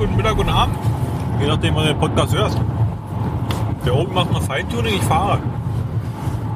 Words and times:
guten 0.00 0.16
Mittag, 0.16 0.34
guten 0.34 0.48
Abend. 0.48 0.76
Je 1.40 1.46
nachdem, 1.46 1.74
wann 1.74 1.84
du 1.84 1.92
den 1.92 2.00
Podcast 2.00 2.34
hörst. 2.34 2.58
Der 3.84 3.94
oben 3.94 4.14
macht 4.14 4.32
noch 4.32 4.40
Feintuning, 4.42 4.94
ich 4.94 5.02
fahre. 5.02 5.40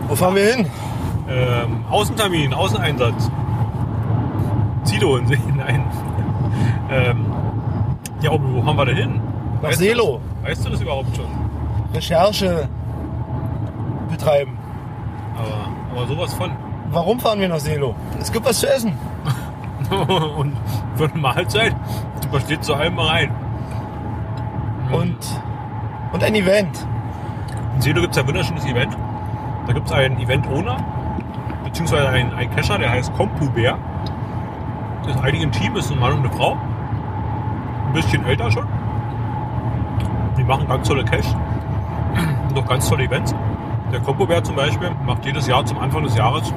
Wo 0.08 0.16
fahren 0.16 0.34
wir 0.34 0.54
hin? 0.54 0.66
Ähm, 1.28 1.84
Außentermin, 1.90 2.54
Außeneinsatz. 2.54 3.30
Zido 4.84 5.18
in 5.18 5.26
See, 5.26 5.38
nein. 5.56 5.84
Ähm, 6.90 7.26
ja, 8.22 8.30
aber 8.30 8.42
wo 8.50 8.62
fahren 8.62 8.78
wir 8.78 8.86
denn 8.86 8.96
hin? 8.96 9.20
Nach 9.60 9.68
Weißt 9.68 9.78
Selo. 9.78 10.20
Du 10.40 10.48
weißt 10.48 10.64
du 10.64 10.70
das 10.70 10.80
überhaupt 10.80 11.14
schon? 11.14 11.26
Recherche 11.92 12.66
betreiben. 14.10 14.56
Aber, 15.36 15.98
aber 15.98 16.06
sowas 16.06 16.32
von. 16.32 16.50
Warum 16.90 17.20
fahren 17.20 17.40
wir 17.40 17.48
nach 17.48 17.60
Selo? 17.60 17.94
Es 18.18 18.32
gibt 18.32 18.46
was 18.46 18.60
zu 18.60 18.72
essen. 18.72 18.94
Und 20.38 20.56
für 20.96 21.04
eine 21.04 21.20
Mahlzeit, 21.20 21.76
da 22.34 22.40
steht 22.40 22.64
zu 22.64 22.74
allem 22.74 22.98
rein. 22.98 23.30
Und, 24.94 25.18
und 26.12 26.22
ein 26.22 26.34
Event. 26.34 26.86
In 27.74 27.80
Selo 27.80 28.00
gibt 28.00 28.14
es 28.14 28.20
ein 28.20 28.28
wunderschönes 28.28 28.64
Event. 28.64 28.96
Da 29.66 29.72
gibt 29.72 29.86
es 29.86 29.92
einen 29.92 30.20
Event-Owner, 30.20 30.76
beziehungsweise 31.64 32.08
einen, 32.08 32.32
einen 32.34 32.50
Cacher, 32.54 32.78
der 32.78 32.90
heißt 32.90 33.12
CompuBär. 33.14 33.76
Das 35.04 35.16
ist 35.16 35.22
eigentlich 35.22 35.42
ein 35.42 35.52
Team, 35.52 35.74
ist 35.76 35.90
ein 35.90 35.98
Mann 35.98 36.12
und 36.12 36.18
eine 36.20 36.30
Frau. 36.30 36.56
Ein 37.86 37.92
bisschen 37.92 38.24
älter 38.24 38.50
schon. 38.50 38.66
Die 40.38 40.44
machen 40.44 40.68
ganz 40.68 40.86
tolle 40.86 41.04
Cash 41.04 41.26
und 42.48 42.58
auch 42.58 42.66
ganz 42.66 42.88
tolle 42.88 43.04
Events. 43.04 43.34
Der 43.92 44.00
CompuBär 44.00 44.44
zum 44.44 44.56
Beispiel 44.56 44.90
macht 45.04 45.24
jedes 45.24 45.46
Jahr 45.46 45.64
zum 45.64 45.78
Anfang 45.78 46.04
des 46.04 46.16
Jahres 46.16 46.52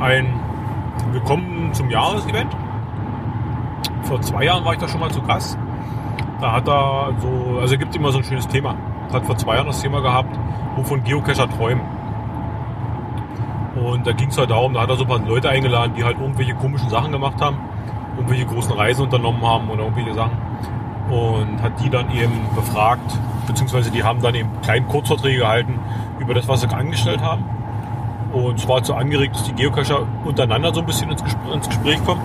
ein 0.00 0.26
Willkommen 1.12 1.72
zum 1.72 1.90
Jahresevent. 1.90 2.54
Vor 4.02 4.20
zwei 4.20 4.44
Jahren 4.44 4.64
war 4.64 4.74
ich 4.74 4.78
da 4.78 4.88
schon 4.88 5.00
mal 5.00 5.10
zu 5.10 5.22
Gast. 5.22 5.58
Da 6.40 6.52
hat 6.52 6.68
er 6.68 7.12
so, 7.20 7.58
also 7.60 7.76
gibt 7.76 7.94
immer 7.96 8.12
so 8.12 8.18
ein 8.18 8.24
schönes 8.24 8.46
Thema. 8.46 8.76
Hat 9.12 9.26
vor 9.26 9.36
zwei 9.36 9.56
Jahren 9.56 9.66
das 9.66 9.80
Thema 9.80 10.00
gehabt, 10.00 10.38
wovon 10.76 11.02
Geocacher 11.02 11.48
träumen. 11.48 11.82
Und 13.74 14.06
da 14.06 14.12
ging 14.12 14.28
es 14.28 14.38
halt 14.38 14.50
darum, 14.50 14.74
da 14.74 14.82
hat 14.82 14.90
er 14.90 14.96
so 14.96 15.04
ein 15.04 15.08
paar 15.08 15.18
Leute 15.20 15.48
eingeladen, 15.48 15.94
die 15.96 16.04
halt 16.04 16.18
irgendwelche 16.18 16.54
komischen 16.54 16.88
Sachen 16.90 17.12
gemacht 17.12 17.40
haben, 17.40 17.58
irgendwelche 18.16 18.46
großen 18.46 18.72
Reisen 18.72 19.04
unternommen 19.04 19.42
haben 19.42 19.68
oder 19.68 19.82
irgendwelche 19.82 20.14
Sachen. 20.14 20.36
Und 21.10 21.62
hat 21.62 21.72
die 21.82 21.88
dann 21.88 22.10
eben 22.10 22.32
befragt, 22.54 23.18
beziehungsweise 23.46 23.90
die 23.90 24.02
haben 24.02 24.20
dann 24.20 24.34
eben 24.34 24.48
kleine 24.62 24.86
Kurzvorträge 24.86 25.38
gehalten 25.38 25.78
über 26.18 26.34
das, 26.34 26.46
was 26.48 26.60
sie 26.60 26.68
angestellt 26.68 27.22
haben. 27.22 27.44
Und 28.32 28.60
zwar 28.60 28.84
so 28.84 28.94
angeregt, 28.94 29.34
dass 29.34 29.44
die 29.44 29.54
Geocacher 29.54 30.00
untereinander 30.24 30.74
so 30.74 30.80
ein 30.80 30.86
bisschen 30.86 31.10
ins 31.10 31.24
Gespräch, 31.24 31.54
ins 31.54 31.68
Gespräch 31.68 32.04
kommen. 32.04 32.20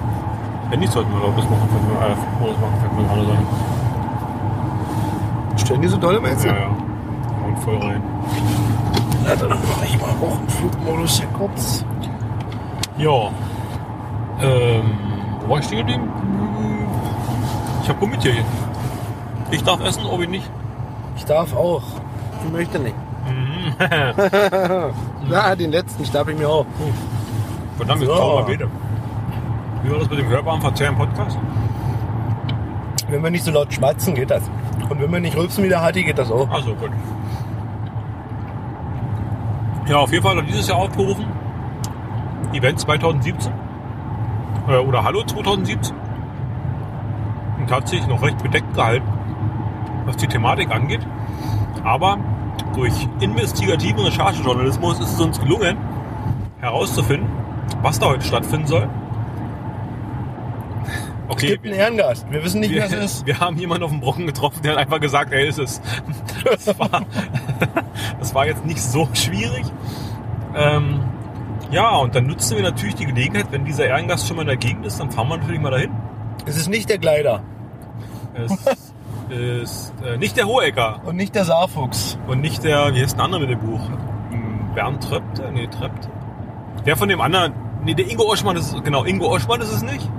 Nicht, 0.77 0.91
sollten 0.91 1.11
wir 1.13 1.19
glaube 1.19 1.39
ich 1.39 1.45
das 1.45 1.51
machen, 1.51 1.69
wenn 1.71 1.89
wir, 1.89 2.05
äh, 2.05 2.51
das 2.51 2.59
machen, 2.59 2.79
fällt 2.81 2.93
mir 2.93 3.03
gerade 3.07 3.25
sagen. 3.27 3.82
Stellen 5.63 5.81
die 5.81 5.87
so 5.87 5.97
dolle 5.97 6.19
Mädchen? 6.19 6.47
Ja, 6.47 6.55
ja. 6.55 6.67
Und 7.47 7.59
voll 7.59 7.77
rein. 7.77 8.01
Ja, 9.25 9.35
dann 9.35 9.49
mache 9.49 9.85
ich 9.85 9.99
mal 9.99 10.09
auch 10.09 10.37
einen 10.37 10.49
Flugmodus 10.49 11.19
hier 11.19 11.27
kurz. 11.29 11.85
Ja. 12.97 13.29
Ähm, 14.41 14.91
wo 15.41 15.51
war 15.51 15.59
ich 15.59 15.65
stehen 15.65 15.79
geblieben? 15.79 16.09
Ich 17.81 17.89
habe 17.89 17.99
Gummitier 17.99 18.33
Ich 19.51 19.63
darf 19.63 19.83
essen, 19.83 20.05
ob 20.05 20.21
ich 20.21 20.29
nicht. 20.29 20.49
Ich 21.15 21.25
darf 21.25 21.55
auch. 21.55 21.83
Ich 22.45 22.51
möchte 22.51 22.79
nicht. 22.79 22.95
Na, 25.29 25.55
den 25.55 25.71
letzten 25.71 26.03
darf 26.11 26.27
ich 26.27 26.37
mir 26.37 26.49
auch. 26.49 26.65
Verdammt, 27.77 28.01
jetzt 28.01 28.09
So. 28.09 28.15
brauchen 28.15 28.47
wir. 28.47 28.67
Wie 29.83 29.91
war 29.91 29.99
das 29.99 30.09
mit 30.09 30.19
dem 30.19 30.27
hörbaren 30.27 30.61
Verzehr 30.61 30.89
im 30.89 30.95
Podcast? 30.95 31.37
Wenn 33.09 33.23
wir 33.23 33.31
nicht 33.31 33.43
so 33.43 33.51
laut 33.51 33.73
schmatzen, 33.73 34.15
geht 34.15 34.31
das. 34.31 34.43
Und 34.89 34.99
wenn 34.99 35.11
wir 35.11 35.19
nicht 35.19 35.35
rülpsen 35.35 35.63
wie 35.63 35.69
der 35.69 35.81
Hatti, 35.81 36.03
geht 36.03 36.17
das 36.17 36.31
auch. 36.31 36.49
Achso, 36.49 36.75
gut. 36.75 36.91
Ja, 39.87 39.97
auf 39.97 40.11
jeden 40.11 40.23
Fall 40.23 40.37
hat 40.37 40.43
er 40.43 40.47
dieses 40.47 40.67
Jahr 40.67 40.77
aufgerufen. 40.77 41.25
Event 42.53 42.79
2017. 42.79 43.51
Äh, 44.67 44.77
oder 44.77 45.03
Hallo 45.03 45.23
2017. 45.23 45.95
Und 47.59 47.71
hat 47.71 47.87
sich 47.87 48.05
noch 48.07 48.21
recht 48.21 48.41
bedeckt 48.41 48.73
gehalten, 48.73 49.07
was 50.05 50.17
die 50.17 50.27
Thematik 50.27 50.71
angeht. 50.71 51.05
Aber 51.83 52.17
durch 52.75 53.07
investigativen 53.19 53.99
Recherchejournalismus 54.05 54.99
ist 54.99 55.13
es 55.13 55.19
uns 55.19 55.39
gelungen, 55.39 55.77
herauszufinden, 56.59 57.29
was 57.81 57.99
da 57.99 58.07
heute 58.07 58.25
stattfinden 58.25 58.67
soll. 58.67 58.89
Es 61.37 61.43
Okay, 61.43 61.47
gibt 61.53 61.65
einen 61.65 61.75
Ehrengast. 61.75 62.25
Wir 62.31 62.43
wissen 62.43 62.59
nicht, 62.59 62.71
wir, 62.71 62.77
wer 62.89 62.99
es 62.99 63.17
ist. 63.17 63.25
wir 63.25 63.39
haben 63.39 63.57
jemanden 63.57 63.83
auf 63.83 63.91
dem 63.91 63.99
Brocken 63.99 64.25
getroffen, 64.27 64.61
der 64.63 64.73
hat 64.73 64.79
einfach 64.79 64.99
gesagt, 64.99 65.31
er 65.33 65.45
ist 65.47 65.59
es. 65.59 65.81
Das 66.43 66.77
war, 66.77 67.01
das 68.19 68.35
war 68.35 68.45
jetzt 68.45 68.65
nicht 68.65 68.81
so 68.81 69.07
schwierig. 69.13 69.65
Ähm, 70.55 70.99
ja, 71.71 71.95
und 71.97 72.13
dann 72.15 72.27
nutzen 72.27 72.57
wir 72.57 72.63
natürlich 72.63 72.95
die 72.95 73.05
Gelegenheit, 73.05 73.47
wenn 73.51 73.65
dieser 73.65 73.85
Ehrengast 73.85 74.27
schon 74.27 74.35
mal 74.35 74.43
in 74.43 74.47
der 74.49 74.57
Gegend 74.57 74.85
ist, 74.85 74.99
dann 74.99 75.09
fahren 75.11 75.27
wir 75.29 75.37
natürlich 75.37 75.61
mal 75.61 75.71
dahin. 75.71 75.91
Es 76.45 76.57
ist 76.57 76.69
nicht 76.69 76.89
der 76.89 76.97
Gleiter 76.99 77.41
Es 78.35 78.51
ist 79.29 79.93
äh, 80.05 80.17
nicht 80.17 80.37
der 80.37 80.45
Hohecker 80.47 81.01
und 81.05 81.15
nicht 81.15 81.33
der 81.35 81.45
Saarfuchs. 81.45 82.17
und 82.27 82.41
nicht 82.41 82.63
der, 82.63 82.93
wie 82.93 83.01
heißt 83.01 83.17
der 83.17 83.23
andere 83.25 83.41
mit 83.41 83.49
dem 83.49 83.59
Buch? 83.59 83.81
Bernd 84.75 85.03
Tröpte? 85.03 85.49
Nee, 85.53 85.67
Tröpte. 85.67 86.09
Der 86.85 86.97
von 86.97 87.07
dem 87.09 87.21
anderen, 87.21 87.53
nee, 87.85 87.93
der 87.93 88.09
Ingo 88.09 88.23
Oschmann 88.25 88.57
ist 88.57 88.73
es, 88.73 88.83
genau, 88.83 89.05
Ingo 89.05 89.27
Oschmann 89.31 89.61
ist 89.61 89.71
es 89.71 89.81
nicht. 89.83 90.09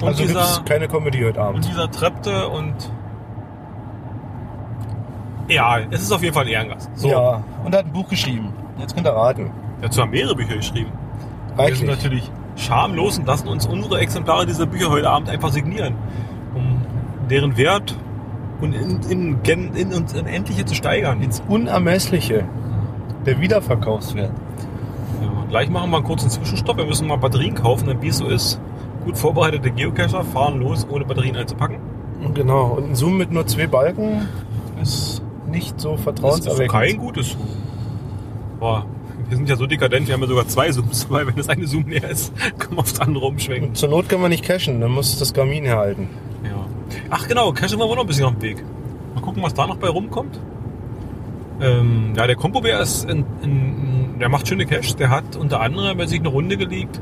Und 0.00 0.08
also 0.08 0.18
gibt 0.18 0.30
dieser, 0.30 0.42
es 0.42 0.64
keine 0.64 0.88
Comedy 0.88 1.18
heute 1.22 1.40
Und 1.40 1.46
Abend. 1.46 1.64
dieser 1.68 1.90
Trepte 1.90 2.48
und. 2.48 2.74
Ja, 5.48 5.78
es 5.90 6.02
ist 6.02 6.12
auf 6.12 6.22
jeden 6.22 6.34
Fall 6.34 6.44
ein 6.44 6.50
Ehrengast. 6.50 6.90
So. 6.94 7.08
Ja, 7.10 7.42
und 7.64 7.72
er 7.74 7.80
hat 7.80 7.86
ein 7.86 7.92
Buch 7.92 8.08
geschrieben. 8.08 8.52
Jetzt 8.78 8.94
könnt 8.94 9.06
ihr 9.06 9.12
raten. 9.12 9.50
Dazu 9.82 10.00
haben 10.00 10.10
mehrere 10.10 10.34
Bücher 10.36 10.56
geschrieben. 10.56 10.90
Wir 11.56 11.56
sind 11.56 11.88
Reichlich. 11.88 11.90
natürlich 11.90 12.30
schamlos 12.56 13.18
und 13.18 13.26
lassen 13.26 13.48
uns 13.48 13.66
unsere 13.66 13.98
Exemplare 13.98 14.46
dieser 14.46 14.66
Bücher 14.66 14.90
heute 14.90 15.10
Abend 15.10 15.28
einfach 15.28 15.50
signieren, 15.50 15.94
um 16.54 16.80
deren 17.28 17.56
Wert 17.56 17.96
und 18.60 18.74
in, 18.74 19.00
in, 19.10 19.38
in, 19.42 19.74
in 19.74 19.92
uns 19.92 20.14
Unendliche 20.14 20.64
zu 20.64 20.74
steigern. 20.74 21.20
Ins 21.22 21.42
Unermessliche. 21.48 22.44
Der 23.26 23.40
Wiederverkaufswert. 23.40 24.30
Ja, 25.22 25.44
gleich 25.48 25.68
machen 25.68 25.90
wir 25.90 25.96
einen 25.96 26.06
kurzen 26.06 26.30
Zwischenstopp. 26.30 26.76
Wir 26.76 26.86
müssen 26.86 27.06
mal 27.08 27.16
Batterien 27.16 27.54
kaufen, 27.54 27.86
denn 27.88 28.00
wie 28.02 28.08
es 28.08 28.18
so 28.18 28.26
ist, 28.26 28.60
gut 29.10 29.18
vorbereitete 29.18 29.70
Geocacher 29.70 30.24
fahren 30.24 30.60
los, 30.60 30.86
ohne 30.88 31.04
Batterien 31.04 31.36
einzupacken. 31.36 31.78
Genau. 32.34 32.74
Und 32.76 32.90
ein 32.90 32.94
Zoom 32.94 33.18
mit 33.18 33.32
nur 33.32 33.46
zwei 33.46 33.66
Balken 33.66 34.28
ist 34.80 35.22
nicht 35.50 35.80
so 35.80 35.90
Das 35.90 35.98
ist 35.98 36.04
vertrauenserweckend. 36.04 36.70
kein 36.70 36.96
gutes 36.96 37.32
Zoom. 37.32 37.48
Boah, 38.60 38.86
wir 39.28 39.36
sind 39.36 39.48
ja 39.48 39.56
so 39.56 39.66
dekadent, 39.66 40.06
wir 40.06 40.14
haben 40.14 40.20
ja 40.22 40.28
sogar 40.28 40.46
zwei 40.46 40.70
Zooms, 40.70 41.06
weil 41.10 41.26
wenn 41.26 41.34
das 41.34 41.48
eine 41.48 41.66
Zoom 41.66 41.88
leer 41.88 42.08
ist, 42.08 42.32
kann 42.58 42.70
man 42.70 42.80
aufs 42.80 43.00
andere 43.00 43.26
umschwenken. 43.26 43.70
Und 43.70 43.76
zur 43.76 43.88
Not 43.88 44.08
können 44.08 44.22
wir 44.22 44.28
nicht 44.28 44.44
cachen, 44.44 44.80
dann 44.80 44.92
muss 44.92 45.18
das 45.18 45.34
Garmin 45.34 45.64
herhalten. 45.64 46.08
Ja. 46.44 46.66
Ach 47.10 47.26
genau, 47.26 47.52
Cache 47.52 47.78
waren 47.78 47.88
wir 47.88 47.96
noch 47.96 48.02
ein 48.02 48.06
bisschen 48.06 48.26
auf 48.26 48.34
dem 48.34 48.42
Weg. 48.42 48.64
Mal 49.14 49.22
gucken, 49.22 49.42
was 49.42 49.54
da 49.54 49.66
noch 49.66 49.76
bei 49.76 49.88
rumkommt. 49.88 50.38
Ähm, 51.60 52.12
ja, 52.16 52.26
der 52.26 52.36
Kompobär 52.36 52.80
ist 52.80 53.10
in, 53.10 53.24
in, 53.42 54.18
der 54.20 54.28
macht 54.28 54.46
schöne 54.46 54.66
Caches. 54.66 54.94
Der 54.96 55.10
hat 55.10 55.36
unter 55.36 55.60
anderem 55.60 55.98
bei 55.98 56.06
sich 56.06 56.20
eine 56.20 56.28
Runde 56.28 56.56
gelegt. 56.56 57.00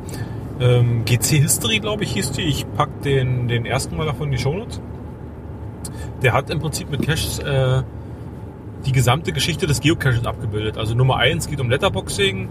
Ähm, 0.60 1.04
GC 1.04 1.40
History, 1.40 1.78
glaube 1.78 2.04
ich, 2.04 2.12
hieß 2.12 2.32
die. 2.32 2.42
Ich 2.42 2.66
pack 2.76 3.02
den, 3.02 3.48
den 3.48 3.64
ersten 3.64 3.96
Mal 3.96 4.06
davon 4.06 4.26
in 4.26 4.32
die 4.32 4.38
Shownotes. 4.38 4.80
Der 6.22 6.32
hat 6.32 6.50
im 6.50 6.58
Prinzip 6.58 6.90
mit 6.90 7.02
Caches 7.02 7.38
äh, 7.38 7.82
die 8.84 8.92
gesamte 8.92 9.32
Geschichte 9.32 9.66
des 9.66 9.80
Geocaches 9.80 10.26
abgebildet. 10.26 10.76
Also 10.76 10.94
Nummer 10.94 11.16
eins 11.16 11.48
geht 11.48 11.60
um 11.60 11.70
Letterboxing, 11.70 12.48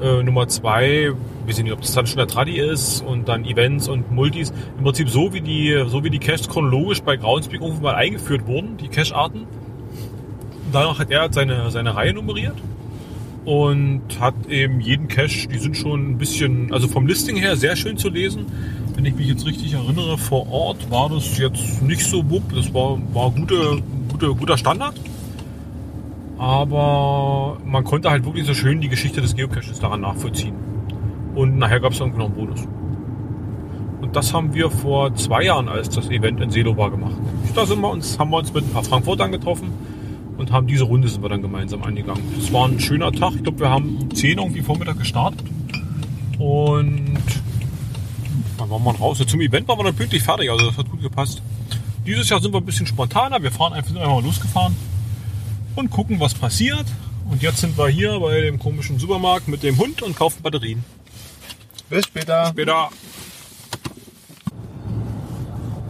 äh, 0.00 0.22
Nummer 0.22 0.48
zwei, 0.48 1.12
weiß 1.46 1.58
ich 1.58 1.64
nicht, 1.64 1.72
ob 1.72 1.82
das 1.82 1.92
dann 1.92 2.06
schon 2.06 2.16
der 2.16 2.26
Tradi 2.26 2.58
ist 2.58 3.02
und 3.02 3.28
dann 3.28 3.44
Events 3.44 3.88
und 3.88 4.10
Multis. 4.10 4.52
Im 4.78 4.84
Prinzip 4.84 5.10
so 5.10 5.34
wie 5.34 5.42
die, 5.42 5.84
so 5.86 6.02
wie 6.02 6.10
die 6.10 6.18
Caches 6.18 6.48
chronologisch 6.48 7.02
bei 7.02 7.16
Groundspeak 7.16 7.60
mal 7.82 7.94
eingeführt 7.94 8.46
wurden, 8.46 8.78
die 8.78 8.88
Cache-Arten. 8.88 9.46
Danach 10.72 10.98
hat 10.98 11.10
er 11.10 11.30
seine, 11.30 11.70
seine 11.70 11.94
Reihe 11.94 12.14
nummeriert 12.14 12.56
und 13.50 14.02
hat 14.20 14.46
eben 14.48 14.80
jeden 14.80 15.08
Cache, 15.08 15.48
die 15.48 15.58
sind 15.58 15.76
schon 15.76 16.12
ein 16.12 16.18
bisschen, 16.18 16.72
also 16.72 16.86
vom 16.86 17.08
Listing 17.08 17.34
her 17.34 17.56
sehr 17.56 17.74
schön 17.74 17.96
zu 17.96 18.08
lesen. 18.08 18.46
Wenn 18.94 19.04
ich 19.04 19.16
mich 19.16 19.26
jetzt 19.26 19.44
richtig 19.44 19.72
erinnere, 19.72 20.18
vor 20.18 20.48
Ort 20.52 20.88
war 20.88 21.08
das 21.08 21.36
jetzt 21.36 21.82
nicht 21.82 22.06
so 22.06 22.30
wupp, 22.30 22.44
das 22.54 22.72
war, 22.72 22.96
war 23.12 23.32
gute, 23.32 23.82
gute, 24.08 24.36
guter 24.36 24.56
Standard. 24.56 24.94
Aber 26.38 27.58
man 27.64 27.82
konnte 27.82 28.08
halt 28.08 28.24
wirklich 28.24 28.46
so 28.46 28.54
schön 28.54 28.80
die 28.80 28.88
Geschichte 28.88 29.20
des 29.20 29.34
Geocaches 29.34 29.80
daran 29.80 30.02
nachvollziehen. 30.02 30.54
Und 31.34 31.58
nachher 31.58 31.80
gab 31.80 31.90
es 31.90 31.98
irgendwie 31.98 32.20
noch 32.20 32.26
einen 32.26 32.36
Bonus. 32.36 32.68
Und 34.00 34.14
das 34.14 34.32
haben 34.32 34.54
wir 34.54 34.70
vor 34.70 35.12
zwei 35.16 35.42
Jahren, 35.42 35.68
als 35.68 35.88
das 35.88 36.08
Event 36.08 36.40
in 36.40 36.50
Selo 36.50 36.76
war, 36.76 36.92
gemacht. 36.92 37.16
Da 37.56 37.66
sind 37.66 37.80
wir 37.80 37.90
uns, 37.90 38.16
haben 38.16 38.30
wir 38.30 38.36
uns 38.36 38.54
mit 38.54 38.62
ein 38.62 38.70
paar 38.70 38.84
Frankfurtern 38.84 39.32
getroffen 39.32 39.72
und 40.40 40.50
haben 40.50 40.66
diese 40.66 40.84
Runde 40.84 41.06
sind 41.06 41.22
wir 41.22 41.28
dann 41.28 41.42
gemeinsam 41.42 41.82
angegangen. 41.82 42.22
Es 42.38 42.50
war 42.50 42.66
ein 42.66 42.80
schöner 42.80 43.12
Tag. 43.12 43.34
Ich 43.36 43.42
glaube, 43.42 43.60
wir 43.60 43.68
haben 43.68 43.98
um 43.98 44.14
10 44.14 44.38
irgendwie 44.38 44.62
Vormittag 44.62 44.98
gestartet. 44.98 45.44
Und 46.38 47.18
dann 48.56 48.70
waren 48.70 48.82
wir 48.82 48.94
raus. 48.94 49.18
Ja, 49.18 49.26
zum 49.26 49.42
Event 49.42 49.68
waren 49.68 49.78
wir 49.78 49.84
dann 49.84 49.94
pünktlich 49.94 50.22
fertig, 50.22 50.50
also 50.50 50.66
das 50.66 50.78
hat 50.78 50.90
gut 50.90 51.02
gepasst. 51.02 51.42
Dieses 52.06 52.30
Jahr 52.30 52.40
sind 52.40 52.54
wir 52.54 52.58
ein 52.58 52.64
bisschen 52.64 52.86
spontaner. 52.86 53.42
Wir 53.42 53.52
fahren 53.52 53.74
einfach, 53.74 53.94
einfach 53.94 54.14
mal 54.14 54.22
losgefahren 54.22 54.74
und 55.76 55.90
gucken, 55.90 56.18
was 56.18 56.32
passiert. 56.32 56.86
Und 57.30 57.42
jetzt 57.42 57.58
sind 57.58 57.76
wir 57.76 57.88
hier 57.88 58.18
bei 58.18 58.40
dem 58.40 58.58
komischen 58.58 58.98
Supermarkt 58.98 59.46
mit 59.46 59.62
dem 59.62 59.76
Hund 59.76 60.00
und 60.00 60.16
kaufen 60.16 60.42
Batterien. 60.42 60.82
Bis 61.90 62.06
später. 62.06 62.46
Später. 62.46 62.88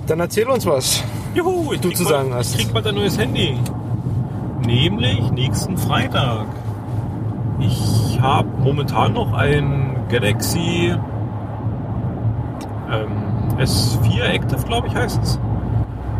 Dann 0.09 0.19
erzähl 0.19 0.49
uns 0.49 0.67
was. 0.67 1.05
Juhu, 1.37 1.73
ich 1.73 1.81
Du 1.81 1.91
zu 1.91 2.03
sagen 2.03 2.35
hast. 2.35 2.57
Ich 2.57 2.65
krieg 2.65 2.75
bald 2.75 2.89
ein 2.89 2.97
neues 2.97 3.17
Handy. 3.17 3.57
Nämlich 4.65 5.31
nächsten 5.33 5.77
Freitag. 5.77 6.47
Ich 7.59 8.19
habe 8.21 8.49
momentan 8.63 9.13
noch 9.15 9.33
ein 9.33 9.97
Galaxy 10.09 10.95
ähm, 12.91 13.59
S4 13.59 14.23
Active, 14.23 14.63
glaube 14.65 14.89
ich, 14.89 14.95
heißt 14.95 15.23
es. 15.23 15.41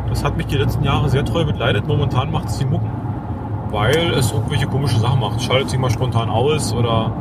Das 0.09 0.25
hat 0.25 0.37
mich 0.37 0.47
die 0.47 0.57
letzten 0.57 0.85
Jahre 0.85 1.09
sehr 1.09 1.25
treu 1.25 1.45
begleitet. 1.45 1.87
Momentan 1.87 2.31
macht 2.31 2.49
es 2.49 2.59
die 2.59 2.65
Mucken, 2.65 2.91
weil 3.71 4.13
es 4.15 4.33
irgendwelche 4.33 4.67
komische 4.67 4.99
Sachen 4.99 5.21
macht. 5.21 5.41
Schaltet 5.43 5.71
sich 5.71 5.79
mal 5.79 5.91
spontan 5.91 6.31
aus 6.31 6.73
oder 6.73 7.13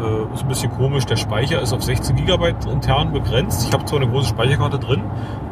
äh, 0.00 0.34
ist 0.34 0.42
ein 0.42 0.48
bisschen 0.48 0.72
komisch. 0.72 1.06
Der 1.06 1.16
Speicher 1.16 1.60
ist 1.60 1.72
auf 1.72 1.82
16 1.82 2.16
GB 2.16 2.54
intern 2.70 3.12
begrenzt. 3.12 3.66
Ich 3.66 3.72
habe 3.72 3.84
zwar 3.84 4.00
eine 4.00 4.10
große 4.10 4.30
Speicherkarte 4.30 4.78
drin, 4.78 5.02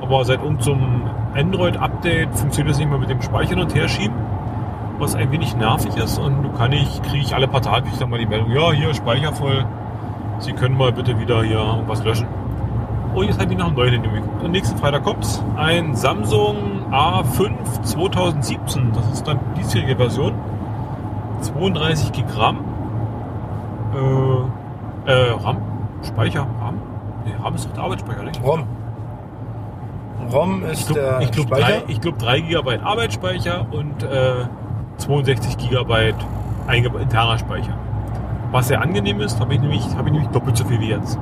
aber 0.00 0.24
seit 0.24 0.42
irgendeinem 0.42 1.02
Android-Update 1.34 2.34
funktioniert 2.34 2.74
es 2.74 2.78
nicht 2.78 2.90
mehr 2.90 2.98
mit 2.98 3.10
dem 3.10 3.22
Speicher 3.22 3.56
und 3.56 3.74
her 3.74 3.88
schieben, 3.88 4.16
was 5.02 5.14
ein 5.16 5.30
wenig 5.32 5.56
nervig 5.56 5.96
ist. 5.96 6.18
Und 6.18 6.42
du 6.42 6.52
kann 6.52 6.72
ich, 6.72 7.02
kriege 7.02 7.24
ich 7.24 7.34
alle 7.34 7.48
paar 7.48 7.60
Tage 7.60 7.88
ich 7.92 7.98
dann 7.98 8.08
mal 8.08 8.18
die 8.18 8.26
Meldung, 8.26 8.50
ja, 8.52 8.70
hier 8.70 8.94
Speicher 8.94 9.32
voll. 9.32 9.66
Sie 10.38 10.52
können 10.52 10.76
mal 10.76 10.92
bitte 10.92 11.18
wieder 11.18 11.42
hier 11.42 11.58
irgendwas 11.58 12.02
löschen. 12.04 12.26
Und 13.14 13.26
jetzt 13.26 13.40
habe 13.40 13.52
ich 13.52 13.58
noch 13.58 13.66
einen 13.66 13.76
neuen 13.76 13.92
Handy 13.92 14.08
geguckt. 14.08 14.42
Und 14.42 14.52
nächsten 14.52 14.78
Freitag 14.78 15.04
kommt's. 15.04 15.42
Ein 15.56 15.94
Samsung 15.94 16.56
A5 16.90 17.82
2017. 17.82 18.92
Das 18.94 19.12
ist 19.12 19.26
dann 19.26 19.38
die 19.54 19.60
diesjährige 19.60 19.96
Version. 19.96 20.32
32 21.42 22.12
Gigramm. 22.12 22.60
Äh, 25.06 25.10
äh, 25.10 25.30
RAM? 25.32 25.58
Speicher? 26.02 26.46
RAM? 26.60 26.80
Nee, 27.26 27.34
RAM 27.42 27.54
ist 27.54 27.66
doch 27.66 27.72
der 27.72 27.82
Arbeitsspeicher, 27.82 28.22
nicht? 28.22 28.42
ROM. 28.42 28.64
ROM 30.30 30.64
ist 30.64 30.80
Ich 30.80 30.86
glaube, 30.86 31.00
der 31.00 31.20
ich 31.20 31.30
glaub, 31.32 31.46
Speicher. 31.48 31.66
drei, 31.66 31.82
ich 31.88 32.00
glaub, 32.00 32.18
3 32.18 32.40
GB 32.40 32.78
Arbeitsspeicher 32.78 33.66
und 33.72 34.02
äh, 34.04 34.44
62 34.98 35.56
GB 35.58 36.14
interner 36.68 37.38
Speicher. 37.38 37.76
Was 38.50 38.68
sehr 38.68 38.82
angenehm 38.82 39.20
ist, 39.20 39.40
habe 39.40 39.54
ich, 39.54 39.60
nämlich, 39.60 39.82
hab 39.96 40.06
ich 40.06 40.12
nämlich 40.12 40.28
doppelt 40.30 40.56
so 40.56 40.64
viel 40.64 40.80
wie 40.80 40.90
jetzt. 40.90 41.18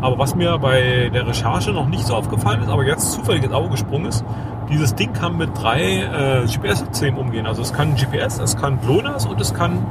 Aber 0.00 0.18
was 0.18 0.34
mir 0.34 0.58
bei 0.58 1.10
der 1.12 1.26
Recherche 1.26 1.70
noch 1.70 1.86
nicht 1.86 2.06
so 2.06 2.14
aufgefallen 2.16 2.62
ist, 2.62 2.68
aber 2.68 2.84
jetzt 2.84 3.12
zufällig 3.12 3.44
ins 3.44 3.52
Auge 3.52 3.70
gesprungen 3.70 4.06
ist, 4.06 4.24
dieses 4.68 4.94
Ding 4.94 5.12
kann 5.12 5.36
mit 5.36 5.50
drei 5.60 5.80
äh, 5.82 6.46
GPS-Systemen 6.46 7.20
umgehen. 7.20 7.46
Also 7.46 7.62
es 7.62 7.72
kann 7.72 7.94
GPS, 7.94 8.38
es 8.40 8.56
kann 8.56 8.80
GLONASS 8.80 9.26
und 9.26 9.40
es 9.40 9.54
kann 9.54 9.86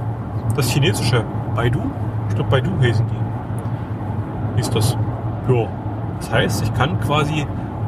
das 0.56 0.69
chinesische 0.69 1.23
Baidu. 1.56 1.79
Ich 2.29 2.35
glaube 2.35 2.50
Baidu 2.50 2.71
heißen 2.81 3.06
die. 3.07 4.57
Hieß 4.57 4.69
das. 4.71 4.97
Ja. 5.47 5.68
Das 6.18 6.31
heißt, 6.31 6.63
ich 6.63 6.73
kann 6.73 7.00
quasi 7.00 7.41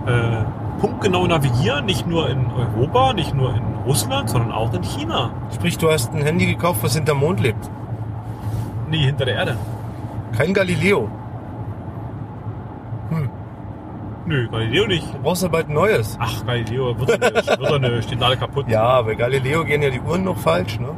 äh, 0.06 0.44
punktgenau 0.83 1.25
navigieren, 1.25 1.85
nicht 1.85 2.06
nur 2.06 2.30
in 2.30 2.45
Europa, 2.51 3.13
nicht 3.13 3.33
nur 3.33 3.56
in 3.56 3.63
Russland, 3.88 4.30
sondern 4.30 4.51
auch 4.51 4.74
in 4.74 4.83
China. 4.83 5.31
Sprich, 5.56 5.77
du 5.77 5.89
hast 5.89 6.13
ein 6.13 6.21
Handy 6.21 6.45
gekauft, 6.45 6.83
was 6.83 6.94
hinterm 6.94 7.19
Mond 7.19 7.39
lebt. 7.39 7.71
Nee, 8.89 9.06
hinter 9.06 9.24
der 9.24 9.35
Erde. 9.35 9.57
Kein 10.38 10.53
Galileo. 10.53 11.09
Nö, 14.25 14.50
Galileo 14.50 14.85
nicht. 14.88 15.13
Du 15.13 15.19
brauchst 15.19 15.44
ja 15.44 15.47
bald 15.47 15.69
ein 15.69 15.74
neues. 15.74 16.18
Ach, 16.19 16.45
Galileo 16.45 17.00
wird 17.00 17.12
er 17.12 17.31
nicht, 17.31 17.47
wird 17.47 17.71
er 17.71 17.80
nicht, 17.80 18.03
steht 18.03 18.21
alle 18.21 18.35
kaputt. 18.35 18.68
Ja, 18.68 19.01
bei 19.03 19.15
Galileo 19.15 19.63
gehen 19.63 19.81
ja 19.81 19.89
die 19.89 20.01
Uhren 20.01 20.25
noch 20.25 20.38
falsch, 20.38 20.80
ne? 20.81 20.89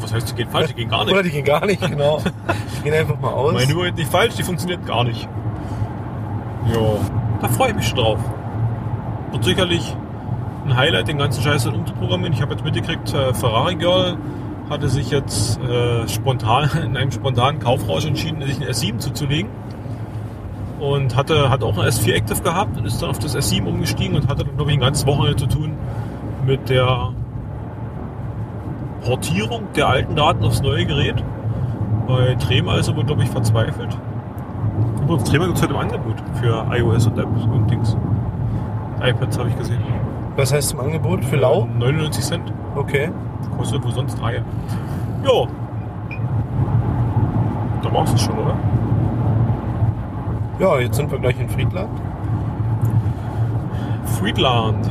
Was 0.00 0.12
heißt, 0.12 0.30
die 0.32 0.34
gehen 0.34 0.48
falsch? 0.50 0.70
Die 0.70 0.74
gehen 0.74 0.88
gar 0.88 1.02
Oder 1.02 1.22
nicht. 1.22 1.26
die 1.26 1.30
gehen 1.30 1.44
gar 1.44 1.64
nicht, 1.66 1.80
genau. 1.80 2.20
Die 2.78 2.82
gehen 2.82 2.94
einfach 2.94 3.18
mal 3.20 3.30
aus. 3.30 3.52
Meine 3.52 3.74
Uhr 3.76 3.84
geht 3.84 3.96
nicht 3.96 4.10
falsch, 4.10 4.34
die 4.34 4.42
funktioniert 4.42 4.84
gar 4.86 5.04
nicht. 5.04 5.28
Ja, 6.72 6.80
da 7.40 7.48
freue 7.48 7.70
ich 7.70 7.76
mich 7.76 7.86
schon 7.86 7.98
drauf. 7.98 8.18
Wird 9.32 9.44
sicherlich 9.44 9.96
ein 10.64 10.76
Highlight, 10.76 11.08
den 11.08 11.18
ganzen 11.18 11.42
Scheiß 11.42 11.64
dann 11.64 11.74
umzuprogrammieren. 11.74 12.32
Ich 12.32 12.42
habe 12.42 12.52
jetzt 12.52 12.64
mitgekriegt, 12.64 13.12
äh, 13.14 13.34
Ferrari 13.34 13.76
Girl 13.76 14.16
hatte 14.68 14.88
sich 14.88 15.10
jetzt 15.10 15.60
äh, 15.60 16.08
spontan 16.08 16.70
in 16.84 16.96
einem 16.96 17.10
spontanen 17.10 17.60
Kaufrausch 17.60 18.06
entschieden, 18.06 18.42
sich 18.42 18.60
ein 18.60 18.68
S7 18.68 18.98
zuzulegen. 18.98 19.50
Und 20.78 21.14
hatte, 21.14 21.50
hat 21.50 21.62
auch 21.62 21.76
ein 21.76 21.86
S4 21.86 22.14
Active 22.14 22.40
gehabt 22.40 22.78
und 22.78 22.86
ist 22.86 23.02
dann 23.02 23.10
auf 23.10 23.18
das 23.18 23.36
S7 23.36 23.66
umgestiegen 23.66 24.16
und 24.16 24.28
hatte 24.28 24.44
dann, 24.44 24.56
glaube 24.56 24.70
ich, 24.70 24.78
ein 24.78 24.80
ganzes 24.80 25.06
Wochenende 25.06 25.36
zu 25.36 25.46
tun 25.46 25.76
mit 26.46 26.70
der 26.70 27.12
Portierung 29.02 29.64
der 29.76 29.88
alten 29.88 30.16
Daten 30.16 30.42
aufs 30.42 30.62
neue 30.62 30.86
Gerät. 30.86 31.22
Bei 32.06 32.34
Trema 32.36 32.76
ist 32.76 32.88
er 32.88 32.96
wohl, 32.96 33.04
glaube 33.04 33.22
ich, 33.22 33.28
verzweifelt. 33.28 33.96
Übrigens, 35.02 35.24
Trema 35.24 35.44
gibt 35.46 35.58
es 35.58 35.62
heute 35.62 35.74
im 35.74 35.80
Angebot 35.80 36.16
für 36.40 36.66
iOS 36.70 37.06
und 37.06 37.18
Apps 37.18 37.42
und 37.44 37.70
Dings. 37.70 37.96
iPads 39.02 39.38
habe 39.38 39.48
ich 39.48 39.56
gesehen. 39.58 39.82
Was 40.36 40.52
heißt 40.52 40.72
im 40.72 40.80
Angebot? 40.80 41.24
Für 41.24 41.36
lau? 41.36 41.66
99 41.78 42.24
Cent. 42.24 42.52
Okay. 42.74 43.10
Kostet 43.56 43.84
wo 43.84 43.90
sonst 43.90 44.20
drei. 44.20 44.42
Jo. 45.24 45.48
Da 47.82 47.90
machst 47.90 48.12
du 48.12 48.16
es 48.16 48.22
schon, 48.22 48.38
oder? 48.38 48.56
Ja, 50.58 50.78
jetzt 50.78 50.96
sind 50.96 51.10
wir 51.10 51.18
gleich 51.18 51.40
in 51.40 51.48
Friedland. 51.48 51.90
Friedland. 54.18 54.90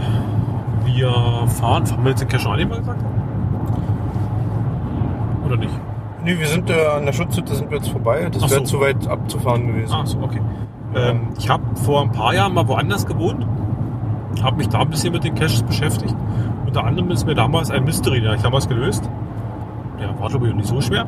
Wir 0.85 1.11
fahren. 1.59 1.85
Fahren 1.85 2.03
wir 2.03 2.09
jetzt 2.09 2.21
den 2.21 2.27
Cache 2.27 2.47
mal 2.47 2.57
gesagt? 2.79 3.03
Oder 5.45 5.57
nicht? 5.57 5.79
Nee, 6.23 6.37
wir 6.37 6.47
sind 6.47 6.69
äh, 6.69 6.85
an 6.85 7.05
der 7.05 7.13
Schutzhütte 7.13 7.55
sind 7.55 7.69
wir 7.69 7.77
jetzt 7.77 7.89
vorbei. 7.89 8.27
Das 8.31 8.43
Ach 8.43 8.49
wäre 8.49 8.65
so. 8.65 8.77
zu 8.77 8.81
weit 8.81 9.07
abzufahren 9.07 9.67
gewesen. 9.67 9.95
Ach 9.95 10.05
so, 10.05 10.19
okay. 10.19 10.41
Ähm, 10.95 11.29
ich 11.37 11.49
habe 11.49 11.63
vor 11.75 12.01
ein 12.01 12.11
paar 12.11 12.33
Jahren 12.33 12.53
mal 12.53 12.67
woanders 12.67 13.05
gewohnt. 13.05 13.45
Habe 14.43 14.57
mich 14.57 14.69
da 14.69 14.79
ein 14.79 14.89
bisschen 14.89 15.13
mit 15.13 15.23
den 15.23 15.35
Caches 15.35 15.63
beschäftigt. 15.63 16.15
Unter 16.65 16.83
anderem 16.83 17.09
ist 17.11 17.25
mir 17.25 17.35
damals 17.35 17.71
ein 17.71 17.83
Mystery, 17.83 18.21
habe 18.21 18.35
ich 18.35 18.41
damals 18.41 18.67
gelöst. 18.67 19.09
Der 19.99 20.19
war, 20.19 20.29
glaube 20.29 20.47
ich, 20.47 20.55
nicht 20.55 20.67
so 20.67 20.79
schwer. 20.81 21.07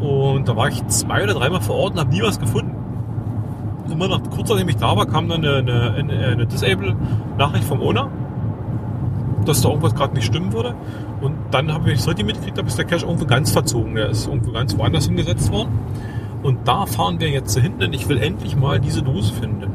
Und 0.00 0.48
da 0.48 0.56
war 0.56 0.68
ich 0.68 0.86
zwei 0.88 1.24
oder 1.24 1.34
dreimal 1.34 1.60
vor 1.60 1.76
Ort 1.76 1.92
und 1.94 2.00
habe 2.00 2.10
nie 2.10 2.22
was 2.22 2.38
gefunden. 2.38 2.74
Immer 3.90 4.08
nach 4.08 4.20
kurz 4.34 4.48
nachdem 4.48 4.68
ich 4.68 4.76
da 4.76 4.96
war, 4.96 5.06
kam 5.06 5.28
dann 5.28 5.44
eine, 5.44 5.94
eine, 5.96 6.26
eine, 6.26 6.46
Disable-Nachricht 6.46 7.64
vom 7.64 7.80
Owner, 7.80 8.10
dass 9.44 9.60
da 9.60 9.68
irgendwas 9.68 9.94
gerade 9.94 10.14
nicht 10.14 10.24
stimmen 10.24 10.52
würde. 10.52 10.74
Und 11.20 11.34
dann 11.50 11.72
habe 11.72 11.92
ich 11.92 12.00
es 12.00 12.08
richtig 12.08 12.26
mitgekriegt, 12.26 12.58
habe 12.58 12.68
ist 12.68 12.78
der 12.78 12.84
Cache 12.84 13.04
irgendwo 13.04 13.26
ganz 13.26 13.50
verzogen. 13.50 13.94
Der 13.94 14.10
ist 14.10 14.26
irgendwo 14.26 14.52
ganz 14.52 14.76
woanders 14.76 15.06
hingesetzt 15.06 15.52
worden. 15.52 15.70
Und 16.42 16.68
da 16.68 16.84
fahren 16.86 17.20
wir 17.20 17.30
jetzt 17.30 17.58
hin, 17.58 17.78
denn 17.78 17.92
ich 17.92 18.08
will 18.08 18.18
endlich 18.18 18.56
mal 18.56 18.78
diese 18.78 19.02
Dose 19.02 19.32
finden. 19.32 19.70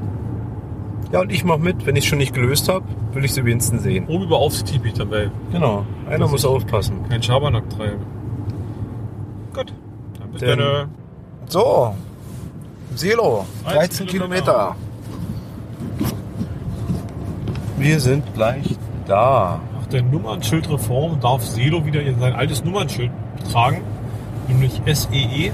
Ja, 1.11 1.21
und 1.21 1.31
ich 1.31 1.43
mach 1.43 1.57
mit. 1.57 1.85
Wenn 1.85 1.95
ich 1.95 2.07
schon 2.07 2.19
nicht 2.19 2.33
gelöst 2.33 2.69
habe, 2.69 2.85
will 3.13 3.25
ich 3.25 3.33
sie 3.33 3.43
wenigstens 3.43 3.83
sehen. 3.83 4.05
Oben 4.07 4.25
über 4.25 4.37
Aufsicht 4.37 4.81
bin 4.81 4.91
ich 4.91 4.97
dabei. 4.97 5.31
Genau. 5.51 5.85
Einer 6.09 6.27
muss 6.27 6.45
aufpassen. 6.45 6.97
Kein 7.09 7.23
Schabernack 7.23 7.67
treiben. 7.69 8.05
Gut, 9.53 9.73
dann 10.19 10.31
bis 10.31 10.39
Denn- 10.41 10.59
dann. 10.59 10.89
So. 11.47 11.95
Selo. 12.95 13.45
13 13.63 14.05
13 14.05 14.07
Kilometer. 14.07 14.75
Wir 17.77 17.99
sind 17.99 18.23
gleich 18.33 18.75
da. 19.07 19.59
Nach 19.79 19.87
der 19.87 20.03
Nummernschildreform 20.03 21.19
darf 21.19 21.43
Selo 21.43 21.85
wieder 21.85 22.01
sein 22.19 22.33
altes 22.33 22.63
Nummernschild 22.63 23.11
tragen, 23.51 23.81
nämlich 24.47 24.81
SEE. 24.85 25.51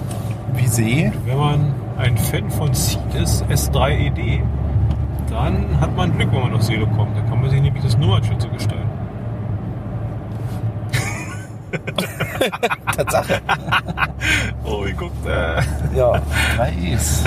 Wie 0.55 0.67
See? 0.67 1.11
Wenn 1.25 1.37
man 1.37 1.75
ein 1.97 2.17
Fan 2.17 2.49
von 2.49 2.73
Seed 2.73 2.99
ist, 3.21 3.43
S3ED, 3.45 4.41
dann 5.29 5.79
hat 5.79 5.95
man 5.95 6.15
Glück, 6.17 6.31
wenn 6.31 6.41
man 6.41 6.51
nach 6.51 6.61
Selo 6.61 6.85
kommt. 6.87 7.15
Dann 7.17 7.27
kann 7.27 7.41
man 7.41 7.49
sich 7.49 7.61
nämlich 7.61 7.83
das 7.83 7.97
Nummernschild 7.97 8.41
so 8.41 8.49
gestalten. 8.49 8.89
Tatsache. 12.95 13.41
Oh, 14.63 14.83
wie 14.85 14.93
guckt 14.93 15.25
äh. 15.27 15.61
Ja, 15.95 16.19
drei 16.55 16.71
E's. 16.81 17.23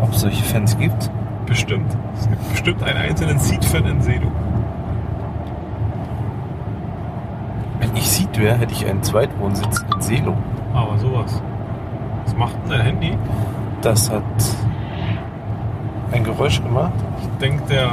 Ob 0.00 0.12
es 0.12 0.20
solche 0.20 0.42
Fans 0.44 0.76
gibt? 0.76 1.10
Bestimmt. 1.46 1.96
Es 2.18 2.28
gibt 2.28 2.50
bestimmt 2.50 2.82
einen 2.82 2.98
einzelnen 2.98 3.38
Seed-Fan 3.38 3.86
in 3.86 4.02
Selo. 4.02 4.32
Wenn 7.78 7.94
ich 7.94 8.10
Seed 8.10 8.36
wäre, 8.38 8.56
hätte 8.56 8.72
ich 8.72 8.84
einen 8.86 9.02
Zweitwohnsitz 9.02 9.84
in 9.94 10.02
Selo. 10.02 10.36
Aber 10.74 10.98
sowas. 10.98 11.40
Macht 12.38 12.54
denn 12.64 12.70
dein 12.70 12.80
Handy? 12.82 13.18
Das 13.82 14.08
hat 14.08 14.22
ein 16.12 16.22
Geräusch 16.22 16.62
gemacht. 16.62 16.92
Ich 17.20 17.38
denke, 17.38 17.64
der 17.68 17.90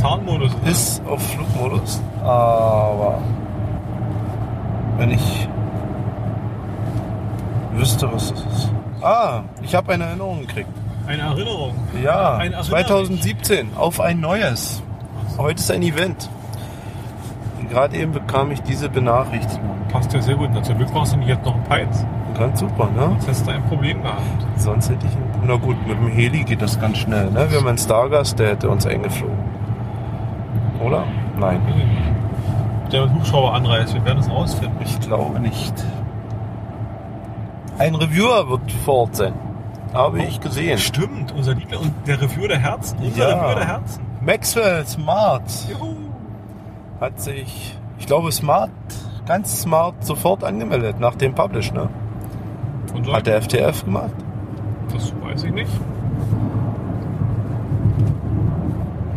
Tarnmodus 0.00 0.52
ist. 0.64 0.98
Ist 1.00 1.06
auf 1.06 1.20
Flugmodus. 1.20 2.00
Aber 2.22 3.20
wenn 4.96 5.10
ich 5.10 5.48
wüsste, 7.74 8.12
was 8.12 8.32
das 8.32 8.44
ist. 8.44 8.72
Ah, 9.02 9.42
ich 9.60 9.74
habe 9.74 9.92
eine 9.92 10.04
Erinnerung 10.04 10.42
gekriegt. 10.42 10.68
Eine 11.08 11.22
Erinnerung. 11.22 11.74
Ja, 12.00 12.34
Ein 12.36 12.52
Erinnerung. 12.52 12.64
2017 12.66 13.70
auf 13.76 14.00
ein 14.00 14.20
neues. 14.20 14.82
Heute 15.36 15.58
ist 15.58 15.70
ein 15.72 15.82
Event. 15.82 16.30
Gerade 17.68 17.96
eben 17.96 18.12
bekam 18.12 18.52
ich 18.52 18.62
diese 18.62 18.88
Benachrichtigung. 18.88 19.70
Passt 19.88 20.12
ja 20.12 20.22
sehr 20.22 20.36
gut. 20.36 20.50
Na, 20.54 20.62
zum 20.62 20.76
Glück 20.76 20.94
warst 20.94 21.12
du 21.12 21.16
nicht 21.16 21.28
jetzt 21.28 21.44
noch 21.44 21.56
ein 21.56 21.64
Peits. 21.64 22.06
Ganz 22.40 22.58
super, 22.58 22.88
ne? 22.96 23.12
Jetzt 23.18 23.28
hast 23.28 23.46
du 23.46 23.50
ein 23.52 23.62
Problem 23.64 24.02
gehabt. 24.02 24.22
Sonst 24.56 24.88
hätte 24.90 25.06
ich. 25.06 25.12
Na 25.46 25.56
gut, 25.56 25.76
mit 25.86 25.96
dem 25.98 26.08
Heli 26.08 26.42
geht 26.42 26.62
das 26.62 26.80
ganz 26.80 26.96
schnell, 26.98 27.30
ne? 27.30 27.50
Wir 27.50 27.58
haben 27.58 27.68
einen 27.68 27.76
Stargast, 27.78 28.38
der 28.38 28.48
hätte 28.48 28.70
uns 28.70 28.86
eingeflogen. 28.86 29.36
Oder? 30.82 31.04
Nein, 31.38 31.60
Der 32.90 33.02
mit 33.06 33.14
Hubschrauber 33.14 33.52
anreist. 33.54 33.92
Wir 33.94 34.04
werden 34.06 34.18
es 34.20 34.30
rausfinden. 34.30 34.78
ich 34.82 34.98
glaube 35.00 35.38
nicht. 35.38 35.74
Ein 37.78 37.94
Reviewer 37.94 38.48
wird 38.48 38.72
vor 38.84 38.94
Ort 39.02 39.16
sein. 39.16 39.34
Habe 39.92 40.22
ich 40.22 40.40
gesehen. 40.40 40.78
Stimmt, 40.78 41.32
unser 41.32 41.54
Liebling 41.54 41.80
und 41.80 41.92
der 42.06 42.20
Reviewer 42.22 42.48
der 42.48 42.58
Herzen. 42.58 42.98
Unser 43.02 43.28
Ja. 43.28 43.36
Reviewer 43.36 43.54
der 43.56 43.66
Herzen. 43.68 44.02
Maxwell 44.22 44.86
Smart 44.86 45.42
Juhu. 45.68 45.94
hat 47.00 47.20
sich, 47.20 47.76
ich 47.98 48.06
glaube, 48.06 48.32
Smart, 48.32 48.70
ganz 49.26 49.60
smart 49.62 50.02
sofort 50.04 50.42
angemeldet 50.44 51.00
nach 51.00 51.14
dem 51.16 51.34
Publish, 51.34 51.72
ne? 51.72 51.88
Und 53.00 53.06
so, 53.06 53.12
Hat 53.14 53.26
der 53.26 53.40
FTF 53.40 53.84
gemacht? 53.84 54.10
das 54.92 55.12
weiß 55.22 55.44
ich 55.44 55.52
nicht. 55.52 55.70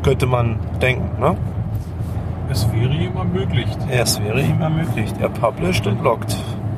Könnte 0.04 0.26
man 0.26 0.58
denken, 0.82 1.20
ne? 1.20 1.36
Es 2.50 2.72
wäre 2.72 2.94
ihm 2.94 3.16
ermöglicht. 3.18 3.78
Es 3.90 4.22
wäre 4.24 4.42
ihm 4.42 4.62
ermöglicht. 4.62 5.16
Er 5.20 5.28
published 5.30 5.86
und 5.88 6.02
loggt. 6.02 6.38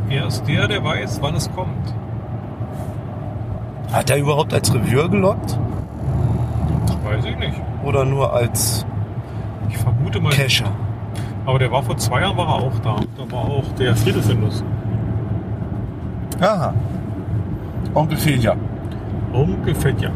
Er 0.09 0.25
ist 0.27 0.47
der, 0.47 0.67
der 0.67 0.83
weiß, 0.83 1.19
wann 1.21 1.35
es 1.35 1.47
kommt. 1.53 1.93
Hat 3.91 4.09
er 4.09 4.17
überhaupt 4.17 4.51
als 4.53 4.74
Reviewer 4.74 5.07
geloggt? 5.09 5.59
Weiß 7.03 7.24
ich 7.25 7.38
nicht. 7.38 7.62
Oder 7.83 8.03
nur 8.05 8.33
als 8.33 8.83
Ich 9.69 9.77
vermute 9.77 10.19
mal. 10.19 10.31
Cacher? 10.31 10.71
Aber 11.45 11.59
der 11.59 11.71
war 11.71 11.83
vor 11.83 11.97
zwei 11.97 12.21
Jahren 12.21 12.38
war 12.38 12.47
er 12.47 12.55
auch 12.55 12.79
da. 12.83 12.95
Da 13.17 13.31
war 13.31 13.41
auch 13.45 13.63
der 13.77 13.95
Friedefindus. 13.95 14.63
Aha. 16.41 16.74
Onkel 17.95 18.17
Filja. 18.17 18.55
Onkel 19.33 19.73
Fetja. 19.73 20.11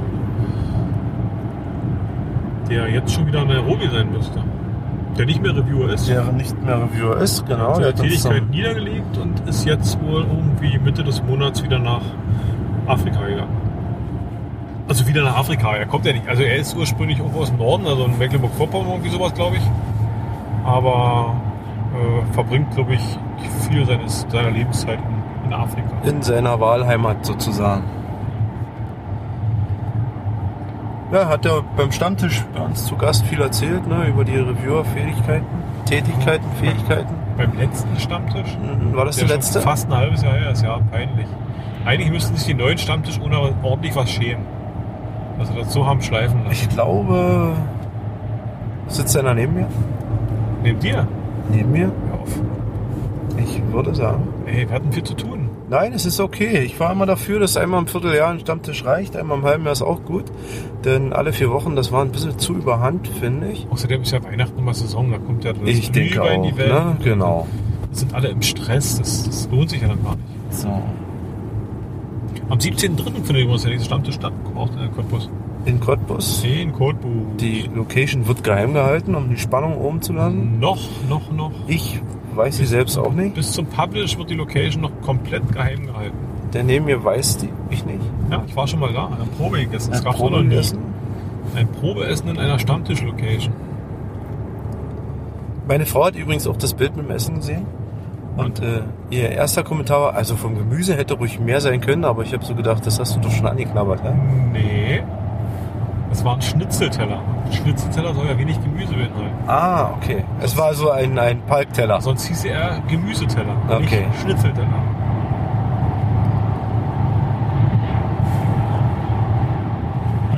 Der 2.69 2.89
jetzt 2.89 3.13
schon 3.13 3.25
wieder 3.25 3.41
in 3.41 3.47
Nairobi 3.47 3.87
sein 3.91 4.11
müsste. 4.11 4.43
Der 5.17 5.25
nicht 5.25 5.41
mehr 5.41 5.55
Reviewer 5.55 5.93
ist. 5.93 6.07
Der 6.09 6.23
nicht 6.31 6.61
mehr 6.63 6.81
Reviewer 6.81 7.17
ist, 7.17 7.45
genau. 7.45 7.67
Der 7.67 7.75
seine 7.75 7.87
hat 7.87 7.95
Tätigkeit 7.95 8.49
niedergelegt 8.49 9.17
und 9.17 9.47
ist 9.47 9.65
jetzt 9.65 9.99
wohl 10.01 10.25
irgendwie 10.25 10.77
Mitte 10.77 11.03
des 11.03 11.23
Monats 11.23 11.63
wieder 11.63 11.79
nach 11.79 12.01
Afrika 12.85 13.25
gegangen. 13.25 13.57
Also 14.87 15.07
wieder 15.07 15.23
nach 15.23 15.37
Afrika. 15.37 15.75
Er 15.75 15.85
kommt 15.85 16.05
ja 16.05 16.13
nicht. 16.13 16.27
Also 16.27 16.43
er 16.43 16.57
ist 16.57 16.75
ursprünglich 16.75 17.19
irgendwo 17.19 17.39
aus 17.39 17.49
dem 17.49 17.57
Norden, 17.59 17.87
also 17.87 18.05
in 18.05 18.17
Mecklenburg-Vorpommern 18.17 18.89
irgendwie 18.89 19.09
sowas, 19.09 19.33
glaube 19.33 19.55
ich. 19.55 19.63
Aber 20.65 21.35
äh, 21.93 22.33
verbringt, 22.33 22.75
glaube 22.75 22.95
ich, 22.95 23.19
viel 23.69 23.85
seines, 23.85 24.25
seiner 24.29 24.51
Lebenszeit 24.51 24.99
in, 24.99 25.18
in 25.49 25.53
Afrika. 25.53 25.89
in 26.03 26.21
seiner 26.21 26.59
Wahlheimat 26.59 27.25
sozusagen. 27.25 27.83
Ja, 31.11 31.27
hat 31.27 31.45
er 31.45 31.63
beim 31.75 31.91
Stammtisch 31.91 32.43
bei 32.53 32.61
uns 32.61 32.85
zu 32.85 32.95
Gast 32.95 33.25
viel 33.25 33.41
erzählt, 33.41 33.87
ne, 33.87 34.07
über 34.07 34.23
die 34.23 34.35
Reviewer-Fähigkeiten, 34.37 35.45
Tätigkeiten, 35.85 36.45
Fähigkeiten. 36.59 37.15
Beim 37.35 37.57
letzten 37.57 37.99
Stammtisch. 37.99 38.57
Mhm, 38.57 38.95
War 38.95 39.05
das 39.05 39.15
der 39.15 39.25
schon 39.27 39.35
letzte? 39.35 39.61
Fast 39.61 39.87
ein 39.89 39.97
halbes 39.97 40.21
Jahr 40.21 40.33
her 40.33 40.51
ist, 40.51 40.61
ja, 40.61 40.77
peinlich. 40.91 41.25
Eigentlich 41.85 42.11
müssten 42.11 42.35
sich 42.35 42.45
die 42.45 42.53
neuen 42.53 42.77
Stammtisch 42.77 43.19
ordentlich 43.63 43.95
was 43.95 44.11
schämen. 44.11 44.45
Also 45.39 45.53
das 45.53 45.73
so 45.73 45.87
haben 45.87 46.01
schleifen 46.01 46.43
lassen. 46.43 46.51
Ich 46.51 46.69
glaube, 46.69 47.53
sitzt 48.87 49.17
einer 49.17 49.33
neben 49.33 49.53
mir? 49.55 49.67
Neben 50.61 50.79
dir? 50.79 51.07
Neben 51.49 51.71
mir? 51.71 51.91
Hör 52.11 52.19
auf. 52.21 52.39
Ich 53.37 53.63
würde 53.71 53.95
sagen. 53.95 54.27
Ey, 54.45 54.67
wir 54.67 54.75
hatten 54.75 54.91
viel 54.91 55.03
zu 55.03 55.13
tun. 55.15 55.38
Nein, 55.69 55.93
es 55.93 56.05
ist 56.05 56.19
okay. 56.19 56.63
Ich 56.63 56.79
war 56.79 56.91
immer 56.91 57.05
dafür, 57.05 57.39
dass 57.39 57.55
einmal 57.55 57.79
im 57.81 57.87
Vierteljahr 57.87 58.31
ein 58.31 58.39
Stammtisch 58.39 58.83
reicht. 58.85 59.15
Einmal 59.15 59.37
im 59.37 59.43
halben 59.45 59.63
Jahr 59.65 59.73
ist 59.73 59.83
auch 59.83 60.03
gut. 60.03 60.25
Denn 60.83 61.13
alle 61.13 61.31
vier 61.31 61.51
Wochen, 61.51 61.75
das 61.75 61.91
war 61.91 62.03
ein 62.03 62.11
bisschen 62.11 62.39
zu 62.39 62.55
überhand, 62.55 63.07
finde 63.07 63.51
ich. 63.51 63.67
Außerdem 63.69 64.01
ist 64.01 64.11
ja 64.11 64.23
Weihnachten 64.23 64.57
immer 64.57 64.73
Saison, 64.73 65.11
da 65.11 65.19
kommt 65.19 65.43
ja 65.43 65.53
das 65.53 65.69
Ich 65.69 65.91
denke 65.91 66.13
Glühwein 66.13 66.33
in 66.33 66.39
auch. 66.41 66.45
die 66.47 66.57
Welt. 66.57 66.69
Ne? 66.71 66.97
Genau. 67.03 67.47
Sind 67.91 68.13
alle 68.15 68.29
im 68.29 68.41
Stress, 68.41 68.97
das, 68.97 69.23
das 69.25 69.49
lohnt 69.51 69.69
sich 69.69 69.81
ja 69.81 69.89
dann 69.89 70.03
gar 70.03 70.15
nicht. 70.15 70.25
So. 70.49 70.67
Am 72.49 72.57
17.03. 72.57 73.03
findet 73.23 73.43
übrigens 73.43 73.61
der 73.61 73.71
nächste 73.71 73.85
Stammtisch 73.87 74.15
statt, 74.15 74.33
auch 74.55 74.69
in 74.71 74.91
Cottbus. 74.95 75.29
In 75.65 75.79
Cottbus. 75.79 76.41
10 76.41 76.71
Cottbus. 76.73 77.11
Die 77.39 77.69
Location 77.75 78.27
wird 78.27 78.43
geheim 78.43 78.73
gehalten, 78.73 79.13
um 79.13 79.29
die 79.29 79.37
Spannung 79.37 79.77
oben 79.77 80.01
zu 80.01 80.13
lassen. 80.13 80.59
Noch, 80.59 80.79
noch, 81.09 81.31
noch. 81.31 81.51
Ich 81.67 82.01
weiß 82.39 82.57
sie 82.57 82.65
selbst 82.65 82.97
auch 82.97 83.13
nicht. 83.13 83.35
Bis 83.35 83.51
zum 83.51 83.65
Publish 83.67 84.17
wird 84.17 84.29
die 84.31 84.35
Location 84.35 84.81
noch 84.81 84.91
komplett 85.01 85.51
geheim 85.51 85.85
gehalten. 85.85 86.17
Der 86.53 86.63
neben 86.63 86.85
mir 86.85 87.03
weiß 87.03 87.37
die, 87.37 87.49
ich 87.69 87.85
nicht. 87.85 87.99
Ja, 88.31 88.43
ich 88.47 88.55
war 88.55 88.65
schon 88.67 88.79
mal 88.79 88.91
da, 88.91 89.05
ein 89.07 89.27
Probe 89.37 89.59
gegessen. 89.59 89.91
Es 89.93 89.99
Ein 89.99 90.05
gab 90.05 90.17
noch 90.17 90.29
nie 90.31 90.47
Probeessen. 90.47 90.79
ein 91.55 91.67
Probeessen 91.67 92.27
in 92.29 92.39
einer 92.39 92.57
Stammtisch-Location. 92.57 93.53
Meine 95.67 95.85
Frau 95.85 96.05
hat 96.05 96.15
übrigens 96.15 96.47
auch 96.47 96.57
das 96.57 96.73
Bild 96.73 96.95
mit 96.97 97.07
dem 97.07 97.11
Essen 97.15 97.35
gesehen. 97.35 97.65
Und 98.37 98.61
äh, 98.61 98.81
ihr 99.09 99.29
erster 99.29 99.63
Kommentar 99.63 100.01
war, 100.01 100.13
also 100.15 100.35
vom 100.35 100.57
Gemüse 100.57 100.95
hätte 100.95 101.15
ruhig 101.15 101.39
mehr 101.39 101.61
sein 101.61 101.81
können, 101.81 102.05
aber 102.05 102.23
ich 102.23 102.33
habe 102.33 102.43
so 102.45 102.55
gedacht, 102.55 102.85
das 102.85 102.99
hast 102.99 103.15
du 103.15 103.19
doch 103.19 103.31
schon 103.31 103.45
angeknabbert. 103.45 104.03
Ja? 104.03 104.13
Nee. 104.53 105.03
Es 106.11 106.25
war 106.25 106.35
ein 106.35 106.41
Schnitzelteller. 106.41 107.21
Ein 107.45 107.51
Schnitzelteller 107.53 108.13
soll 108.13 108.27
ja 108.27 108.37
wenig 108.37 108.61
Gemüse 108.63 108.93
beinhalten. 108.93 109.35
Ah, 109.47 109.91
okay. 109.97 110.23
Es 110.41 110.57
war 110.57 110.73
so 110.73 110.89
ein, 110.89 111.17
ein 111.19 111.41
Palkteller. 111.43 112.01
Sonst 112.01 112.25
hieß 112.25 112.45
er 112.45 112.81
Gemüseteller, 112.87 113.55
Okay. 113.69 114.07
nicht 114.07 114.21
Schnitzelteller. 114.21 114.67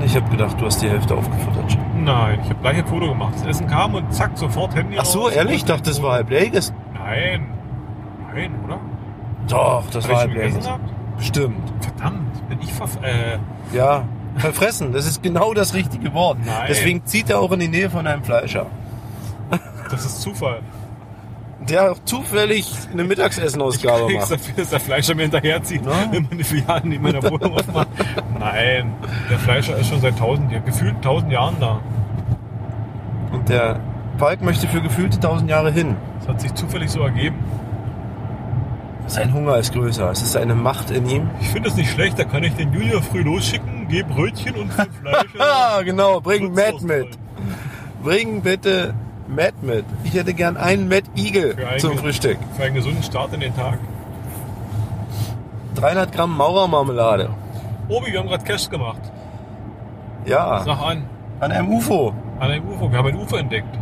Ich 0.04 0.16
habe 0.16 0.30
gedacht, 0.30 0.60
du 0.60 0.66
hast 0.66 0.82
die 0.82 0.90
Hälfte 0.90 1.16
aufgefuttert. 1.16 1.78
Nein, 1.96 2.40
ich 2.44 2.50
habe 2.50 2.60
gleich 2.62 2.78
ein 2.80 2.86
Foto 2.88 3.08
gemacht. 3.10 3.34
Das 3.36 3.46
Essen 3.46 3.68
kam 3.68 3.94
und 3.94 4.12
zack, 4.14 4.32
sofort 4.36 4.76
Handy 4.76 4.98
Ach 5.00 5.06
so, 5.06 5.22
raus. 5.22 5.34
ehrlich? 5.34 5.58
Ich 5.58 5.66
dachte, 5.66 5.84
das 5.90 6.02
war 6.02 6.14
halbleges. 6.14 6.74
Nein. 6.94 7.48
Nein, 8.34 8.52
oder? 8.66 8.80
Doch, 9.48 9.84
das 9.92 10.06
Hab 10.08 10.16
war 10.16 10.26
ich 10.26 10.32
schon 10.32 10.34
gegessen 10.34 10.54
halbleges. 10.56 10.66
gehabt? 10.66 11.18
Bestimmt. 11.18 11.74
Verdammt, 11.82 12.50
bin 12.50 12.60
ich 12.62 12.74
verf... 12.74 12.98
Äh, 13.04 13.38
Ja, 13.76 14.04
verfressen. 14.38 14.92
Das 14.94 15.06
ist 15.06 15.22
genau 15.24 15.54
das 15.54 15.74
richtige 15.74 16.14
Wort. 16.14 16.38
Nein. 16.46 16.66
Deswegen 16.70 17.06
zieht 17.06 17.30
er 17.30 17.40
auch 17.40 17.52
in 17.52 17.60
die 17.60 17.68
Nähe 17.68 17.90
von 17.90 18.08
einem 18.08 18.24
Fleischer. 18.24 18.66
das 19.90 20.06
ist 20.06 20.22
Zufall. 20.22 20.60
Der 21.70 21.92
auch 21.92 21.98
zufällig 22.06 22.68
eine 22.92 23.04
Mittagsessenausgabe 23.04 24.08
Kriegst 24.08 24.32
macht. 24.32 24.32
dafür, 24.32 24.54
dass 24.58 24.70
der 24.72 24.80
Fleischer 24.80 25.14
mir 25.14 25.24
hinterherzieht, 25.24 25.82
Na? 25.86 26.12
wenn 26.12 26.24
man 26.24 26.38
die 26.38 26.44
Filialen 26.44 26.92
in 26.92 27.02
meiner 27.02 27.22
Wohnung 27.22 27.54
aufmacht. 27.54 27.88
Nein, 28.40 28.94
der 29.30 29.38
Fleischer 29.38 29.78
ist 29.78 29.90
schon 29.90 30.02
seit 30.02 30.18
tausend 30.18 30.52
Jahren, 30.52 30.66
gefühlt 30.66 31.00
tausend 31.04 31.32
Jahren 31.32 31.56
da. 31.60 31.80
Und 33.32 33.48
der 33.48 33.80
Falk 34.18 34.42
möchte 34.42 34.68
für 34.68 34.82
gefühlte 34.82 35.20
tausend 35.20 35.50
Jahre 35.52 35.72
hin. 35.72 35.96
Das 36.20 36.30
hat 36.30 36.42
sich 36.42 36.54
zufällig 36.56 36.90
so 36.90 37.02
ergeben. 37.02 37.38
Sein 39.08 39.34
Hunger 39.34 39.58
ist 39.58 39.74
größer. 39.74 40.10
Es 40.10 40.22
ist 40.22 40.36
eine 40.38 40.56
Macht 40.56 40.90
in 40.90 41.08
ihm. 41.08 41.30
Ich 41.42 41.50
finde 41.50 41.70
es 41.70 41.76
nicht 41.76 41.92
schlecht, 41.92 42.18
da 42.18 42.24
kann 42.24 42.44
ich 42.44 42.54
den 42.56 42.74
Junior 42.74 43.02
früh 43.04 43.22
losschicken, 43.22 43.81
gebe 43.92 44.14
Brötchen 44.14 44.56
und 44.56 44.74
fünf 44.74 44.90
Fleischer. 45.02 45.40
Ah, 45.40 45.82
genau. 45.86 46.20
Bring 46.22 46.54
Matt 46.54 46.82
mit. 46.82 47.08
Bring 48.04 48.42
bitte 48.42 48.94
Matt 49.28 49.62
mit. 49.62 49.86
Ich 50.04 50.14
hätte 50.14 50.34
gern 50.34 50.58
einen 50.58 50.88
Matt 50.90 51.04
Eagle 51.16 51.56
Für 51.56 51.68
einen- 51.68 51.80
zum 51.80 51.98
Frühstück. 51.98 52.38
Für 52.58 52.64
einen 52.64 52.76
gesunden 52.76 53.04
Start 53.04 53.34
in 53.34 53.40
den 53.42 53.56
Tag. 53.56 53.78
300 55.76 56.12
Gramm 56.12 56.36
Maurermarmelade. 56.36 57.30
Obi, 57.88 58.12
wir 58.12 58.20
haben 58.20 58.28
gerade 58.30 58.44
Cash 58.44 58.70
gemacht. 58.70 59.02
Ja, 60.26 60.64
Sag 60.66 60.80
an, 60.82 61.04
an 61.40 61.52
einem 61.52 61.70
UFO. 61.70 62.14
an 62.40 62.52
einem 62.52 62.68
UFO. 62.70 62.92
Wir 62.92 62.98
haben 63.00 63.08
ein 63.08 63.16
UFO 63.16 63.36
entdeckt. 63.38 63.78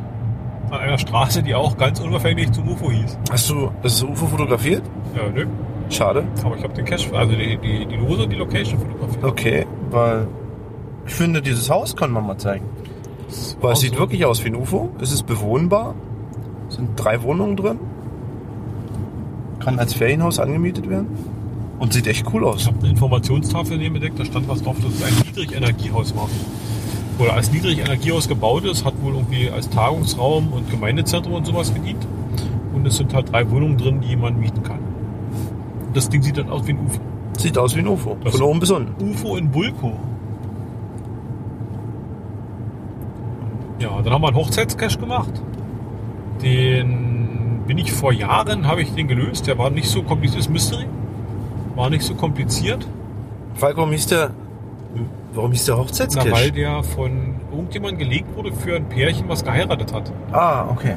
An 0.72 0.80
einer 0.80 0.98
Straße, 1.00 1.42
die 1.44 1.56
auch 1.56 1.76
ganz 1.78 2.00
unwahrscheinlich 2.00 2.52
zum 2.52 2.70
UFO 2.70 2.92
hieß. 2.92 3.18
Hast 3.32 3.50
du 3.50 3.72
das 3.82 4.02
UFO 4.04 4.28
fotografiert? 4.28 4.84
Ja, 5.16 5.24
nö. 5.34 5.48
Schade. 5.90 6.24
Aber 6.46 6.56
ich 6.56 6.64
habe 6.64 6.74
den 6.76 6.86
Cash, 6.86 7.10
also 7.12 7.34
die, 7.36 7.58
die, 7.58 7.86
die 7.88 7.96
Lose 7.96 8.24
und 8.24 8.30
die 8.30 8.36
Location 8.36 8.80
fotografiert. 8.80 9.24
Okay, 9.24 9.68
weil 9.92 10.28
ich 11.06 11.14
finde, 11.14 11.42
dieses 11.42 11.70
Haus 11.70 11.96
kann 11.96 12.12
man 12.12 12.26
mal 12.26 12.38
zeigen. 12.38 12.66
Weil 13.62 13.74
es 13.74 13.80
sieht 13.82 13.98
wirklich 13.98 14.26
aus 14.26 14.44
wie 14.44 14.50
ein 14.50 14.56
UFO. 14.56 14.90
Es 15.00 15.12
ist 15.12 15.24
bewohnbar. 15.24 15.96
Es 16.70 16.76
sind 16.76 16.90
drei 16.96 17.22
Wohnungen 17.24 17.56
drin. 17.56 17.80
Kann 19.60 19.78
als 19.80 19.94
Ferienhaus 19.94 20.40
angemietet 20.40 20.90
werden. 20.90 21.08
Und 21.80 21.94
sieht 21.94 22.08
echt 22.08 22.26
cool 22.34 22.42
Ich 22.44 22.48
aus. 22.48 22.68
habe 22.68 22.80
eine 22.80 22.90
Informationstafel 22.90 23.78
neben 23.78 23.96
entdeckt, 23.96 24.20
da 24.20 24.26
stand 24.26 24.48
was 24.50 24.62
drauf, 24.62 24.76
dass 24.84 24.94
es 24.94 25.04
ein 25.04 25.14
Niedrigenergiehaus 25.26 26.16
war. 26.16 26.28
Oder 27.20 27.34
als 27.34 27.52
Niedrigenergiehaus 27.52 28.28
gebaut 28.28 28.66
ist, 28.66 28.84
hat 28.86 28.94
wohl 29.02 29.14
irgendwie 29.14 29.50
als 29.50 29.70
Tagungsraum 29.70 30.52
und 30.54 30.70
Gemeindezentrum 30.70 31.34
und 31.34 31.46
sowas 31.46 31.74
gedient. 31.74 32.06
Und 32.74 32.86
es 32.86 32.98
sind 32.98 33.14
halt 33.14 33.32
drei 33.32 33.50
Wohnungen 33.50 33.78
drin, 33.78 34.02
die 34.02 34.16
man 34.16 34.40
mieten 34.40 34.64
kann. 34.64 34.80
Das 35.94 36.10
Ding 36.10 36.22
sieht 36.22 36.38
dann 36.38 36.50
aus 36.50 36.66
wie 36.68 36.72
ein 36.72 36.80
UFO. 36.86 37.00
Sieht 37.38 37.58
aus 37.58 37.76
wie 37.76 37.80
ein 37.80 37.88
UFO. 37.88 38.18
Das 38.24 38.34
von 38.34 38.42
oben 38.44 38.60
bis 38.60 38.72
unten. 38.72 39.04
UFO 39.04 39.38
in 39.38 39.50
Bulko. 39.50 39.94
Ja, 43.80 44.02
dann 44.02 44.14
haben 44.14 44.22
wir 44.22 44.28
einen 44.28 44.38
Hochzeitscash 44.38 45.00
gemacht. 45.00 45.32
Den 46.42 47.62
bin 47.66 47.78
ich 47.78 47.94
vor 47.94 48.12
Jahren, 48.12 48.68
habe 48.68 48.82
ich 48.82 48.94
den 48.94 49.08
gelöst. 49.08 49.48
Der 49.48 49.58
war 49.58 49.70
nicht 49.70 49.90
so 49.90 50.04
kompliziert. 50.04 50.42
Das 50.42 50.50
Mystery. 50.50 50.86
War 51.76 51.90
nicht 51.90 52.04
so 52.04 52.14
kompliziert. 52.14 52.86
Falco, 53.54 53.78
warum 53.78 53.92
hieß 53.92 54.08
der, 54.08 54.32
warum 55.34 55.52
hieß 55.52 55.66
der 55.66 55.78
Hochzeitscash? 55.78 56.26
Na, 56.26 56.32
weil 56.32 56.52
der 56.52 56.84
von 56.84 57.36
irgendjemand 57.52 58.00
gelegt 58.00 58.36
wurde 58.36 58.52
für 58.52 58.76
ein 58.76 58.86
Pärchen, 58.86 59.30
was 59.30 59.44
geheiratet 59.46 59.94
hat. 59.94 60.12
Ah, 60.32 60.66
okay. 60.70 60.96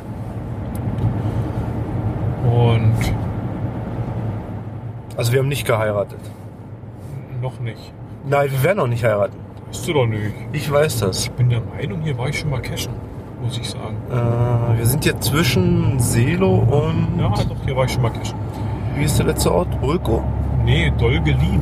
Und 2.44 2.94
also 5.16 5.32
wir 5.32 5.40
haben 5.40 5.48
nicht 5.48 5.66
geheiratet. 5.66 6.18
noch 7.40 7.58
nicht. 7.60 7.92
Nein, 8.24 8.50
wir 8.50 8.62
werden 8.62 8.78
auch 8.80 8.86
nicht 8.86 9.02
heiraten. 9.04 9.36
Weißt 9.68 9.88
du 9.88 9.92
doch 9.94 10.06
nicht. 10.06 10.32
Ich 10.52 10.70
weiß 10.70 11.00
das. 11.00 11.24
Ich 11.24 11.30
bin 11.32 11.50
der 11.50 11.60
Meinung, 11.60 12.00
hier 12.02 12.16
war 12.16 12.28
ich 12.28 12.38
schon 12.38 12.50
mal 12.50 12.60
cashen, 12.62 12.92
muss 13.42 13.58
ich 13.58 13.68
sagen. 13.68 13.96
Äh, 14.10 14.78
wir 14.78 14.86
sind 14.86 15.04
jetzt 15.04 15.24
zwischen 15.24 15.98
Selo 15.98 16.54
und, 16.54 17.18
Ja, 17.18 17.28
doch, 17.30 17.56
hier 17.64 17.74
war 17.76 17.84
ich 17.86 17.92
schon 17.92 18.02
mal 18.02 18.10
cashen. 18.12 18.36
wie 18.96 19.04
ist 19.04 19.18
der 19.18 19.26
letzte 19.26 19.52
Ort? 19.52 19.68
Brüko? 19.80 20.22
Nee, 20.64 20.92
Dolgelin. 20.96 21.60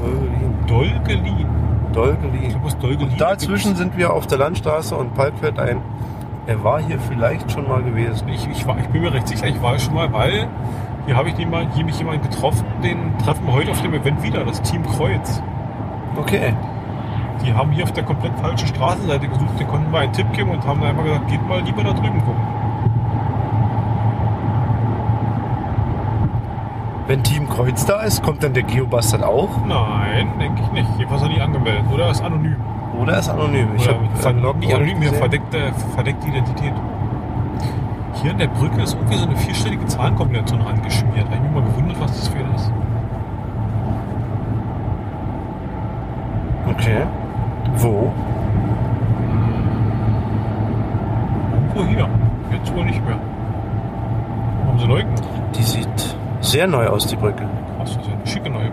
Dolgelin. 0.00 0.54
Dolgelin. 0.66 1.46
Ich 1.88 1.92
Dolgelin. 1.94 2.48
glaube, 2.50 2.66
was 2.66 2.78
Dolgelin 2.78 3.08
Und 3.10 3.20
dazwischen 3.20 3.76
sind 3.76 3.96
wir 3.96 4.12
auf 4.12 4.26
der 4.26 4.38
Landstraße 4.38 4.96
und 4.96 5.14
Palk 5.14 5.34
fällt 5.38 5.58
ein. 5.58 5.80
Er 6.46 6.64
war 6.64 6.80
hier 6.82 6.98
vielleicht 6.98 7.52
schon 7.52 7.68
mal 7.68 7.82
gewesen. 7.82 8.28
Ich, 8.28 8.48
ich, 8.50 8.66
war, 8.66 8.78
ich 8.78 8.86
bin 8.88 9.02
mir 9.02 9.12
recht 9.12 9.28
sicher, 9.28 9.46
ich 9.46 9.60
war 9.62 9.78
schon 9.78 9.94
mal, 9.94 10.12
weil 10.12 10.48
hier 11.10 11.16
habe 11.16 11.28
ich 11.28 11.38
jemand, 11.38 11.74
hier 11.74 11.84
mich 11.84 11.98
jemand 11.98 12.22
getroffen, 12.22 12.64
den 12.84 13.18
treffen 13.18 13.44
wir 13.44 13.52
heute 13.52 13.72
auf 13.72 13.82
dem 13.82 13.92
Event 13.94 14.22
wieder, 14.22 14.44
das 14.44 14.62
Team 14.62 14.86
Kreuz. 14.86 15.42
Okay. 16.16 16.54
Die 17.44 17.52
haben 17.52 17.72
hier 17.72 17.82
auf 17.82 17.90
der 17.90 18.04
komplett 18.04 18.32
falschen 18.38 18.68
Straßenseite 18.68 19.26
gesucht, 19.26 19.58
den 19.58 19.66
konnten 19.66 19.90
wir 19.92 19.98
einen 19.98 20.12
Tipp 20.12 20.32
geben 20.34 20.50
und 20.50 20.64
haben 20.64 20.80
dann 20.80 20.90
einfach 20.90 21.02
gesagt, 21.02 21.26
geht 21.26 21.44
mal 21.48 21.62
lieber 21.62 21.82
da 21.82 21.94
drüben 21.94 22.20
gucken. 22.20 22.44
Wenn 27.08 27.24
Team 27.24 27.48
Kreuz 27.48 27.84
da 27.84 28.02
ist, 28.02 28.22
kommt 28.22 28.44
dann 28.44 28.52
der 28.52 28.62
Geobastard 28.62 29.24
auch? 29.24 29.66
Nein, 29.66 30.28
denke 30.38 30.62
ich 30.62 30.70
nicht. 30.70 30.88
Jedenfalls 30.96 31.22
hat 31.22 31.28
er 31.30 31.34
nicht 31.34 31.42
angemeldet. 31.42 31.86
Oder 31.92 32.04
er 32.04 32.10
ist 32.12 32.22
anonym. 32.22 32.54
Oder 32.96 33.18
ist 33.18 33.28
anonym? 33.28 33.70
Ich 33.76 33.88
habe 33.88 33.98
nicht 34.60 34.72
anonym, 34.72 35.00
hier 35.00 35.12
verdeckte, 35.14 35.72
verdeckte 35.92 36.28
Identität. 36.28 36.72
Hier 38.14 38.32
an 38.32 38.38
der 38.38 38.48
Brücke 38.48 38.82
ist 38.82 38.94
irgendwie 38.94 39.16
so 39.16 39.26
eine 39.26 39.36
vierstellige 39.36 39.86
Zahlenkombination 39.86 40.60
rangeschmiert. 40.60 41.26
Da 41.26 41.36
habe 41.36 41.36
ich 41.36 41.42
mich 41.42 41.52
mal 41.52 41.62
gewundert, 41.62 42.00
was 42.00 42.12
das 42.12 42.28
für 42.28 42.38
ist. 42.54 42.72
Okay. 46.68 47.02
Wo? 47.76 48.12
Irgendwo 51.52 51.84
hier. 51.84 52.08
Jetzt 52.52 52.74
wohl 52.74 52.84
nicht 52.84 53.04
mehr. 53.04 53.18
Haben 54.66 54.78
sie 54.78 54.86
neu 54.86 55.02
gemacht? 55.02 55.22
Die 55.56 55.62
sieht 55.62 56.16
sehr 56.40 56.66
neu 56.66 56.86
aus, 56.88 57.06
die 57.06 57.16
Brücke. 57.16 57.44
Krass, 57.76 57.96
das 57.96 58.02
ist 58.02 58.08
ja 58.08 58.14
eine 58.14 58.26
schicke 58.26 58.50
neue. 58.50 58.70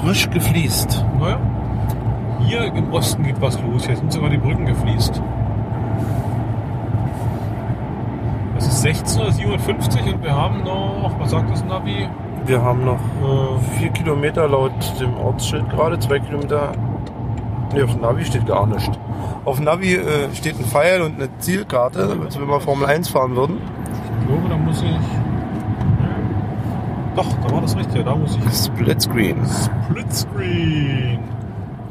Frisch 0.00 0.28
gefliest. 0.30 1.04
Naja. 1.18 1.38
Hier 2.40 2.64
im 2.74 2.92
Osten 2.92 3.22
geht 3.22 3.40
was 3.40 3.60
los. 3.62 3.86
Hier 3.86 3.96
sind 3.96 4.12
sogar 4.12 4.30
die 4.30 4.38
Brücken 4.38 4.66
gefliest. 4.66 5.22
Das 8.76 8.84
ist 8.84 9.18
16.57 9.18 10.12
und 10.12 10.22
wir 10.22 10.36
haben 10.36 10.62
noch, 10.62 11.10
was 11.18 11.30
sagt 11.30 11.50
das 11.50 11.64
Navi? 11.64 12.06
Wir 12.44 12.60
haben 12.62 12.84
noch 12.84 12.98
Äh, 13.22 13.78
vier 13.78 13.88
Kilometer 13.88 14.46
laut 14.48 14.70
dem 15.00 15.14
Ortsschild 15.16 15.70
gerade, 15.70 15.98
zwei 15.98 16.18
Kilometer. 16.18 16.72
Ne, 17.74 17.84
auf 17.84 17.92
dem 17.92 18.02
Navi 18.02 18.26
steht 18.26 18.46
gar 18.46 18.66
nichts. 18.66 18.90
Auf 19.46 19.56
dem 19.56 19.64
Navi 19.64 19.94
äh, 19.94 20.28
steht 20.34 20.58
ein 20.58 20.64
Pfeil 20.66 21.00
und 21.00 21.14
eine 21.14 21.30
Zielkarte, 21.38 22.18
als 22.22 22.38
wenn 22.38 22.46
wir 22.48 22.60
Formel 22.60 22.86
1 22.86 23.08
fahren 23.08 23.34
würden. 23.34 23.56
ich 24.20 24.26
glaube, 24.26 24.46
da 24.50 24.56
muss 24.58 24.82
ich. 24.82 24.98
Doch, 27.16 27.26
da 27.46 27.54
war 27.54 27.62
das 27.62 27.76
Richtige. 27.78 28.04
Da 28.04 28.14
muss 28.14 28.36
ich. 28.36 28.52
Split 28.54 29.00
Screen. 29.00 29.36
Splitscreen. 29.88 31.18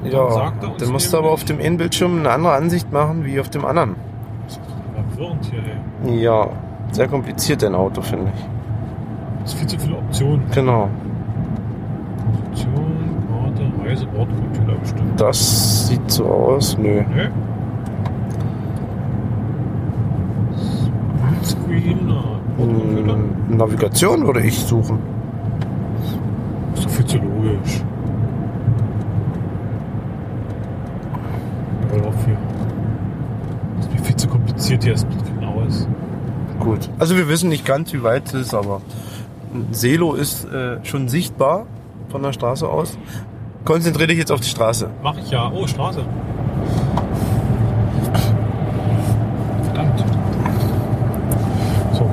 Ja, 0.04 0.21
uns 0.21 0.78
dann 0.78 0.91
musst 0.91 1.12
du 1.12 1.17
aber 1.17 1.32
auf 1.32 1.43
dem 1.45 1.60
Innenbildschirm 1.60 2.19
eine 2.19 2.30
andere 2.30 2.54
Ansicht 2.54 2.91
machen 2.93 3.26
wie 3.26 3.39
auf 3.39 3.50
dem 3.50 3.65
anderen. 3.65 3.95
Das 4.45 4.58
ist 4.58 4.62
verwirrend 4.93 5.45
hier, 5.45 5.63
ey. 6.13 6.21
Ja, 6.21 6.50
sehr 6.95 7.08
kompliziert 7.10 7.62
dein 7.62 7.75
Auto, 7.75 8.01
finde 8.01 8.31
ich. 8.34 8.45
Das 9.41 9.53
ist 9.53 9.60
viel 9.60 9.67
zu 9.67 9.79
viele 9.79 9.97
Optionen. 9.97 10.41
Genau. 10.53 10.89
Option, 12.49 12.95
Karte, 13.29 13.88
Reise, 13.88 14.05
Bordcomputer 14.08 14.79
bestimmt. 14.79 15.21
Das 15.21 15.88
sieht 15.88 16.10
so 16.10 16.25
aus. 16.25 16.77
Nö. 16.77 17.01
Ne? 17.01 17.31
Splitscreen, 20.55 22.10
äh, 22.10 22.13
Bordcomputer. 22.58 23.13
Hm, 23.13 23.58
Navigation 23.58 24.25
würde 24.25 24.41
ich 24.41 24.58
suchen. 24.58 24.99
Ist 26.75 26.86
doch 26.86 26.89
viel 26.91 27.05
zu 27.05 27.17
logisch. 27.17 27.84
Hör 31.91 32.08
auf 32.08 32.25
hier. 32.25 32.38
Das 33.77 33.86
ist 33.86 33.93
mir 33.93 33.99
viel 33.99 34.15
zu 34.15 34.27
kompliziert 34.29 34.84
hier, 34.86 34.93
das. 34.93 35.05
Gut. 36.65 36.89
Also 36.97 37.15
wir 37.15 37.30
wissen 37.30 37.49
nicht 37.49 37.63
ganz, 37.63 37.93
wie 37.93 38.01
weit 38.01 38.25
es 38.25 38.34
ist, 38.34 38.54
aber 38.56 38.82
Selo 39.69 40.15
ist 40.15 40.45
äh, 40.45 40.84
schon 40.84 41.08
sichtbar 41.08 41.67
von 42.10 42.23
der 42.23 42.34
Straße 42.34 42.67
aus. 42.67 42.97
Konzentriere 43.65 44.08
dich 44.08 44.17
jetzt 44.17 44.32
auf 44.32 44.39
die 44.39 44.49
Straße. 44.49 44.89
Mach 45.04 45.15
ich 45.15 45.30
ja. 45.30 45.51
Oh, 45.54 45.67
Straße. 45.67 46.04
Verdammt. 49.63 50.04
So. 51.93 52.10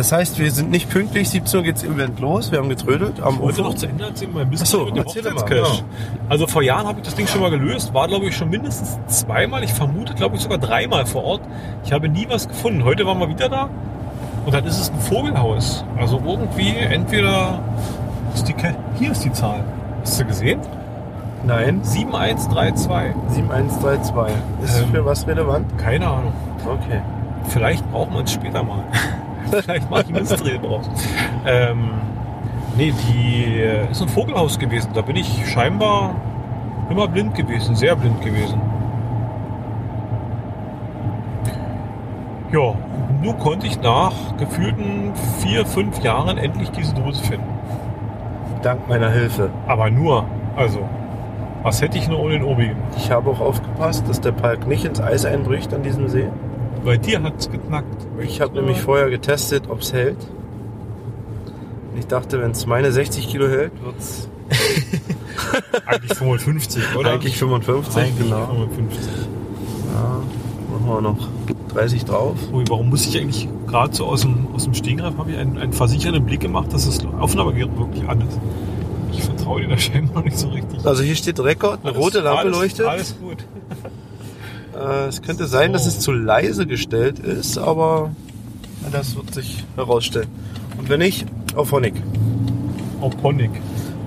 Das 0.00 0.12
heißt, 0.12 0.38
wir 0.38 0.50
sind 0.50 0.70
nicht 0.70 0.88
pünktlich. 0.88 1.28
17 1.28 1.58
Uhr 1.58 1.62
geht's 1.64 1.82
im 1.82 1.92
Event 1.92 2.20
los. 2.20 2.50
Wir 2.50 2.58
haben 2.58 2.70
getrödelt 2.70 3.20
am 3.20 3.34
Ich 3.34 3.40
wollte 3.42 3.60
Ufer. 3.60 3.68
noch 3.68 3.74
zu 3.76 3.86
Ende 3.86 4.04
erzählen, 4.04 4.30
mein 4.32 4.48
bisschen 4.48 4.64
Ach 4.64 4.70
so, 4.70 4.84
mit 4.86 4.96
dem 4.96 5.04
erzähl 5.04 5.22
mal, 5.24 5.30
Hochzeitscash. 5.34 5.78
genau. 5.78 5.88
Also 6.30 6.46
vor 6.46 6.62
Jahren 6.62 6.86
habe 6.86 7.00
ich 7.00 7.04
das 7.04 7.14
Ding 7.16 7.26
schon 7.26 7.42
mal 7.42 7.50
gelöst, 7.50 7.92
war 7.92 8.08
glaube 8.08 8.24
ich 8.24 8.34
schon 8.34 8.48
mindestens 8.48 8.98
zweimal, 9.08 9.62
ich 9.62 9.74
vermute 9.74 10.14
glaube 10.14 10.36
ich 10.36 10.40
sogar 10.42 10.56
dreimal 10.56 11.04
vor 11.04 11.22
Ort. 11.24 11.42
Ich 11.84 11.92
habe 11.92 12.08
nie 12.08 12.26
was 12.30 12.48
gefunden. 12.48 12.82
Heute 12.82 13.04
waren 13.04 13.18
wir 13.18 13.28
wieder 13.28 13.50
da 13.50 13.68
und 14.46 14.54
dann 14.54 14.64
ist 14.64 14.80
es 14.80 14.88
ein 14.88 14.98
Vogelhaus. 15.00 15.84
Also 15.98 16.18
irgendwie 16.26 16.70
entweder 16.78 17.58
ist 18.34 18.48
die 18.48 18.54
Ke 18.54 18.74
hier 18.98 19.12
ist 19.12 19.22
die 19.22 19.32
Zahl. 19.34 19.62
Hast 20.00 20.18
du 20.18 20.24
gesehen? 20.24 20.60
Nein. 21.44 21.80
7132. 21.82 23.14
7132. 23.34 24.34
Ist 24.64 24.78
Ähm. 24.80 24.88
für 24.94 25.04
was 25.04 25.26
relevant? 25.26 25.66
Keine 25.76 26.06
Ahnung. 26.08 26.32
Okay. 26.64 27.02
Vielleicht 27.48 27.84
braucht 27.92 28.12
man 28.12 28.24
es 28.24 28.32
später 28.32 28.62
mal. 28.62 28.82
Vielleicht 29.62 29.90
mache 29.90 30.02
ich 30.02 30.08
ein 30.08 30.22
Mystery 30.22 30.58
draus. 30.58 30.88
Ähm, 31.46 31.90
nee, 32.76 32.92
die 32.92 33.60
äh, 33.60 33.90
ist 33.90 34.02
ein 34.02 34.08
Vogelhaus 34.08 34.58
gewesen. 34.58 34.90
Da 34.94 35.02
bin 35.02 35.16
ich 35.16 35.46
scheinbar 35.48 36.14
immer 36.90 37.08
blind 37.08 37.34
gewesen, 37.34 37.74
sehr 37.76 37.96
blind 37.96 38.20
gewesen. 38.22 38.60
Ja, 42.52 42.74
nur 43.22 43.36
konnte 43.38 43.66
ich 43.66 43.80
nach 43.80 44.36
gefühlten 44.36 45.12
vier, 45.38 45.64
fünf 45.64 46.02
Jahren 46.02 46.36
endlich 46.36 46.70
diese 46.72 46.94
Dose 46.94 47.22
finden. 47.22 47.46
Dank 48.62 48.88
meiner 48.88 49.10
Hilfe. 49.10 49.50
Aber 49.68 49.88
nur, 49.88 50.24
also, 50.56 50.80
was 51.62 51.80
hätte 51.80 51.96
ich 51.98 52.08
nur 52.08 52.18
ohne 52.18 52.34
den 52.34 52.42
Obi 52.42 52.68
gemacht? 52.68 52.94
Ich 52.96 53.10
habe 53.10 53.30
auch 53.30 53.40
aufgepasst, 53.40 54.08
dass 54.08 54.20
der 54.20 54.32
Park 54.32 54.66
nicht 54.66 54.84
ins 54.84 55.00
Eis 55.00 55.24
einbricht 55.24 55.72
an 55.72 55.82
diesem 55.82 56.08
See. 56.08 56.28
Bei 56.84 56.96
dir 56.96 57.22
hat 57.22 57.34
es 57.38 57.50
geknackt. 57.50 58.06
Ich 58.22 58.40
habe 58.40 58.54
nämlich 58.54 58.80
vorher 58.80 59.10
getestet, 59.10 59.64
ob 59.68 59.80
es 59.80 59.92
hält. 59.92 60.16
Ich 61.98 62.06
dachte, 62.06 62.40
wenn 62.40 62.52
es 62.52 62.66
meine 62.66 62.90
60 62.92 63.28
Kilo 63.28 63.48
hält, 63.48 63.72
wird 63.84 63.98
es 63.98 64.28
Eigentlich 65.86 66.14
55, 66.18 66.82
oder? 66.96 67.10
eigentlich 67.12 67.36
55. 67.36 67.96
Eigentlich 68.02 68.18
genau. 68.28 68.46
55. 68.46 69.12
Ja, 69.94 70.20
machen 70.72 70.86
wir 70.86 71.00
noch 71.02 71.28
30 71.74 72.04
drauf. 72.04 72.36
Ui, 72.52 72.64
warum 72.68 72.90
muss 72.90 73.06
ich 73.06 73.16
eigentlich 73.20 73.48
gerade 73.66 73.94
so 73.94 74.06
aus 74.06 74.22
dem, 74.22 74.48
aus 74.54 74.64
dem 74.64 74.74
Stegreif 74.74 75.16
habe 75.18 75.30
ich 75.32 75.38
einen, 75.38 75.58
einen 75.58 75.72
versichernden 75.72 76.24
Blick 76.24 76.40
gemacht, 76.40 76.72
dass 76.72 76.86
das 76.86 77.00
Aufnahmegerät 77.20 77.76
wirklich 77.78 78.08
an 78.08 78.20
ist. 78.22 78.38
Ich 79.12 79.22
vertraue 79.24 79.60
dir 79.62 79.68
da 79.68 79.78
scheinbar 79.78 80.22
nicht 80.22 80.38
so 80.38 80.48
richtig. 80.48 80.84
Also 80.84 81.02
hier 81.02 81.14
steht 81.16 81.38
Rekord, 81.40 81.80
eine 81.82 81.92
Alles- 81.92 82.02
rote 82.04 82.20
Lampe 82.20 82.40
alles, 82.40 82.56
leuchtet. 82.56 82.86
Alles 82.86 83.16
gut. 83.20 83.44
Äh, 84.80 85.08
es 85.08 85.22
könnte 85.22 85.46
sein, 85.46 85.72
dass 85.72 85.86
es 85.86 85.98
zu 85.98 86.12
leise 86.12 86.66
gestellt 86.66 87.18
ist, 87.18 87.58
aber 87.58 88.10
das 88.90 89.14
wird 89.16 89.32
sich 89.34 89.64
herausstellen. 89.76 90.28
Und 90.78 90.88
wenn 90.88 91.00
nicht, 91.00 91.26
auf 91.54 91.72
Honig. 91.72 91.94
Auponic. 93.00 93.50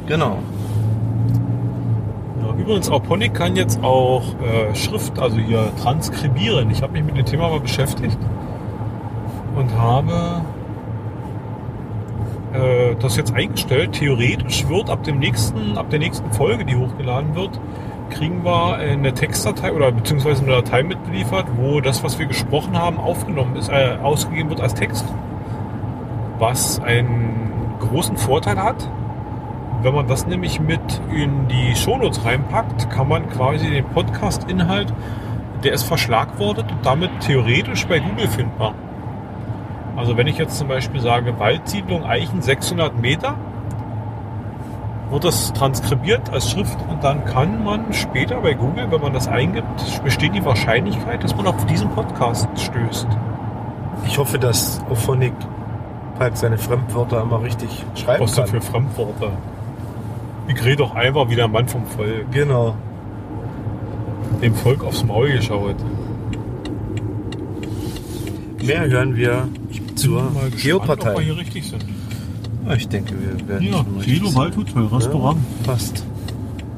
Genau. 0.08 0.40
Ja, 2.42 2.54
übrigens, 2.56 2.90
Auponic 2.90 3.34
kann 3.34 3.56
jetzt 3.56 3.84
auch 3.84 4.24
äh, 4.42 4.76
Schrift, 4.76 5.20
also 5.20 5.38
hier 5.38 5.72
transkribieren. 5.82 6.70
Ich 6.72 6.82
habe 6.82 6.94
mich 6.94 7.04
mit 7.04 7.18
dem 7.18 7.26
Thema 7.26 7.50
mal 7.50 7.60
beschäftigt 7.60 8.18
und 9.56 9.72
habe 9.78 10.42
äh, 12.54 12.96
das 13.00 13.18
jetzt 13.18 13.34
eingestellt. 13.34 13.94
Theoretisch 13.94 14.68
wird 14.68 14.90
ab 14.90 15.04
dem 15.04 15.20
nächsten, 15.20 15.78
ab 15.78 15.90
der 15.90 16.00
nächsten 16.00 16.32
Folge, 16.32 16.66
die 16.66 16.76
hochgeladen 16.76 17.36
wird, 17.36 17.60
kriegen 18.10 18.44
wir 18.44 18.76
eine 18.76 19.14
Textdatei 19.14 19.74
oder 19.74 19.92
beziehungsweise 19.92 20.44
eine 20.44 20.52
Datei 20.52 20.84
mitgeliefert, 20.84 21.46
wo 21.58 21.82
das, 21.82 22.04
was 22.04 22.20
wir 22.20 22.26
gesprochen 22.26 22.78
haben, 22.78 22.98
aufgenommen 22.98 23.56
ist, 23.56 23.70
äh, 23.70 23.98
ausgegeben 24.02 24.50
wird 24.50 24.62
als 24.62 24.74
Text. 24.74 25.06
Was 26.40 26.82
einen 26.82 27.44
großen 27.80 28.18
Vorteil 28.18 28.58
hat. 28.58 28.90
Wenn 29.82 29.94
man 29.94 30.08
das 30.08 30.26
nämlich 30.26 30.60
mit 30.60 30.80
in 31.14 31.48
die 31.48 31.76
Shownotes 31.76 32.24
reinpackt, 32.24 32.90
kann 32.90 33.10
man 33.10 33.28
quasi 33.30 33.70
den 33.70 33.86
Podcast-Inhalt, 33.86 34.94
der 35.64 35.74
ist 35.74 35.84
verschlagwortet 35.84 36.72
und 36.72 36.86
damit 36.86 37.12
theoretisch 37.20 37.86
bei 37.86 38.00
Google 38.00 38.28
findbar. 38.28 38.76
Also 39.96 40.18
wenn 40.18 40.28
ich 40.28 40.38
jetzt 40.38 40.58
zum 40.58 40.68
Beispiel 40.68 41.02
sage 41.02 41.38
Waldsiedlung 41.40 42.06
Eichen 42.06 42.42
600 42.42 43.00
Meter, 43.00 43.36
wird 45.14 45.24
das 45.26 45.54
transkribiert 45.54 46.30
als 46.32 46.50
Schrift 46.50 46.78
und 46.90 47.04
dann 47.04 47.24
kann 47.26 47.64
man 47.64 47.94
später 47.94 48.42
bei 48.42 48.54
Google, 48.54 48.88
wenn 48.90 49.00
man 49.02 49.14
das 49.14 49.28
eingibt, 49.28 49.68
besteht 50.04 50.34
die 50.34 50.44
Wahrscheinlichkeit, 50.44 51.24
dass 51.24 51.36
man 51.36 51.46
auf 51.48 51.66
diesen 51.68 51.90
Podcast 51.92 52.48
stößt. 52.58 53.08
Ich 54.08 54.18
hoffe, 54.18 54.40
dass 54.40 54.82
Ophonic 54.90 55.34
halt 56.20 56.38
seine 56.38 56.58
Fremdwörter 56.58 57.22
immer 57.22 57.42
richtig 57.44 57.70
schreiben 57.96 58.24
Was 58.24 58.34
denn 58.34 58.46
kann. 58.46 58.54
für 58.54 58.62
Fremdworte? 58.62 59.30
Ich 60.48 60.64
rede 60.64 60.78
doch 60.78 60.96
einfach 60.96 61.30
wie 61.30 61.36
der 61.36 61.48
Mann 61.48 61.68
vom 61.68 61.86
Volk. 61.86 62.32
Genau. 62.32 62.76
Dem 64.42 64.56
Volk 64.56 64.84
aufs 64.84 65.04
Maul 65.04 65.32
geschaut. 65.32 65.76
Mehr 68.62 68.86
hören 68.88 69.16
wir 69.16 69.48
zur 69.96 70.24
Mal 70.24 70.50
gespannt, 70.50 70.50
Ob 70.50 70.56
wir 70.56 70.62
Geopartei. 70.62 71.24
hier 71.24 71.38
richtig 71.38 71.70
sind. 71.70 71.86
Ja, 72.66 72.74
Ich 72.76 72.88
denke, 72.88 73.14
wir 73.20 73.48
werden 73.48 73.68
Ja, 73.68 73.86
Kilo. 74.02 74.34
Waldhotel, 74.36 74.86
Restaurant. 74.86 75.40
Ja, 75.62 75.72
passt. 75.72 76.04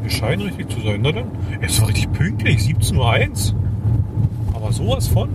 Wir 0.02 0.10
scheinen 0.10 0.42
richtig 0.44 0.70
zu 0.70 0.82
sein. 0.82 1.00
Na 1.02 1.12
dann, 1.12 1.26
es 1.62 1.80
war 1.82 1.88
richtig 1.88 2.12
pünktlich, 2.14 2.60
17.01 2.60 3.54
Uhr. 3.54 3.60
Aber 4.54 4.72
sowas 4.72 5.08
von. 5.08 5.30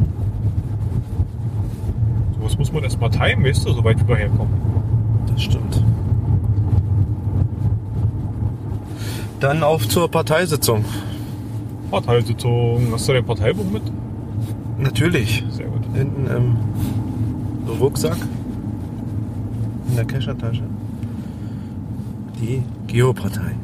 Sowas 2.38 2.58
muss 2.58 2.72
man 2.72 2.82
erstmal 2.84 3.10
timen, 3.10 3.44
weißt 3.44 3.66
du, 3.66 3.72
soweit 3.72 4.06
wir 4.06 4.16
herkommen. 4.16 4.52
Das 5.26 5.42
stimmt. 5.42 5.84
Dann 9.40 9.62
auf 9.62 9.88
zur 9.88 10.10
Parteisitzung. 10.10 10.84
Parteisitzung. 11.90 12.88
Hast 12.92 13.08
du 13.08 13.12
dein 13.14 13.24
Parteibuch 13.24 13.64
mit? 13.70 13.82
Natürlich. 14.78 15.44
Sehr 15.50 15.66
gut. 15.66 15.82
Hinten 15.94 16.26
im 16.26 16.56
Rucksack. 17.80 18.16
In 19.90 19.96
der 19.96 20.05
Keschertasche. 20.05 20.62
Die 22.40 22.62
Geopartei. 22.87 23.55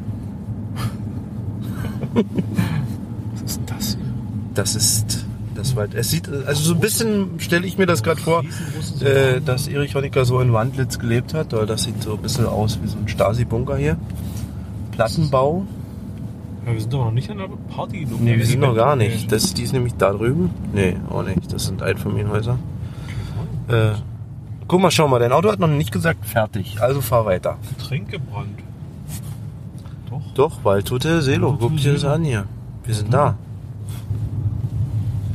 Was 3.33 3.41
ist 3.41 3.57
denn 3.57 3.65
das 3.65 3.95
hier? 3.95 4.05
Das 4.53 4.75
ist 4.75 5.25
das 5.55 5.75
Wald. 5.75 5.93
Es 5.95 6.11
sieht, 6.11 6.29
also 6.29 6.61
so 6.61 6.73
ein 6.73 6.79
bisschen 6.79 7.39
stelle 7.39 7.65
ich 7.65 7.77
mir 7.77 7.85
das 7.85 8.03
gerade 8.03 8.21
vor, 8.21 8.43
äh, 9.01 9.41
dass 9.41 9.67
Erich 9.67 9.95
Honecker 9.95 10.25
so 10.25 10.39
in 10.39 10.53
Wandlitz 10.53 10.99
gelebt 10.99 11.33
hat, 11.33 11.53
weil 11.53 11.65
das 11.65 11.83
sieht 11.83 12.03
so 12.03 12.13
ein 12.13 12.21
bisschen 12.21 12.45
aus 12.45 12.79
wie 12.81 12.87
so 12.87 12.97
ein 12.97 13.07
Stasi-Bunker 13.07 13.77
hier. 13.77 13.97
Plattenbau. 14.91 15.65
Ja, 16.65 16.73
wir 16.73 16.81
sind 16.81 16.93
aber 16.93 17.05
noch 17.05 17.11
nicht 17.11 17.29
an 17.29 17.37
der 17.37 17.49
Party. 17.73 18.05
Nee, 18.19 18.37
wir 18.37 18.45
sind 18.45 18.59
noch 18.59 18.75
gar 18.75 18.95
nicht. 18.95 19.31
Das, 19.31 19.53
die 19.53 19.63
ist 19.63 19.73
nämlich 19.73 19.93
da 19.95 20.11
drüben. 20.11 20.49
Nee, 20.73 20.97
auch 21.09 21.23
nicht. 21.23 21.53
Das 21.53 21.65
sind 21.65 21.81
Einfamilienhäuser. 21.81 22.59
Äh, 23.69 23.91
guck 24.67 24.81
mal, 24.81 24.91
schau 24.91 25.07
mal, 25.07 25.19
dein 25.19 25.31
Auto 25.31 25.51
hat 25.51 25.59
noch 25.59 25.67
nicht 25.67 25.91
gesagt 25.91 26.25
fertig. 26.25 26.81
Also 26.81 27.01
fahr 27.01 27.25
weiter. 27.25 27.57
Getränk 27.77 28.09
gebrannt. 28.11 28.59
Doch. 30.09 30.21
Doch, 30.35 30.63
Waldhotel 30.63 31.21
Selo. 31.21 31.57
Guck 31.59 31.77
dir 31.77 31.93
das 31.93 32.05
an 32.05 32.23
hier. 32.23 32.45
Wir 32.85 32.93
sind 32.95 33.13
da. 33.13 33.35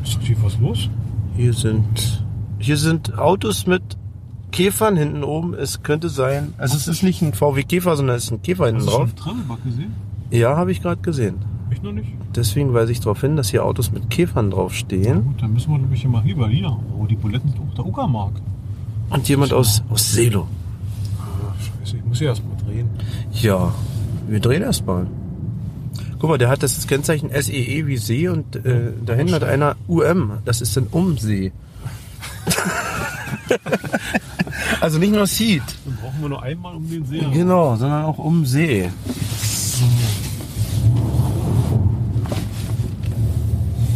Ist 0.04 0.16
doch 0.16 0.22
hier 0.22 0.36
was 0.42 0.58
los? 0.58 0.88
Hier 1.36 1.52
sind, 1.52 2.24
hier 2.58 2.76
sind 2.76 3.18
Autos 3.18 3.66
mit 3.66 3.82
Käfern 4.50 4.96
hinten 4.96 5.24
oben. 5.24 5.54
Es 5.54 5.82
könnte 5.82 6.08
sein, 6.08 6.52
also 6.58 6.76
es 6.76 6.88
ist 6.88 7.02
nicht 7.02 7.22
ein 7.22 7.32
VW 7.32 7.62
Käfer, 7.62 7.96
sondern 7.96 8.16
es 8.16 8.24
ist 8.24 8.32
ein 8.32 8.42
Käfer 8.42 8.66
hinten 8.66 8.80
Hast 8.82 8.88
du 8.88 8.90
drauf. 8.92 9.08
schon 9.08 9.16
Travelback 9.16 9.64
gesehen? 9.64 9.94
Ja, 10.30 10.56
habe 10.56 10.72
ich 10.72 10.82
gerade 10.82 11.00
gesehen. 11.00 11.36
Ich 11.70 11.82
noch 11.82 11.92
nicht. 11.92 12.08
Deswegen 12.36 12.74
weise 12.74 12.92
ich 12.92 13.00
darauf 13.00 13.20
hin, 13.22 13.36
dass 13.36 13.48
hier 13.50 13.64
Autos 13.64 13.92
mit 13.92 14.10
Käfern 14.10 14.48
Na 14.50 14.56
draufstehen. 14.56 15.24
gut, 15.24 15.42
dann 15.42 15.52
müssen 15.54 15.70
wir 15.72 15.78
nämlich 15.78 16.02
hier 16.02 16.10
mal 16.10 16.22
rüber. 16.22 16.48
Hier. 16.48 16.76
Oh, 16.98 17.06
die 17.06 17.16
Buletten 17.16 17.50
sind 17.50 17.60
auch 17.60 17.74
der 17.74 17.86
Uckermark. 17.86 18.32
Und 19.12 19.28
jemand 19.28 19.52
aus, 19.52 19.82
aus 19.90 20.12
Selo. 20.12 20.48
Ah, 21.18 21.52
scheiße, 21.84 21.98
ich 21.98 22.04
muss 22.04 22.18
hier 22.18 22.28
erst 22.28 22.42
mal 22.44 22.56
drehen. 22.64 22.88
Ja, 23.32 23.74
wir 24.26 24.40
drehen 24.40 24.62
erst 24.62 24.86
mal. 24.86 25.06
Guck 26.18 26.30
mal, 26.30 26.38
der 26.38 26.48
hat 26.48 26.62
das 26.62 26.86
Kennzeichen 26.86 27.30
SEE 27.30 27.86
wie 27.86 27.96
See 27.98 28.28
und 28.28 28.56
äh, 28.56 28.92
dahinten 29.04 29.34
hat 29.34 29.44
einer 29.44 29.76
UM. 29.88 30.38
Das 30.44 30.60
ist 30.60 30.78
ein 30.78 30.86
Umsee. 30.90 31.52
also 34.80 34.98
nicht 34.98 35.12
nur 35.12 35.26
Seed. 35.26 35.62
Dann 35.84 35.96
brauchen 35.96 36.20
wir 36.22 36.28
nur 36.28 36.42
einmal 36.42 36.76
um 36.76 36.88
den 36.88 37.04
See. 37.04 37.20
Genau, 37.32 37.76
sondern 37.76 38.04
auch 38.04 38.18
Umsee. 38.18 38.90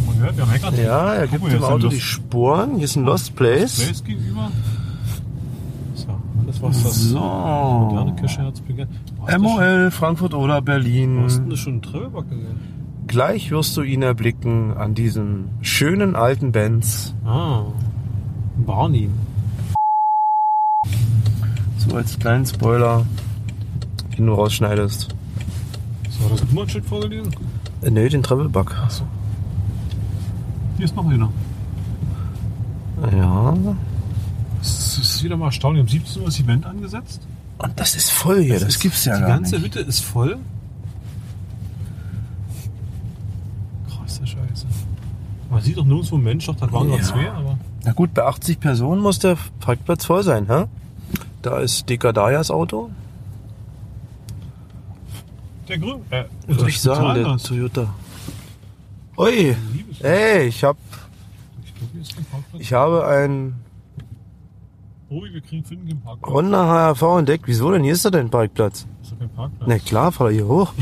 Man 0.05 0.19
hört, 0.19 0.39
haben 0.39 0.51
Hacker. 0.51 0.81
Ja, 0.81 1.13
er 1.15 1.27
gibt 1.27 1.51
dem 1.51 1.63
Auto 1.63 1.87
die 1.87 1.95
Lost 1.95 2.01
Spuren. 2.01 2.75
Hier 2.75 2.85
ist 2.85 2.95
ein 2.97 3.05
Lost 3.05 3.35
Place. 3.35 3.77
Place 3.77 4.03
gegenüber. 4.03 4.51
Alles 6.63 6.83
was 6.83 6.83
das 6.83 7.11
moderne 7.11 8.11
So. 8.11 8.63
Beginnt. 8.67 8.89
Hast 9.25 9.33
du 9.35 9.39
MOL, 9.41 9.91
Frankfurt 9.91 10.33
oder 10.33 10.55
schon- 10.55 10.55
Hast 10.55 10.65
Berlin. 10.65 11.49
du 11.49 11.55
schon 11.55 11.81
Travelback 11.81 12.29
gesehen? 12.29 12.77
Gleich 13.07 13.51
wirst 13.51 13.77
du 13.77 13.83
ihn 13.83 14.01
erblicken 14.01 14.75
an 14.75 14.93
diesem 14.93 15.45
schönen 15.61 16.15
alten 16.15 16.51
Benz. 16.51 17.13
Ah, 17.25 17.61
Barney. 18.57 19.09
So 21.77 21.95
als 21.95 22.19
kleinen 22.19 22.45
Spoiler, 22.45 23.05
den 24.17 24.25
du 24.25 24.33
rausschneidest. 24.33 25.15
So, 26.09 26.29
das 26.29 26.43
Nummernschild 26.49 26.85
vorgelesen? 26.85 27.33
Äh, 27.81 27.91
nee, 27.91 28.09
den 28.09 28.23
Travelbug. 28.23 28.75
Achso. 28.83 29.03
Hier 30.77 30.85
ist 30.85 30.95
noch 30.95 31.07
einer. 31.07 31.29
Ja. 33.15 33.53
Ist 35.17 35.23
wieder 35.23 35.35
mal 35.37 35.45
erstaunlich. 35.47 35.81
Um 35.81 35.87
17 35.87 36.21
Uhr 36.21 36.27
ist 36.27 36.37
das 36.37 36.45
Event 36.45 36.65
angesetzt. 36.67 37.21
Und 37.57 37.79
das 37.79 37.95
ist 37.95 38.11
voll 38.11 38.43
hier, 38.43 38.59
das, 38.59 38.69
ist- 38.75 38.79
gibt's 38.79 39.03
ja 39.05 39.15
Die 39.15 39.21
gar 39.21 39.29
ganze 39.29 39.55
nicht. 39.55 39.65
Hütte 39.65 39.79
ist 39.79 40.01
voll. 40.01 40.37
Krasse 43.89 44.27
Scheiße. 44.27 44.67
Man 45.49 45.61
sieht 45.61 45.77
doch 45.77 45.85
nirgendwo 45.85 46.17
Mensch, 46.17 46.45
doch 46.45 46.55
dann 46.55 46.71
waren 46.71 46.91
Ja. 46.91 47.01
zwei, 47.01 47.31
aber. 47.31 47.57
Na 47.83 47.93
gut, 47.93 48.13
bei 48.13 48.23
80 48.25 48.59
Personen 48.59 49.01
muss 49.01 49.17
der 49.19 49.37
Parkplatz 49.59 50.05
voll 50.05 50.21
sein, 50.23 50.45
hä? 50.47 50.65
Da 51.41 51.59
ist 51.59 51.89
Dekadayas 51.89 52.51
Auto. 52.51 52.91
Der 55.67 55.79
Grün. 55.79 56.01
Äh, 56.11 56.25
soll 56.47 56.69
ich 56.69 56.79
sagen, 56.79 57.15
der 57.15 57.23
das. 57.23 57.43
Toyota. 57.43 57.87
Ui, 59.17 59.55
ey, 60.01 60.47
ich 60.47 60.63
hab, 60.63 60.77
Ich 61.63 61.73
Parkplatz. 62.29 62.61
ich 62.61 62.73
habe 62.73 63.07
ein 63.07 63.55
Wir 65.09 65.41
kriegen 65.41 65.63
finden 65.63 65.87
keinen 65.87 66.01
Parkplatz. 66.01 66.31
Honda 66.33 66.65
HRV 66.93 67.01
entdeckt. 67.19 67.43
Wieso 67.47 67.71
denn? 67.71 67.83
Hier 67.83 67.93
ist 67.93 68.03
doch 68.05 68.11
dein 68.11 68.29
Parkplatz. 68.29 68.85
Ist 69.01 69.11
doch 69.13 69.19
kein 69.19 69.29
Parkplatz. 69.33 69.67
Na 69.69 69.79
klar, 69.79 70.11
fahr 70.11 70.31
hier 70.31 70.47
hoch. 70.47 70.73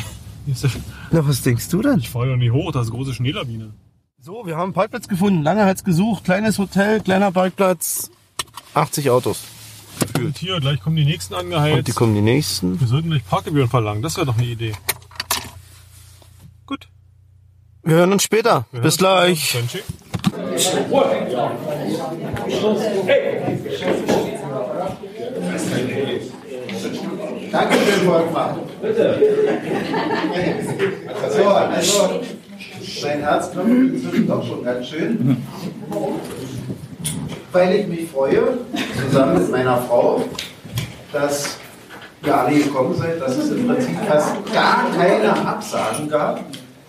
Hier 0.45 0.53
ist 0.53 0.63
der, 0.63 0.71
Na, 1.11 1.27
was 1.27 1.41
denkst 1.41 1.69
du 1.69 1.81
denn? 1.81 1.99
ich 1.99 2.09
fahre 2.09 2.31
ja 2.31 2.35
nicht 2.37 2.51
hoch, 2.51 2.71
das 2.71 2.87
ist 2.87 2.91
eine 2.91 2.97
große 2.99 3.13
Schneelawine. 3.13 3.73
So, 4.19 4.45
wir 4.47 4.55
haben 4.55 4.63
einen 4.63 4.73
Parkplatz 4.73 5.07
gefunden. 5.07 5.43
Lange 5.43 5.65
hat's 5.65 5.83
gesucht. 5.83 6.23
Kleines 6.23 6.57
Hotel, 6.57 6.99
kleiner 7.01 7.31
Parkplatz. 7.31 8.09
80 8.73 9.11
Autos. 9.11 9.43
Und 10.17 10.37
hier, 10.37 10.59
gleich 10.59 10.81
kommen 10.81 10.95
die 10.95 11.05
nächsten 11.05 11.35
Und 11.35 11.39
angeheizt. 11.41 11.87
die 11.87 11.91
kommen 11.91 12.15
die 12.15 12.21
nächsten. 12.21 12.79
wir 12.79 12.87
sollten 12.87 13.09
gleich 13.11 13.25
Parkgebühren 13.25 13.69
verlangen, 13.69 14.01
das 14.01 14.17
wäre 14.17 14.25
doch 14.25 14.37
eine 14.37 14.47
Idee. 14.47 14.73
Gut. 16.65 16.87
Wir 17.83 17.97
hören 17.97 18.11
uns 18.11 18.23
später. 18.23 18.65
wir 18.71 18.81
Bis 18.81 18.99
hören 18.99 19.31
uns 19.31 19.51
gleich. 19.51 19.57
Danke. 25.65 26.21
Dankeschön, 27.51 28.05
Volkmar. 28.05 28.57
So, 31.29 31.47
also, 31.49 32.09
mein 33.03 33.19
Herz 33.19 33.51
klopft 33.51 33.69
inzwischen 33.69 34.27
doch 34.27 34.45
schon 34.45 34.63
ganz 34.63 34.87
schön. 34.87 35.37
Weil 37.51 37.75
ich 37.75 37.87
mich 37.87 38.09
freue, 38.09 38.57
zusammen 39.01 39.39
mit 39.39 39.51
meiner 39.51 39.77
Frau, 39.77 40.23
dass 41.11 41.57
ihr 42.25 42.37
alle 42.37 42.57
gekommen 42.57 42.95
seid, 42.95 43.21
dass 43.21 43.37
es 43.37 43.51
im 43.51 43.67
Prinzip 43.67 43.97
fast 44.07 44.35
gar 44.53 44.85
keine 44.97 45.47
Absagen 45.47 46.09
gab. 46.09 46.43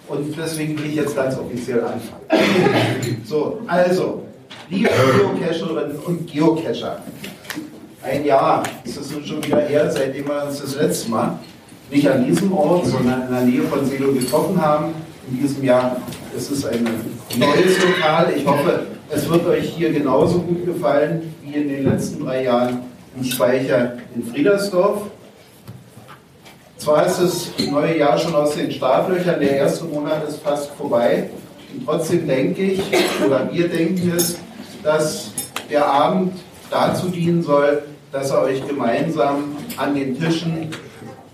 Und 0.08 0.36
deswegen 0.36 0.78
will 0.78 0.86
ich 0.86 0.96
jetzt 0.96 1.16
ganz 1.16 1.36
offiziell 1.36 1.80
anfangen. 1.80 2.22
So, 3.24 3.60
also, 3.66 4.22
liebe 4.70 4.88
Geocacherinnen 4.88 5.98
und 5.98 6.26
Geocacher, 6.30 7.02
ein 8.02 8.24
Jahr 8.24 8.62
ist 8.84 8.96
es 8.98 9.10
nun 9.10 9.24
schon 9.24 9.44
wieder 9.44 9.60
her, 9.62 9.90
seitdem 9.90 10.28
wir 10.28 10.44
uns 10.44 10.60
das 10.60 10.76
letzte 10.76 11.10
Mal 11.10 11.38
nicht 11.90 12.08
an 12.08 12.24
diesem 12.24 12.52
Ort, 12.52 12.86
sondern 12.86 13.22
in 13.22 13.34
der 13.34 13.42
Nähe 13.42 13.62
von 13.62 13.84
Selo 13.84 14.12
getroffen 14.12 14.60
haben. 14.60 14.94
in 15.28 15.40
diesem 15.40 15.64
Jahr 15.64 15.96
ist 16.36 16.50
es 16.52 16.64
ein 16.64 16.84
neues 17.36 17.82
Lokal. 17.82 18.32
Ich 18.36 18.46
hoffe, 18.46 18.86
es 19.10 19.28
wird 19.28 19.44
euch 19.46 19.70
hier 19.70 19.92
genauso 19.92 20.40
gut 20.40 20.64
gefallen 20.66 21.34
wie 21.42 21.54
in 21.54 21.68
den 21.68 21.84
letzten 21.84 22.24
drei 22.24 22.44
Jahren 22.44 22.80
im 23.16 23.24
Speicher 23.24 23.94
in 24.14 24.24
Friedersdorf. 24.24 25.02
Zwar 26.78 27.06
ist 27.06 27.20
das 27.20 27.50
neue 27.70 27.98
Jahr 27.98 28.18
schon 28.18 28.34
aus 28.34 28.54
den 28.54 28.70
Startlöchern, 28.70 29.40
der 29.40 29.56
erste 29.56 29.84
Monat 29.84 30.28
ist 30.28 30.42
fast 30.42 30.70
vorbei. 30.72 31.30
Und 31.72 31.86
trotzdem 31.86 32.26
denke 32.26 32.62
ich, 32.62 32.80
oder 33.24 33.50
wir 33.50 33.68
denken 33.68 34.12
es, 34.14 34.38
dass 34.82 35.30
der 35.70 35.86
Abend 35.86 36.34
dazu 36.70 37.08
dienen 37.08 37.42
soll, 37.42 37.82
dass 38.12 38.30
er 38.30 38.42
euch 38.42 38.66
gemeinsam 38.66 39.56
an 39.76 39.94
den 39.94 40.18
Tischen 40.18 40.70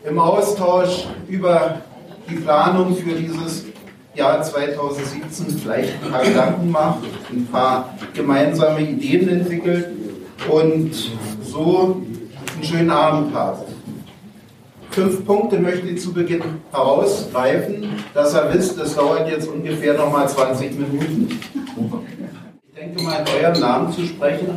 im 0.05 0.19
Austausch 0.19 1.07
über 1.29 1.83
die 2.29 2.37
Planung 2.37 2.97
für 2.97 3.15
dieses 3.15 3.65
Jahr 4.15 4.43
2017 4.43 5.59
vielleicht 5.59 5.93
ein 6.05 6.11
paar 6.11 6.23
Gedanken 6.23 6.71
macht, 6.71 6.99
ein 7.31 7.47
paar 7.51 7.95
gemeinsame 8.15 8.81
Ideen 8.81 9.29
entwickelt 9.29 9.89
und 10.49 10.93
so 11.43 12.03
einen 12.55 12.65
schönen 12.65 12.91
Abend 12.91 13.35
habt. 13.35 13.72
Fünf 14.93 15.25
Punkte 15.25 15.59
möchte 15.59 15.89
ich 15.89 16.03
zu 16.03 16.13
Beginn 16.13 16.43
herausgreifen, 16.71 17.89
dass 18.13 18.35
ihr 18.35 18.53
wisst, 18.53 18.79
das 18.79 18.95
dauert 18.95 19.27
jetzt 19.27 19.49
ungefähr 19.49 19.95
nochmal 19.95 20.29
20 20.29 20.79
Minuten. 20.79 21.41
Ich 22.69 22.79
denke 22.79 23.03
mal, 23.03 23.21
in 23.21 23.45
eurem 23.45 23.61
Namen 23.61 23.93
zu 23.93 24.05
sprechen, 24.05 24.49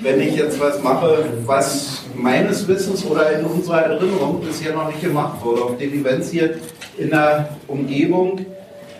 wenn 0.00 0.20
ich 0.20 0.36
jetzt 0.36 0.60
was 0.60 0.80
mache, 0.80 1.24
was 1.44 2.04
meines 2.14 2.68
Wissens 2.68 3.04
oder 3.04 3.32
in 3.32 3.44
unserer 3.44 3.82
Erinnerung 3.82 4.40
bisher 4.40 4.74
noch 4.74 4.86
nicht 4.86 5.00
gemacht 5.00 5.44
wurde 5.44 5.62
auf 5.62 5.76
den 5.76 5.92
Events 5.92 6.30
hier 6.30 6.54
in 6.96 7.10
der 7.10 7.48
Umgebung. 7.66 8.46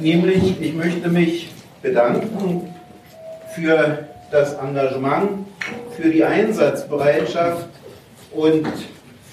Nämlich, 0.01 0.61
ich 0.61 0.75
möchte 0.75 1.09
mich 1.09 1.53
bedanken 1.83 2.75
für 3.55 4.07
das 4.33 4.55
Engagement, 4.55 5.47
für 5.97 6.09
die 6.09 6.25
Einsatzbereitschaft 6.25 7.69
und 8.33 8.67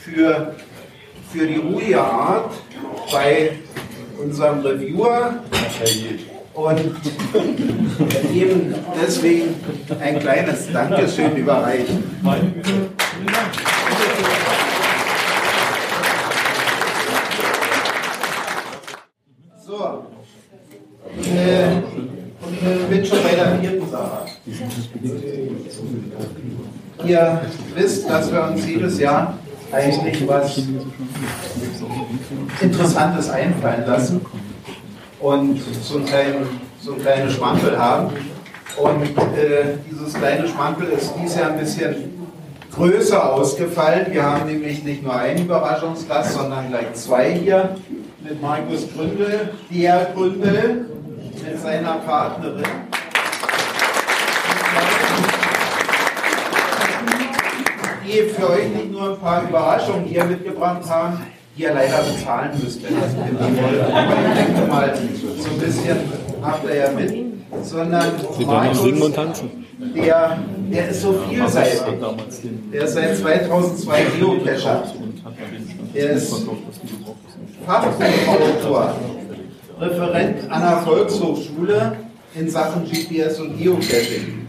für, 0.02 0.54
für 1.32 1.46
die 1.46 1.58
ruhige 1.58 2.02
Art 2.02 2.54
bei 3.12 3.52
unserem 4.22 4.60
Reviewer 4.62 5.44
und 6.54 6.80
ihm 8.34 8.76
deswegen 9.02 9.56
ein 10.00 10.20
kleines 10.20 10.72
Dankeschön 10.72 11.36
überreichen. 11.36 12.04
So, 19.66 20.06
äh, 21.36 21.78
ich 22.52 22.88
bin 22.90 23.06
schon 23.06 23.24
bei 23.24 23.36
der 23.36 23.60
vierten 23.60 23.92
Sache. 23.92 24.26
Ihr 27.06 27.42
wisst, 27.76 28.10
dass 28.10 28.32
wir 28.32 28.44
uns 28.46 28.66
jedes 28.66 29.00
Jahr 29.00 29.38
eigentlich 29.72 30.28
was 30.28 30.62
Interessantes 32.62 33.30
einfallen 33.30 33.86
lassen 33.86 34.26
und 35.20 35.62
so 35.82 35.98
ein, 35.98 36.06
klein, 36.06 36.36
so 36.80 36.94
ein 36.94 37.02
kleines 37.02 37.34
Schmankel 37.34 37.78
haben. 37.78 38.12
Und 38.78 39.04
äh, 39.36 39.78
dieses 39.90 40.14
kleine 40.14 40.48
Schmankel 40.48 40.90
ist 40.90 41.12
dieses 41.20 41.38
Jahr 41.38 41.52
ein 41.52 41.60
bisschen 41.60 41.96
größer 42.76 43.34
ausgefallen. 43.34 44.08
Wir 44.12 44.24
haben 44.24 44.46
nämlich 44.46 44.84
nicht 44.84 45.04
nur 45.04 45.16
einen 45.16 45.46
Überraschungsgast, 45.46 46.34
sondern 46.34 46.70
gleich 46.70 46.94
zwei 46.94 47.34
hier 47.34 47.76
mit 48.24 48.42
Markus 48.42 48.88
Gründel, 48.94 49.50
der 49.72 50.12
Gründel 50.14 50.86
mit 51.44 51.62
seiner 51.62 51.94
Partnerin. 51.94 52.64
Die 58.08 58.22
für 58.30 58.50
euch 58.50 58.70
nicht 58.70 58.92
nur 58.92 59.12
ein 59.12 59.20
paar 59.20 59.44
Überraschungen 59.44 60.06
hier 60.06 60.24
mitgebracht 60.24 60.90
haben, 60.90 61.20
die 61.58 61.64
ihr 61.64 61.74
leider 61.74 62.04
bezahlen 62.04 62.52
müsst, 62.64 62.82
wenn 62.84 62.94
ihr 62.96 63.04
es 63.06 63.14
mitnehmen 63.14 63.58
wollt. 63.62 63.82
Aber 63.82 64.14
ich 64.30 64.46
denke 64.46 64.72
mal, 64.72 64.94
so 65.38 65.50
ein 65.50 65.60
bisschen 65.60 65.98
habt 66.42 66.64
ihr 66.64 66.76
ja 66.76 66.92
mit. 66.92 67.14
Sondern 67.64 68.12
noch 68.40 68.76
singen 68.76 69.02
und 69.02 69.16
tanzen. 69.16 69.66
Der, 69.96 70.38
der 70.72 70.90
ist 70.90 71.02
so 71.02 71.14
vielseitig. 71.30 71.82
Der 72.74 72.84
ist 72.84 72.94
seit 72.94 73.18
2002 73.18 74.06
Geocacher. 74.20 74.84
Er 75.94 76.10
ist 76.12 76.34
Fachbuchautor, 77.66 78.96
Referent 79.80 80.52
an 80.52 80.62
der 80.62 80.78
Volkshochschule 80.80 81.98
in 82.36 82.50
Sachen 82.50 82.86
GPS 82.86 83.40
und 83.40 83.58
Geocaching. 83.58 84.48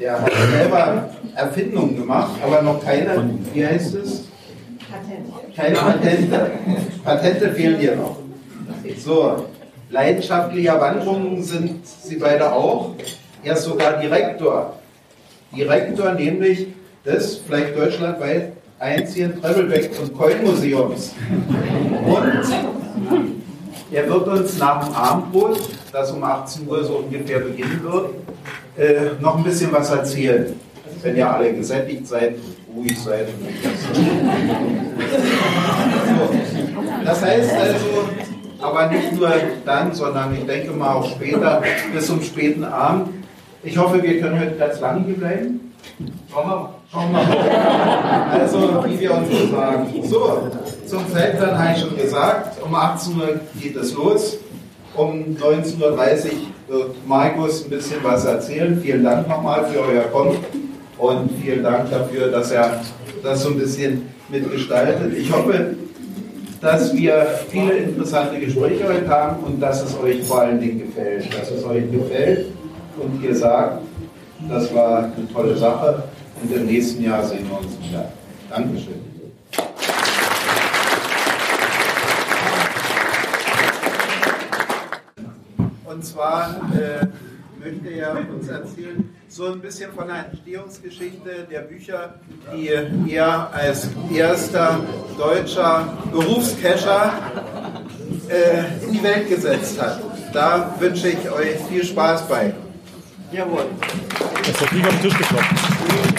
Der 0.00 0.20
hat 0.20 0.32
selber 0.50 1.10
Erfindungen 1.34 1.96
gemacht, 1.96 2.32
aber 2.44 2.62
noch 2.62 2.84
keine, 2.84 3.30
wie 3.52 3.66
heißt 3.66 3.94
es? 3.94 4.24
Keine 5.56 5.76
Patente. 5.76 6.50
Patente 7.04 7.52
fehlen 7.52 7.80
dir 7.80 7.96
noch. 7.96 8.16
So, 8.98 9.46
leidenschaftlicher 9.90 10.80
Wanderungen 10.80 11.42
sind 11.42 11.86
sie 11.86 12.16
beide 12.16 12.52
auch. 12.52 12.90
Er 13.42 13.54
ist 13.54 13.64
sogar 13.64 13.98
Direktor. 14.00 14.74
Direktor 15.54 16.12
nämlich 16.12 16.68
des 17.04 17.38
vielleicht 17.38 17.76
deutschlandweit 17.76 18.52
einzigen 18.78 19.40
Travelback- 19.40 19.90
und 20.00 20.16
Coin-Museums. 20.16 21.14
Und 22.06 22.42
er 23.90 24.08
wird 24.08 24.26
uns 24.26 24.58
nach 24.58 24.84
dem 24.84 24.94
Abendbrot, 24.94 25.60
das 25.92 26.10
um 26.12 26.22
18 26.22 26.66
Uhr 26.68 26.84
so 26.84 26.94
ungefähr 26.94 27.40
beginnen 27.40 27.80
wird, 27.82 28.10
äh, 28.76 29.20
noch 29.20 29.36
ein 29.36 29.44
bisschen 29.44 29.70
was 29.72 29.90
erzählen. 29.90 30.58
Wenn 31.02 31.16
ihr 31.16 31.28
alle 31.28 31.52
gesättigt 31.52 32.06
seid, 32.06 32.36
ruhig 32.74 32.96
seid. 32.98 33.26
So. 33.92 34.00
Das 37.04 37.22
heißt 37.22 37.52
also, 37.54 38.04
aber 38.60 38.86
nicht 38.86 39.12
nur 39.12 39.30
dann, 39.64 39.92
sondern 39.92 40.34
ich 40.34 40.46
denke 40.46 40.70
mal 40.70 40.94
auch 40.94 41.10
später, 41.10 41.60
bis 41.92 42.06
zum 42.06 42.22
späten 42.22 42.64
Abend. 42.64 43.08
Ich 43.64 43.76
hoffe, 43.76 44.00
wir 44.00 44.20
können 44.20 44.38
heute 44.38 44.56
ganz 44.56 44.80
lange 44.80 45.04
hier 45.04 45.16
bleiben. 45.16 45.72
Schauen 46.32 46.48
wir. 46.48 46.74
Schauen 46.92 47.12
wir 47.12 47.18
mal. 47.18 48.40
Also, 48.40 48.84
wie 48.86 49.00
wir 49.00 49.14
uns 49.14 49.28
so 49.28 49.56
sagen. 49.56 49.86
So, 50.04 50.50
zum 50.86 51.12
Zeitplan 51.12 51.58
habe 51.58 51.72
ich 51.74 51.82
schon 51.82 51.96
gesagt, 51.96 52.62
um 52.62 52.74
18 52.74 53.20
Uhr 53.20 53.40
geht 53.60 53.76
es 53.76 53.94
los. 53.94 54.36
Um 54.94 55.36
19.30 55.40 55.80
Uhr 55.80 55.92
wird 56.68 57.08
Markus 57.08 57.64
ein 57.64 57.70
bisschen 57.70 57.98
was 58.02 58.24
erzählen. 58.24 58.80
Vielen 58.80 59.02
Dank 59.04 59.28
nochmal 59.28 59.64
für 59.66 59.80
euer 59.80 60.04
Kommen 60.04 60.36
und 61.02 61.30
vielen 61.42 61.64
Dank 61.64 61.90
dafür, 61.90 62.28
dass 62.28 62.52
er 62.52 62.80
das 63.24 63.42
so 63.42 63.48
ein 63.48 63.58
bisschen 63.58 64.08
mitgestaltet. 64.28 65.12
Ich 65.18 65.32
hoffe, 65.32 65.74
dass 66.60 66.96
wir 66.96 67.26
viele 67.50 67.72
interessante 67.72 68.38
Gespräche 68.38 68.86
heute 68.86 69.08
haben 69.08 69.42
und 69.42 69.60
dass 69.60 69.82
es 69.82 69.98
euch 69.98 70.22
vor 70.22 70.42
allen 70.42 70.60
Dingen 70.60 70.78
gefällt. 70.78 71.26
Dass 71.36 71.50
es 71.50 71.64
euch 71.64 71.90
gefällt 71.90 72.46
und 72.96 73.20
ihr 73.20 73.34
sagt, 73.34 73.82
das 74.48 74.72
war 74.72 74.98
eine 74.98 75.32
tolle 75.32 75.56
Sache 75.56 76.04
und 76.40 76.54
im 76.54 76.66
nächsten 76.66 77.02
Jahr 77.02 77.24
sehen 77.24 77.48
wir 77.48 77.58
uns 77.58 77.76
wieder. 77.82 78.12
Dankeschön. 78.48 79.02
Und 85.84 86.04
zwar 86.04 86.60
äh, 86.74 87.06
möchte 87.62 87.88
er 87.90 88.16
uns 88.28 88.48
erzählen, 88.48 89.08
so 89.28 89.46
ein 89.46 89.60
bisschen 89.60 89.92
von 89.92 90.08
der 90.08 90.26
Entstehungsgeschichte 90.30 91.46
der 91.50 91.60
Bücher, 91.60 92.14
die 92.54 93.14
er 93.14 93.50
als 93.52 93.88
erster 94.12 94.80
deutscher 95.16 95.96
Berufscacher 96.10 97.12
äh, 98.28 98.84
in 98.84 98.92
die 98.92 99.02
Welt 99.02 99.28
gesetzt 99.28 99.80
hat. 99.80 100.00
Da 100.32 100.74
wünsche 100.78 101.08
ich 101.08 101.30
euch 101.30 101.56
viel 101.68 101.84
Spaß 101.84 102.28
bei. 102.28 102.52
Jawohl. 103.30 103.66
Das 104.44 104.60
hat 104.60 104.72
nie 104.72 104.82
am 104.82 105.00
Tisch 105.00 105.16
geklopft. 105.16 105.54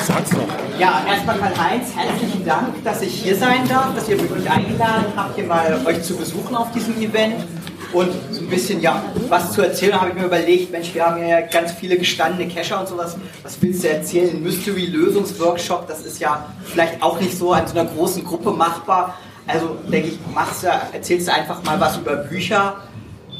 Sag's 0.01 0.29
doch. 0.31 0.79
Ja, 0.79 1.03
erstmal 1.07 1.37
Karl-Heinz, 1.37 1.95
herzlichen 1.95 2.45
Dank, 2.45 2.83
dass 2.83 3.01
ich 3.01 3.13
hier 3.13 3.35
sein 3.35 3.67
darf, 3.67 3.93
dass 3.95 4.09
ihr 4.09 4.15
mich 4.15 4.49
eingeladen 4.49 5.13
habt, 5.15 5.35
hier 5.35 5.45
mal 5.45 5.79
euch 5.85 6.01
zu 6.03 6.15
besuchen 6.15 6.55
auf 6.55 6.71
diesem 6.71 6.99
Event. 6.99 7.45
Und 7.93 8.11
so 8.31 8.41
ein 8.41 8.49
bisschen, 8.49 8.81
ja, 8.81 9.03
was 9.29 9.53
zu 9.53 9.61
erzählen, 9.61 9.99
habe 9.99 10.09
ich 10.09 10.15
mir 10.15 10.25
überlegt, 10.25 10.71
Mensch, 10.71 10.93
wir 10.95 11.05
haben 11.05 11.25
ja 11.25 11.41
ganz 11.41 11.73
viele 11.73 11.95
gestandene 11.95 12.51
Cacher 12.51 12.79
und 12.79 12.87
sowas. 12.87 13.15
Was 13.43 13.61
willst 13.61 13.83
du 13.83 13.89
erzählen? 13.89 14.31
Ein 14.31 14.41
Mystery-Lösungsworkshop, 14.41 15.87
das 15.87 16.01
ist 16.01 16.19
ja 16.19 16.43
vielleicht 16.65 17.03
auch 17.03 17.21
nicht 17.21 17.37
so 17.37 17.53
an 17.53 17.67
so 17.67 17.77
einer 17.77 17.87
großen 17.87 18.25
Gruppe 18.25 18.49
machbar. 18.51 19.15
Also 19.45 19.77
denke 19.91 20.09
ich, 20.09 20.19
machst 20.33 20.63
du, 20.63 20.67
erzählst 20.67 21.27
du 21.27 21.33
einfach 21.33 21.63
mal 21.63 21.79
was 21.79 21.97
über 21.97 22.15
Bücher. 22.15 22.77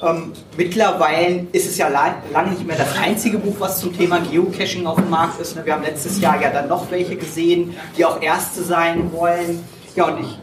Ähm, 0.04 0.34
mittlerweile 0.56 1.48
ist 1.52 1.66
es 1.66 1.78
ja 1.78 1.88
la 1.88 2.16
lange 2.32 2.52
nicht 2.52 2.68
mehr 2.68 2.78
das 2.78 2.96
einzige 3.02 3.40
Buch, 3.40 3.56
was 3.58 3.80
zum 3.80 3.98
Thema 3.98 4.20
Geocaching 4.20 4.86
auf 4.86 4.98
dem 4.98 5.10
Markt 5.10 5.42
ist. 5.42 5.56
Ne? 5.56 5.66
Wir 5.66 5.74
haben 5.74 5.84
letztes 5.84 6.20
Jahr 6.20 6.40
ja 6.40 6.52
dann 6.52 6.68
noch 6.68 6.92
welche 6.92 7.16
gesehen, 7.16 7.76
die 7.98 8.06
auch 8.06 8.22
Erste 8.22 8.62
sein 8.64 9.12
wollen. 9.14 9.64
Ja, 9.96 10.08
und 10.08 10.20
ich 10.24 10.40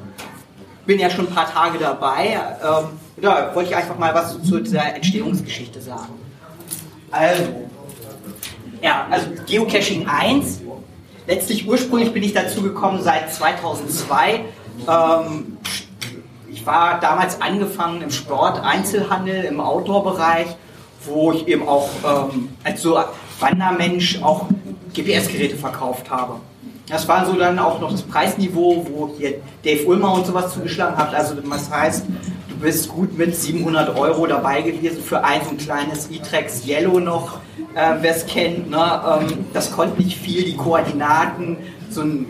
bin 0.86 0.98
ja 0.98 1.10
schon 1.10 1.28
ein 1.28 1.34
paar 1.34 1.52
Tage 1.52 1.78
dabei. 1.78 2.40
Ähm, 2.64 2.86
da 3.20 3.54
wollte 3.54 3.70
ich 3.70 3.76
einfach 3.76 3.98
mal 3.98 4.14
was 4.14 4.42
zu 4.42 4.60
dieser 4.60 4.94
Entstehungsgeschichte 4.94 5.80
sagen. 5.80 6.14
Also, 7.10 7.42
ja, 8.82 9.06
also 9.10 9.26
Geocaching 9.46 10.06
1. 10.06 10.62
Letztlich 11.26 11.68
ursprünglich 11.68 12.12
bin 12.12 12.22
ich 12.22 12.32
dazu 12.32 12.62
gekommen 12.62 13.02
seit 13.02 13.32
2002. 13.32 14.44
Ähm, 14.88 15.58
ich 16.50 16.66
war 16.66 17.00
damals 17.00 17.40
angefangen 17.40 18.02
im 18.02 18.10
Sport, 18.10 18.62
Einzelhandel, 18.62 19.44
im 19.44 19.60
Outdoor-Bereich, 19.60 20.48
wo 21.04 21.32
ich 21.32 21.46
eben 21.48 21.68
auch 21.68 21.88
ähm, 22.04 22.48
als 22.64 22.82
so 22.82 22.98
Wandermensch 23.38 24.22
auch 24.22 24.46
GPS-Geräte 24.94 25.56
verkauft 25.56 26.10
habe. 26.10 26.36
Das 26.88 27.06
war 27.06 27.24
so 27.24 27.34
dann 27.34 27.58
auch 27.58 27.80
noch 27.80 27.92
das 27.92 28.02
Preisniveau, 28.02 28.84
wo 28.90 29.14
hier 29.16 29.34
Dave 29.64 29.84
Ulmer 29.86 30.12
und 30.12 30.26
sowas 30.26 30.52
zugeschlagen 30.52 30.96
hat. 30.96 31.14
Also 31.14 31.34
das 31.34 31.70
heißt, 31.70 32.06
bist 32.60 32.88
gut 32.88 33.16
mit 33.16 33.34
700 33.34 33.96
Euro 33.96 34.26
dabei 34.26 34.62
gewesen 34.62 35.02
für 35.02 35.24
ein 35.24 35.40
so 35.44 35.50
ein 35.50 35.58
kleines 35.58 36.10
E-Trex 36.10 36.66
Yellow 36.66 37.00
noch, 37.00 37.38
äh, 37.74 37.94
wer 38.00 38.16
es 38.16 38.26
kennt. 38.26 38.70
Ne? 38.70 38.76
Ähm, 38.78 39.46
das 39.52 39.72
konnte 39.72 40.00
nicht 40.02 40.18
viel, 40.18 40.44
die 40.44 40.56
Koordinaten, 40.56 41.56
so 41.90 42.02
ein 42.02 42.26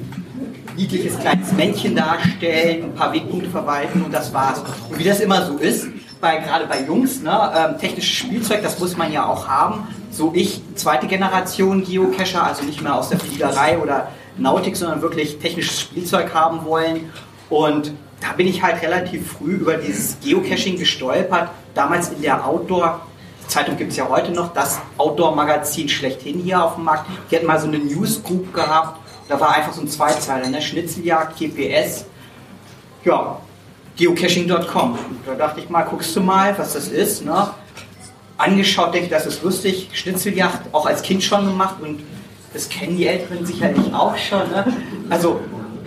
niedliches 0.76 1.18
kleines 1.18 1.52
Männchen 1.52 1.96
darstellen, 1.96 2.84
ein 2.84 2.94
paar 2.94 3.12
Wegpunkte 3.12 3.50
verwalten 3.50 4.02
und 4.02 4.12
das 4.12 4.32
war's. 4.32 4.62
Und 4.88 4.98
wie 4.98 5.04
das 5.04 5.20
immer 5.20 5.44
so 5.44 5.58
ist, 5.58 5.88
bei, 6.20 6.36
gerade 6.38 6.66
bei 6.66 6.82
Jungs, 6.84 7.22
ne, 7.22 7.52
ähm, 7.56 7.78
technisches 7.78 8.12
Spielzeug, 8.12 8.62
das 8.62 8.78
muss 8.78 8.96
man 8.96 9.12
ja 9.12 9.26
auch 9.26 9.48
haben. 9.48 9.88
So 10.10 10.32
ich, 10.34 10.60
zweite 10.74 11.06
Generation 11.06 11.82
Geocacher, 11.82 12.44
also 12.44 12.64
nicht 12.64 12.82
mehr 12.82 12.94
aus 12.94 13.08
der 13.08 13.18
Fliegerei 13.18 13.78
oder 13.78 14.08
Nautik, 14.36 14.76
sondern 14.76 15.02
wirklich 15.02 15.38
technisches 15.38 15.80
Spielzeug 15.80 16.34
haben 16.34 16.64
wollen. 16.64 17.10
Und 17.48 17.92
da 18.20 18.32
bin 18.32 18.46
ich 18.46 18.62
halt 18.62 18.82
relativ 18.82 19.32
früh 19.32 19.52
über 19.52 19.76
dieses 19.76 20.18
Geocaching 20.20 20.78
gestolpert. 20.78 21.50
Damals 21.74 22.10
in 22.10 22.22
der 22.22 22.46
Outdoor, 22.46 23.00
Zeitung 23.48 23.76
gibt 23.76 23.90
es 23.90 23.96
ja 23.96 24.08
heute 24.08 24.30
noch, 24.30 24.52
das 24.52 24.80
Outdoor-Magazin 24.96 25.88
schlechthin 25.88 26.38
hier 26.40 26.62
auf 26.62 26.76
dem 26.76 26.84
Markt. 26.84 27.06
Die 27.30 27.36
hatten 27.36 27.46
mal 27.46 27.58
so 27.58 27.66
eine 27.66 27.78
Newsgroup 27.78 28.52
gehabt. 28.54 29.00
Da 29.28 29.40
war 29.40 29.54
einfach 29.54 29.72
so 29.72 29.80
ein 29.80 29.88
Zweizeiler, 29.88 30.48
ne? 30.48 30.60
Schnitzeljagd, 30.60 31.38
GPS. 31.38 32.04
Ja, 33.04 33.38
geocaching.com. 33.96 34.98
Da 35.26 35.34
dachte 35.34 35.60
ich 35.60 35.70
mal, 35.70 35.82
guckst 35.82 36.14
du 36.16 36.20
mal, 36.20 36.56
was 36.58 36.74
das 36.74 36.88
ist. 36.88 37.24
Ne? 37.24 37.50
Angeschaut, 38.36 38.94
denke 38.94 39.06
ich, 39.06 39.10
das 39.10 39.26
ist 39.26 39.42
lustig. 39.42 39.88
Schnitzeljagd, 39.92 40.72
auch 40.72 40.86
als 40.86 41.02
Kind 41.02 41.22
schon 41.22 41.46
gemacht 41.46 41.76
und 41.80 42.00
das 42.52 42.68
kennen 42.68 42.96
die 42.96 43.06
Älteren 43.06 43.46
sicherlich 43.46 43.92
auch 43.94 44.16
schon. 44.16 44.50
Ne? 44.50 44.66
Also 45.08 45.40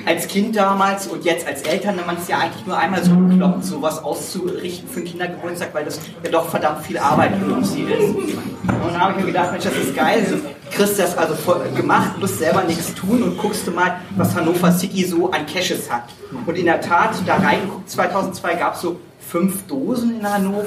als 0.06 0.28
Kind 0.28 0.56
damals 0.56 1.08
und 1.08 1.24
jetzt 1.26 1.48
als 1.48 1.62
Eltern, 1.64 2.00
man 2.06 2.18
ist 2.18 2.30
ja 2.30 2.40
eigentlich 2.40 2.66
nur 2.66 2.78
einmal 2.78 3.04
so 3.04 3.16
bekloppt, 3.16 3.64
sowas 3.64 4.04
auszurichten 4.04 4.90
für 4.90 4.98
einen 4.98 5.08
Kindergeburtstag, 5.08 5.74
weil 5.74 5.86
das 5.86 6.00
ja 6.24 6.32
doch 6.32 6.50
verdammt 6.50 6.86
viel 6.86 6.98
Arbeit 6.98 7.34
für 7.38 7.64
sie 7.64 7.84
ist. 7.84 8.16
Und 8.16 8.68
dann 8.68 9.00
habe 9.00 9.14
ich 9.14 9.20
mir 9.20 9.32
gedacht, 9.32 9.52
Mensch, 9.52 9.64
das 9.64 9.76
ist 9.76 9.96
geil. 9.96 10.26
Du 10.30 10.76
kriegst 10.76 11.00
das 11.00 11.18
also 11.18 11.36
gemacht, 11.76 12.20
musst 12.20 12.40
selber 12.40 12.64
nichts 12.64 12.94
tun 12.94 13.24
und 13.24 13.38
guckst 13.38 13.66
du 13.68 13.72
mal, 13.72 14.00
was 14.18 14.36
Hannover 14.36 14.72
City 14.72 15.06
so 15.06 15.32
an 15.32 15.46
Caches 15.46 15.90
hat. 15.90 16.06
Und 16.46 16.58
in 16.58 16.66
der 16.66 16.82
Tat, 16.82 17.16
da 17.26 17.36
reingeguckt, 17.36 17.90
2002 17.90 18.56
gab 18.56 18.76
es 18.76 18.82
so 18.82 19.00
fünf 19.20 19.66
Dosen 19.68 20.20
in 20.20 20.30
Hannover. 20.30 20.66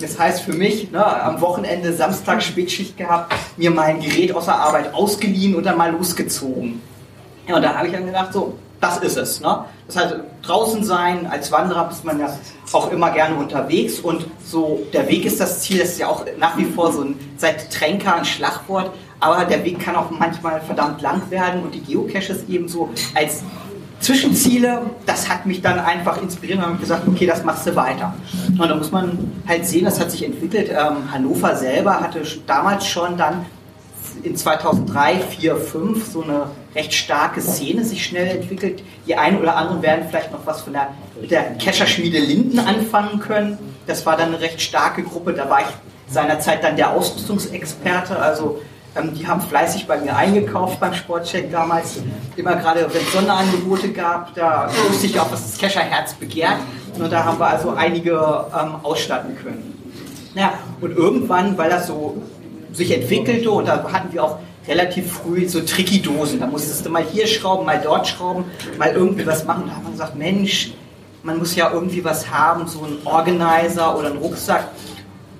Das 0.00 0.18
heißt 0.18 0.42
für 0.42 0.52
mich, 0.52 0.90
ne, 0.90 1.04
am 1.04 1.40
Wochenende 1.40 1.92
Samstag 1.92 2.42
Spätschicht 2.42 2.96
gehabt, 2.96 3.34
mir 3.56 3.70
mein 3.70 4.00
Gerät 4.00 4.34
aus 4.34 4.46
der 4.46 4.56
Arbeit 4.56 4.92
ausgeliehen 4.92 5.54
und 5.54 5.64
dann 5.64 5.78
mal 5.78 5.92
losgezogen. 5.92 6.80
Ja, 7.48 7.56
und 7.56 7.62
da 7.62 7.74
habe 7.74 7.86
ich 7.86 7.92
dann 7.92 8.06
gedacht, 8.06 8.32
so, 8.32 8.54
das 8.80 8.98
ist 8.98 9.16
es. 9.16 9.40
Ne? 9.40 9.64
Das 9.86 9.96
heißt, 9.96 10.14
draußen 10.42 10.84
sein, 10.84 11.26
als 11.26 11.50
Wanderer 11.52 11.88
ist 11.90 12.04
man 12.04 12.18
ja 12.18 12.28
auch 12.72 12.90
immer 12.90 13.10
gerne 13.10 13.36
unterwegs 13.36 14.00
und 14.00 14.26
so, 14.44 14.86
der 14.92 15.08
Weg 15.08 15.24
ist 15.24 15.40
das 15.40 15.60
Ziel, 15.60 15.78
das 15.78 15.90
ist 15.90 15.98
ja 15.98 16.08
auch 16.08 16.24
nach 16.38 16.56
wie 16.56 16.64
vor 16.64 16.92
so 16.92 17.02
ein, 17.02 17.18
seit 17.36 17.72
Tränker 17.72 18.16
ein 18.16 18.24
Schlagwort, 18.24 18.90
aber 19.20 19.44
der 19.44 19.64
Weg 19.64 19.80
kann 19.80 19.96
auch 19.96 20.10
manchmal 20.10 20.60
verdammt 20.60 21.00
lang 21.00 21.30
werden 21.30 21.62
und 21.62 21.74
die 21.74 21.80
Geocaches 21.80 22.48
eben 22.48 22.68
so 22.68 22.90
als 23.14 23.42
Zwischenziele, 24.00 24.82
das 25.06 25.28
hat 25.28 25.46
mich 25.46 25.62
dann 25.62 25.78
einfach 25.78 26.20
inspiriert 26.20 26.58
und 26.58 26.66
habe 26.66 26.76
gesagt, 26.76 27.08
okay, 27.08 27.26
das 27.26 27.42
machst 27.44 27.66
du 27.66 27.74
weiter. 27.74 28.14
Und 28.50 28.68
da 28.68 28.74
muss 28.74 28.92
man 28.92 29.32
halt 29.48 29.66
sehen, 29.66 29.86
das 29.86 29.98
hat 29.98 30.10
sich 30.10 30.22
entwickelt. 30.22 30.68
Ähm, 30.68 31.10
Hannover 31.10 31.56
selber 31.56 32.00
hatte 32.00 32.22
damals 32.46 32.86
schon 32.86 33.16
dann 33.16 33.46
in 34.22 34.36
2003, 34.36 35.20
4, 35.20 35.56
5 35.56 36.06
so 36.06 36.22
eine 36.22 36.50
recht 36.76 36.94
starke 36.94 37.40
Szene 37.40 37.84
sich 37.84 38.04
schnell 38.04 38.28
entwickelt. 38.28 38.82
Die 39.06 39.16
einen 39.16 39.38
oder 39.38 39.56
anderen 39.56 39.82
werden 39.82 40.06
vielleicht 40.08 40.30
noch 40.30 40.44
was 40.44 40.60
von 40.60 40.74
der, 40.74 40.88
mit 41.20 41.30
der 41.30 41.54
Kescherschmiede 41.54 42.18
Linden 42.18 42.58
anfangen 42.58 43.18
können. 43.18 43.58
Das 43.86 44.04
war 44.06 44.16
dann 44.16 44.28
eine 44.28 44.40
recht 44.40 44.60
starke 44.60 45.02
Gruppe. 45.02 45.32
Da 45.32 45.48
war 45.48 45.60
ich 45.60 45.66
seinerzeit 46.08 46.62
dann 46.62 46.76
der 46.76 46.90
Ausrüstungsexperte. 46.90 48.18
Also 48.18 48.60
ähm, 48.94 49.14
die 49.14 49.26
haben 49.26 49.40
fleißig 49.40 49.86
bei 49.86 49.98
mir 49.98 50.14
eingekauft 50.14 50.78
beim 50.78 50.94
Sportcheck 50.94 51.50
damals. 51.50 51.98
Immer 52.36 52.56
gerade, 52.56 52.86
wenn 52.92 53.02
es 53.02 53.12
Sonderangebote 53.12 53.90
gab, 53.92 54.34
da 54.34 54.70
wusste 54.88 55.06
ich 55.06 55.18
auch, 55.18 55.30
was 55.32 55.50
das 55.50 55.58
Kescherherz 55.58 56.14
begehrt. 56.14 56.58
Und 56.98 57.10
da 57.10 57.24
haben 57.24 57.38
wir 57.38 57.46
also 57.46 57.70
einige 57.70 58.12
ähm, 58.12 58.76
ausstatten 58.82 59.36
können. 59.36 59.72
Ja, 60.34 60.52
und 60.80 60.94
irgendwann, 60.94 61.56
weil 61.56 61.70
das 61.70 61.86
so 61.86 62.22
sich 62.72 62.92
entwickelte 62.92 63.50
und 63.50 63.66
da 63.66 63.82
hatten 63.90 64.12
wir 64.12 64.22
auch 64.22 64.38
relativ 64.68 65.12
früh 65.12 65.48
so 65.48 65.60
tricky 65.60 66.00
Dosen. 66.00 66.40
Da 66.40 66.46
musstest 66.46 66.84
du 66.84 66.90
mal 66.90 67.04
hier 67.04 67.26
schrauben, 67.26 67.66
mal 67.66 67.80
dort 67.82 68.06
schrauben, 68.06 68.44
mal 68.78 68.92
irgendwie 68.92 69.26
was 69.26 69.44
machen. 69.44 69.64
Da 69.66 69.76
haben 69.76 69.84
wir 69.84 69.92
gesagt, 69.92 70.16
Mensch, 70.16 70.72
man 71.22 71.38
muss 71.38 71.54
ja 71.56 71.70
irgendwie 71.72 72.04
was 72.04 72.30
haben, 72.30 72.66
so 72.66 72.80
ein 72.84 72.98
Organizer 73.04 73.98
oder 73.98 74.10
ein 74.10 74.18
Rucksack. 74.18 74.68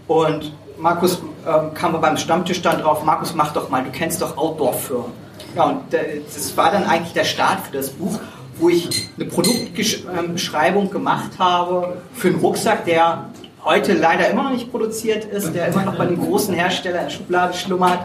Und 0.06 0.52
Markus 0.78 1.20
ähm, 1.46 1.74
kam 1.74 1.98
beim 2.00 2.16
Stammtisch 2.16 2.62
dann 2.62 2.80
drauf, 2.80 3.04
Markus, 3.04 3.34
mach 3.34 3.52
doch 3.52 3.70
mal, 3.70 3.82
du 3.82 3.90
kennst 3.90 4.20
doch 4.20 4.36
Outdoor-Firmen. 4.36 5.12
Ja, 5.54 5.64
und 5.64 5.94
äh, 5.94 6.20
das 6.24 6.56
war 6.56 6.70
dann 6.70 6.84
eigentlich 6.84 7.14
der 7.14 7.24
Start 7.24 7.60
für 7.66 7.76
das 7.76 7.90
Buch, 7.90 8.18
wo 8.58 8.68
ich 8.68 9.08
eine 9.16 9.26
Produktbeschreibung 9.26 10.90
gemacht 10.90 11.32
habe 11.38 11.98
für 12.14 12.28
einen 12.28 12.38
Rucksack, 12.38 12.84
der 12.84 13.30
heute 13.64 13.94
leider 13.94 14.28
immer 14.30 14.44
noch 14.44 14.52
nicht 14.52 14.70
produziert 14.70 15.24
ist, 15.24 15.52
der 15.52 15.68
immer 15.68 15.82
noch 15.82 15.96
bei 15.96 16.06
den 16.06 16.18
großen 16.18 16.54
Herstellern 16.54 17.00
in 17.00 17.08
der 17.08 17.10
Schublade 17.10 17.54
schlummert. 17.54 18.00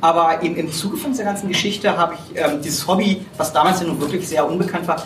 Aber 0.00 0.42
eben 0.42 0.56
im 0.56 0.72
Zuge 0.72 0.96
von 0.96 1.12
dieser 1.12 1.24
ganzen 1.24 1.48
Geschichte 1.48 1.96
habe 1.96 2.14
ich 2.14 2.40
ähm, 2.40 2.60
dieses 2.62 2.86
Hobby, 2.86 3.24
was 3.36 3.52
damals 3.52 3.80
ja 3.80 3.86
nun 3.86 4.00
wirklich 4.00 4.26
sehr 4.26 4.48
unbekannt 4.48 4.88
war, 4.88 5.02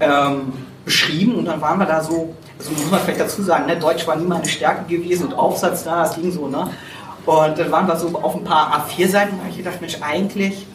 ähm, 0.00 0.52
beschrieben 0.84 1.36
und 1.36 1.44
dann 1.44 1.60
waren 1.60 1.78
wir 1.78 1.86
da 1.86 2.02
so, 2.02 2.34
also 2.58 2.72
muss 2.72 2.90
man 2.90 3.00
vielleicht 3.00 3.20
dazu 3.20 3.42
sagen, 3.42 3.66
ne, 3.66 3.76
Deutsch 3.76 4.06
war 4.06 4.16
nie 4.16 4.26
meine 4.26 4.48
Stärke 4.48 4.84
gewesen 4.84 5.26
und 5.26 5.34
Aufsatz 5.34 5.84
da, 5.84 6.02
das 6.02 6.16
ging 6.16 6.32
so, 6.32 6.48
ne? 6.48 6.70
Und 7.24 7.56
dann 7.56 7.70
waren 7.70 7.86
wir 7.86 7.96
so 7.96 8.08
auf 8.20 8.34
ein 8.34 8.42
paar 8.42 8.84
A4-Seiten, 8.88 9.36
da 9.36 9.42
habe 9.44 9.50
ich 9.50 9.58
gedacht, 9.58 9.80
Mensch, 9.80 9.98
eigentlich 10.00 10.66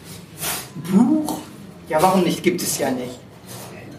Buch, 0.90 1.38
ja 1.88 2.00
warum 2.00 2.22
nicht, 2.22 2.42
gibt 2.42 2.62
es 2.62 2.78
ja 2.78 2.90
nicht. 2.90 3.18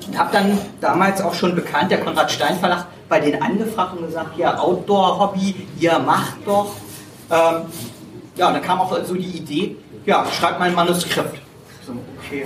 Und 0.08 0.17
habe 0.17 0.32
dann 0.32 0.58
damals 0.82 1.22
auch 1.22 1.36
schon 1.36 1.54
bekannt, 1.54 1.91
der 1.91 2.00
Konrad 2.00 2.32
Stein 2.32 2.58
Verlag, 2.58 2.88
bei 3.08 3.19
denen 3.19 3.41
angefragt 3.41 3.98
und 3.98 4.08
gesagt, 4.08 4.38
ja, 4.38 4.58
Outdoor-Hobby, 4.58 5.67
ihr 5.80 6.00
macht 6.00 6.38
doch. 6.45 6.72
Ähm, 7.30 7.65
ja, 8.36 8.52
dann 8.52 8.62
kam 8.62 8.80
auch 8.80 8.96
so 9.04 9.13
die 9.13 9.38
Idee, 9.38 9.76
ja, 10.06 10.26
schreibt 10.32 10.60
mal 10.60 10.70
ein 10.70 10.76
Manuskript. 10.76 11.38
So, 11.86 11.94
okay. 12.18 12.46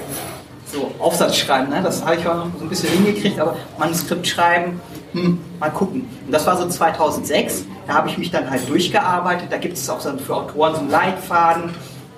So, 0.72 0.92
Aufsatz 1.00 1.38
schreiben, 1.38 1.70
ne? 1.70 1.82
das 1.84 2.04
habe 2.04 2.16
ich 2.16 2.28
auch 2.28 2.36
noch 2.36 2.48
so 2.58 2.66
ein 2.66 2.70
bisschen 2.70 2.90
hingekriegt, 2.90 3.40
aber 3.40 3.56
Manuskript 3.78 4.26
schreiben, 4.26 4.82
hm, 5.12 5.40
mal 5.60 5.70
gucken. 5.70 6.10
Und 6.26 6.32
das 6.32 6.48
war 6.48 6.58
so 6.58 6.68
2006, 6.68 7.66
da 7.86 7.94
habe 7.94 8.10
ich 8.10 8.18
mich 8.18 8.32
dann 8.32 8.50
halt 8.50 8.68
durchgearbeitet, 8.68 9.52
da 9.52 9.58
gibt 9.58 9.78
es 9.78 9.88
auch 9.90 10.00
so 10.00 10.18
für 10.18 10.36
Autoren 10.36 10.74
so 10.74 10.80
einen 10.80 10.90
Leitfaden 10.90 11.70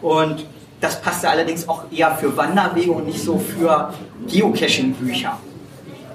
und 0.01 0.45
das 0.79 1.01
passte 1.01 1.29
allerdings 1.29 1.67
auch 1.67 1.83
eher 1.91 2.15
für 2.15 2.37
Wanderwege 2.37 2.91
und 2.91 3.07
nicht 3.07 3.21
so 3.21 3.39
für 3.39 3.93
Geocaching-Bücher 4.27 5.37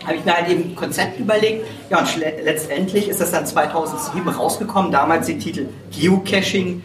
habe 0.07 0.17
ich 0.17 0.25
mir 0.25 0.35
halt 0.35 0.49
eben 0.49 0.71
ein 0.71 0.75
Konzept 0.75 1.19
überlegt. 1.19 1.67
Ja, 1.91 1.99
und 2.01 2.17
letztendlich 2.17 3.09
ist 3.09 3.21
das 3.21 3.33
dann 3.33 3.47
2007 3.47 4.29
rausgekommen. 4.29 4.91
Damals 4.91 5.27
der 5.27 5.39
Titel 5.39 5.69
Geocaching, 5.91 6.83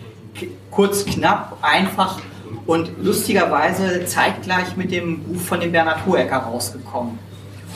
kurz, 0.76 1.06
knapp, 1.06 1.58
einfach 1.62 2.20
und 2.66 2.92
lustigerweise 3.02 4.06
zeitgleich 4.06 4.76
mit 4.76 4.92
dem 4.92 5.24
Buch 5.24 5.40
von 5.40 5.60
dem 5.60 5.72
Bernhard 5.72 6.06
Hohecker 6.06 6.38
rausgekommen. 6.38 7.18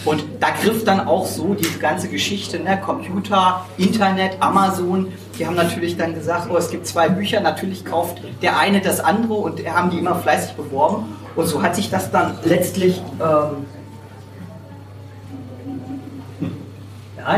Und 0.05 0.23
da 0.39 0.47
griff 0.51 0.85
dann 0.85 1.07
auch 1.07 1.25
so 1.25 1.53
diese 1.53 1.77
ganze 1.77 2.07
Geschichte, 2.07 2.59
ne? 2.59 2.79
Computer, 2.79 3.65
Internet, 3.77 4.37
Amazon. 4.39 5.11
Die 5.37 5.45
haben 5.45 5.55
natürlich 5.55 5.97
dann 5.97 6.13
gesagt, 6.13 6.47
oh, 6.49 6.55
es 6.55 6.69
gibt 6.69 6.87
zwei 6.87 7.09
Bücher, 7.09 7.41
natürlich 7.41 7.83
kauft 7.83 8.21
der 8.41 8.57
eine 8.57 8.79
das 8.79 9.01
andere 9.01 9.33
und 9.33 9.65
haben 9.67 9.89
die 9.89 9.99
immer 9.99 10.15
fleißig 10.15 10.53
beworben. 10.53 11.17
Und 11.35 11.47
so 11.47 11.61
hat 11.61 11.75
sich 11.75 11.89
das 11.89 12.11
dann 12.11 12.37
letztlich 12.45 13.01
ähm, 13.21 13.65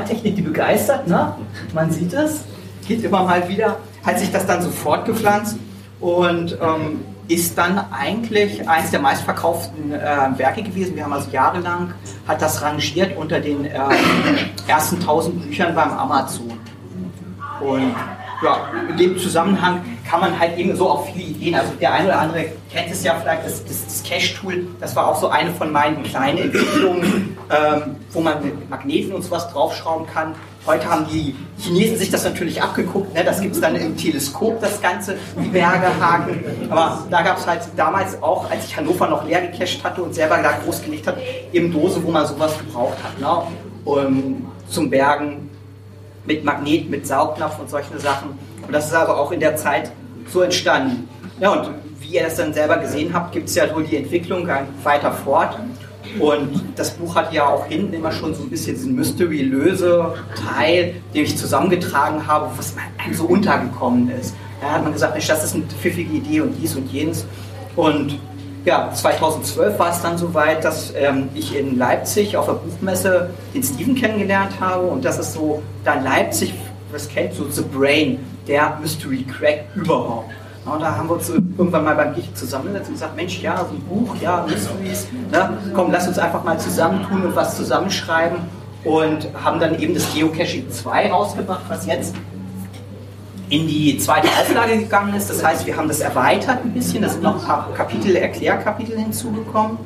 Technik, 0.08 0.36
die 0.36 0.42
begeistert, 0.42 1.08
ne? 1.08 1.36
man 1.74 1.92
sieht 1.92 2.14
es, 2.14 2.46
geht 2.88 3.04
immer 3.04 3.24
mal 3.24 3.50
wieder, 3.50 3.78
hat 4.06 4.20
sich 4.20 4.32
das 4.32 4.46
dann 4.46 4.62
so 4.62 4.70
fortgepflanzt 4.70 5.58
und 6.00 6.58
ähm, 6.62 7.06
ist 7.28 7.58
dann 7.58 7.80
eigentlich 7.92 8.68
eines 8.68 8.92
der 8.92 9.00
meistverkauften 9.00 9.94
äh, 9.94 9.98
Werke 10.38 10.64
gewesen. 10.64 10.96
Wir 10.96 11.04
haben 11.04 11.14
also 11.14 11.30
jahrelang, 11.32 11.94
hat 12.28 12.42
das 12.42 12.62
rangiert 12.62 13.16
unter 13.16 13.40
den 13.40 13.66
äh, 13.66 13.78
ersten 14.68 14.98
1000 14.98 15.42
Büchern 15.42 15.74
beim 15.74 15.92
Amazon. 15.92 16.52
Und 17.62 17.96
ja, 18.44 18.70
in 18.90 18.98
dem 18.98 19.18
Zusammenhang 19.18 19.82
kann 20.10 20.20
man 20.20 20.38
halt 20.38 20.58
eben 20.58 20.76
so 20.76 20.90
auch 20.90 21.06
viele 21.06 21.24
Ideen, 21.24 21.56
also 21.56 21.72
der 21.80 21.94
eine 21.94 22.08
oder 22.08 22.20
andere 22.20 22.46
kennt 22.72 22.92
es 22.92 23.04
ja 23.04 23.16
vielleicht, 23.16 23.46
das, 23.46 23.64
das, 23.64 23.86
das 23.86 24.04
Cache-Tool, 24.04 24.68
das 24.80 24.96
war 24.96 25.08
auch 25.08 25.16
so 25.16 25.30
eine 25.30 25.52
von 25.52 25.72
meinen 25.72 26.04
kleinen 26.04 26.40
Entwicklungen, 26.40 27.38
ähm, 27.50 27.96
wo 28.10 28.20
man 28.20 28.44
mit 28.44 28.70
Magneten 28.70 29.14
und 29.14 29.22
sowas 29.22 29.50
draufschrauben 29.52 30.08
kann. 30.08 30.34
Heute 30.66 30.88
haben 30.88 31.08
die 31.12 31.36
Chinesen 31.58 31.98
sich 31.98 32.12
das 32.12 32.24
natürlich 32.24 32.62
abgeguckt, 32.62 33.16
ne? 33.16 33.24
das 33.24 33.42
gibt 33.42 33.56
es 33.56 33.62
dann 33.62 33.76
im 33.76 33.98
Teleskop, 33.98 34.62
das 34.62 34.80
Ganze, 34.80 35.16
die 35.36 35.50
Bergehaken. 35.50 36.70
Aber 36.70 37.04
da 37.10 37.24
gab 37.24 37.40
es 37.40 37.48
halt 37.48 37.62
damals 37.76 38.22
auch, 38.22 38.50
als 38.50 38.66
ich 38.66 38.78
Hannover 38.78 39.08
noch 39.08 39.26
leer 39.26 39.42
gecached 39.42 39.84
hatte 39.84 40.04
und 40.04 40.14
selber 40.14 40.38
da 40.38 40.52
groß 40.64 40.84
gelegt 40.84 41.08
hat, 41.08 41.18
eben 41.52 41.72
Dose, 41.74 42.04
wo 42.04 42.12
man 42.12 42.28
sowas 42.28 42.56
gebraucht 42.60 42.98
hat. 43.04 43.20
Ne? 43.20 43.44
Um, 43.86 44.52
zum 44.68 44.92
Bergen, 44.92 45.50
mit 46.26 46.44
Magnet, 46.44 46.90
mit 46.90 47.08
Saugnapf 47.08 47.60
und 47.60 47.70
solche 47.70 47.98
Sachen. 48.00 48.38
Und 48.66 48.72
das 48.72 48.88
ist 48.88 48.94
aber 48.94 49.20
auch 49.20 49.32
in 49.32 49.40
der 49.40 49.56
Zeit 49.56 49.92
so 50.28 50.42
entstanden. 50.42 51.10
Ja, 51.40 51.54
und 51.54 51.72
wie 52.00 52.16
ihr 52.16 52.24
das 52.24 52.36
dann 52.36 52.54
selber 52.54 52.78
gesehen 52.78 53.14
habt, 53.14 53.32
gibt 53.32 53.50
es 53.50 53.56
ja 53.56 53.68
so 53.68 53.80
die 53.80 53.98
Entwicklung 53.98 54.48
weiter 54.84 55.12
fort. 55.12 55.58
Und 56.20 56.62
das 56.76 56.92
Buch 56.92 57.16
hat 57.16 57.34
ja 57.34 57.48
auch 57.48 57.66
hinten 57.68 57.94
immer 57.94 58.12
schon 58.12 58.36
so 58.36 58.44
ein 58.44 58.50
bisschen 58.50 58.76
diesen 58.76 58.96
Mystery-Löse-Teil, 58.96 60.96
den 61.14 61.24
ich 61.24 61.38
zusammengetragen 61.38 62.28
habe, 62.28 62.50
was 62.58 62.76
einem 62.98 63.14
so 63.14 63.26
untergekommen 63.26 64.10
ist. 64.10 64.36
Da 64.62 64.72
hat 64.72 64.84
man 64.84 64.94
gesagt, 64.94 65.14
Mensch, 65.14 65.28
das 65.28 65.44
ist 65.44 65.56
eine 65.56 65.64
pfiffige 65.64 66.14
Idee 66.14 66.42
und 66.42 66.56
dies 66.62 66.76
und 66.76 66.92
jenes. 66.92 67.26
Und 67.76 68.20
ja, 68.66 68.92
2012 68.94 69.80
war 69.80 69.92
es 69.92 70.02
dann 70.02 70.18
soweit, 70.18 70.64
dass 70.64 70.94
ähm, 70.96 71.30
ich 71.34 71.56
in 71.56 71.78
Leipzig 71.78 72.38
auf 72.38 72.46
der 72.46 72.54
Buchmesse 72.54 73.32
den 73.56 73.64
Steven 73.64 73.96
kennengelernt 73.96 74.60
habe 74.60 74.86
und 74.86 75.04
das 75.04 75.18
ist 75.18 75.34
so 75.34 75.64
da 75.84 75.96
Leipzig, 75.96 76.54
was 76.92 77.10
kennt 77.10 77.34
so 77.34 77.50
The 77.50 77.64
Brain, 77.64 78.20
der 78.48 78.78
Mystery 78.80 79.24
Crack 79.24 79.66
überhaupt. 79.76 80.30
Und 80.66 80.80
da 80.82 80.96
haben 80.96 81.10
wir 81.10 81.16
uns 81.16 81.30
irgendwann 81.30 81.84
mal 81.84 81.96
beim 81.96 82.14
Gicht 82.14 82.38
zusammengesetzt 82.38 82.90
und 82.90 82.94
gesagt, 82.96 83.16
Mensch, 83.16 83.42
ja, 83.42 83.58
so 83.58 83.76
ein 83.76 83.82
Buch, 83.82 84.16
ja, 84.22 84.46
Mysteries, 84.48 85.08
ne? 85.32 85.58
komm, 85.74 85.92
lass 85.92 86.08
uns 86.08 86.20
einfach 86.20 86.44
mal 86.44 86.60
zusammentun 86.60 87.26
und 87.26 87.36
was 87.36 87.58
zusammenschreiben 87.58 88.38
und 88.84 89.28
haben 89.44 89.60
dann 89.60 89.80
eben 89.80 89.94
das 89.94 90.14
Geocaching 90.14 90.70
2 90.70 91.12
rausgebracht, 91.12 91.64
was 91.68 91.86
jetzt 91.88 92.16
in 93.50 93.68
die 93.68 93.98
zweite 93.98 94.28
Auflage 94.28 94.78
gegangen 94.78 95.14
ist. 95.14 95.30
Das 95.30 95.44
heißt, 95.44 95.66
wir 95.66 95.76
haben 95.76 95.88
das 95.88 96.00
erweitert 96.00 96.64
ein 96.64 96.74
bisschen. 96.74 97.02
Da 97.02 97.10
sind 97.10 97.22
noch 97.22 97.36
ein 97.36 97.46
paar 97.46 97.70
Kapitel, 97.76 98.16
Erklärkapitel 98.16 98.98
hinzugekommen. 98.98 99.78